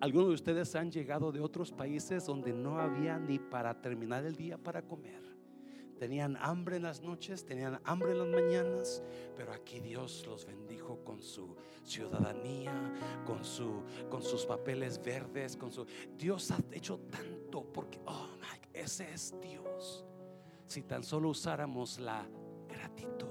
algunos 0.00 0.28
de 0.28 0.34
ustedes 0.34 0.74
han 0.74 0.90
llegado 0.90 1.32
de 1.32 1.40
otros 1.40 1.72
países 1.72 2.26
donde 2.26 2.52
no 2.52 2.78
había 2.78 3.18
ni 3.18 3.38
para 3.38 3.80
terminar 3.80 4.24
el 4.24 4.36
día 4.36 4.58
para 4.58 4.82
comer. 4.82 5.24
Tenían 5.98 6.36
hambre 6.36 6.76
en 6.76 6.82
las 6.82 7.00
noches, 7.00 7.46
tenían 7.46 7.80
hambre 7.84 8.10
en 8.10 8.18
las 8.18 8.28
mañanas, 8.28 9.02
pero 9.34 9.52
aquí 9.52 9.80
Dios 9.80 10.26
los 10.26 10.44
bendijo 10.44 11.02
con 11.02 11.22
su 11.22 11.56
ciudadanía, 11.84 12.92
con, 13.24 13.42
su, 13.42 13.82
con 14.10 14.22
sus 14.22 14.44
papeles 14.44 15.02
verdes, 15.02 15.56
con 15.56 15.72
su... 15.72 15.86
Dios 16.18 16.50
ha 16.50 16.58
hecho 16.70 16.98
tanto 17.10 17.64
porque, 17.72 17.98
oh, 18.04 18.28
ese 18.74 19.10
es 19.10 19.34
Dios. 19.40 20.04
Si 20.66 20.82
tan 20.82 21.02
solo 21.02 21.30
usáramos 21.30 21.98
la 21.98 22.26
gratitud, 22.68 23.28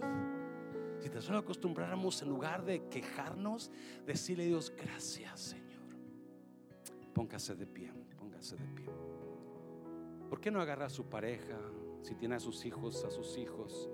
si 0.99 1.09
tan 1.09 1.21
solo 1.21 1.39
acostumbráramos 1.39 2.21
en 2.21 2.29
lugar 2.29 2.65
de 2.65 2.87
quejarnos, 2.87 3.71
decirle 4.05 4.43
a 4.43 4.47
Dios, 4.47 4.73
gracias 4.75 5.39
Señor. 5.39 5.85
Póngase 7.13 7.55
de 7.55 7.67
pie, 7.67 7.91
póngase 8.17 8.55
de 8.55 8.67
pie. 8.69 8.89
¿Por 10.29 10.41
qué 10.41 10.51
no 10.51 10.59
agarra 10.61 10.87
a 10.87 10.89
su 10.89 11.05
pareja? 11.05 11.57
si 12.05 12.13
tiene 12.13 12.35
a 12.35 12.39
sus 12.39 12.63
hijos, 12.65 13.03
a 13.03 13.09
sus 13.09 13.35
hijos, 13.35 13.89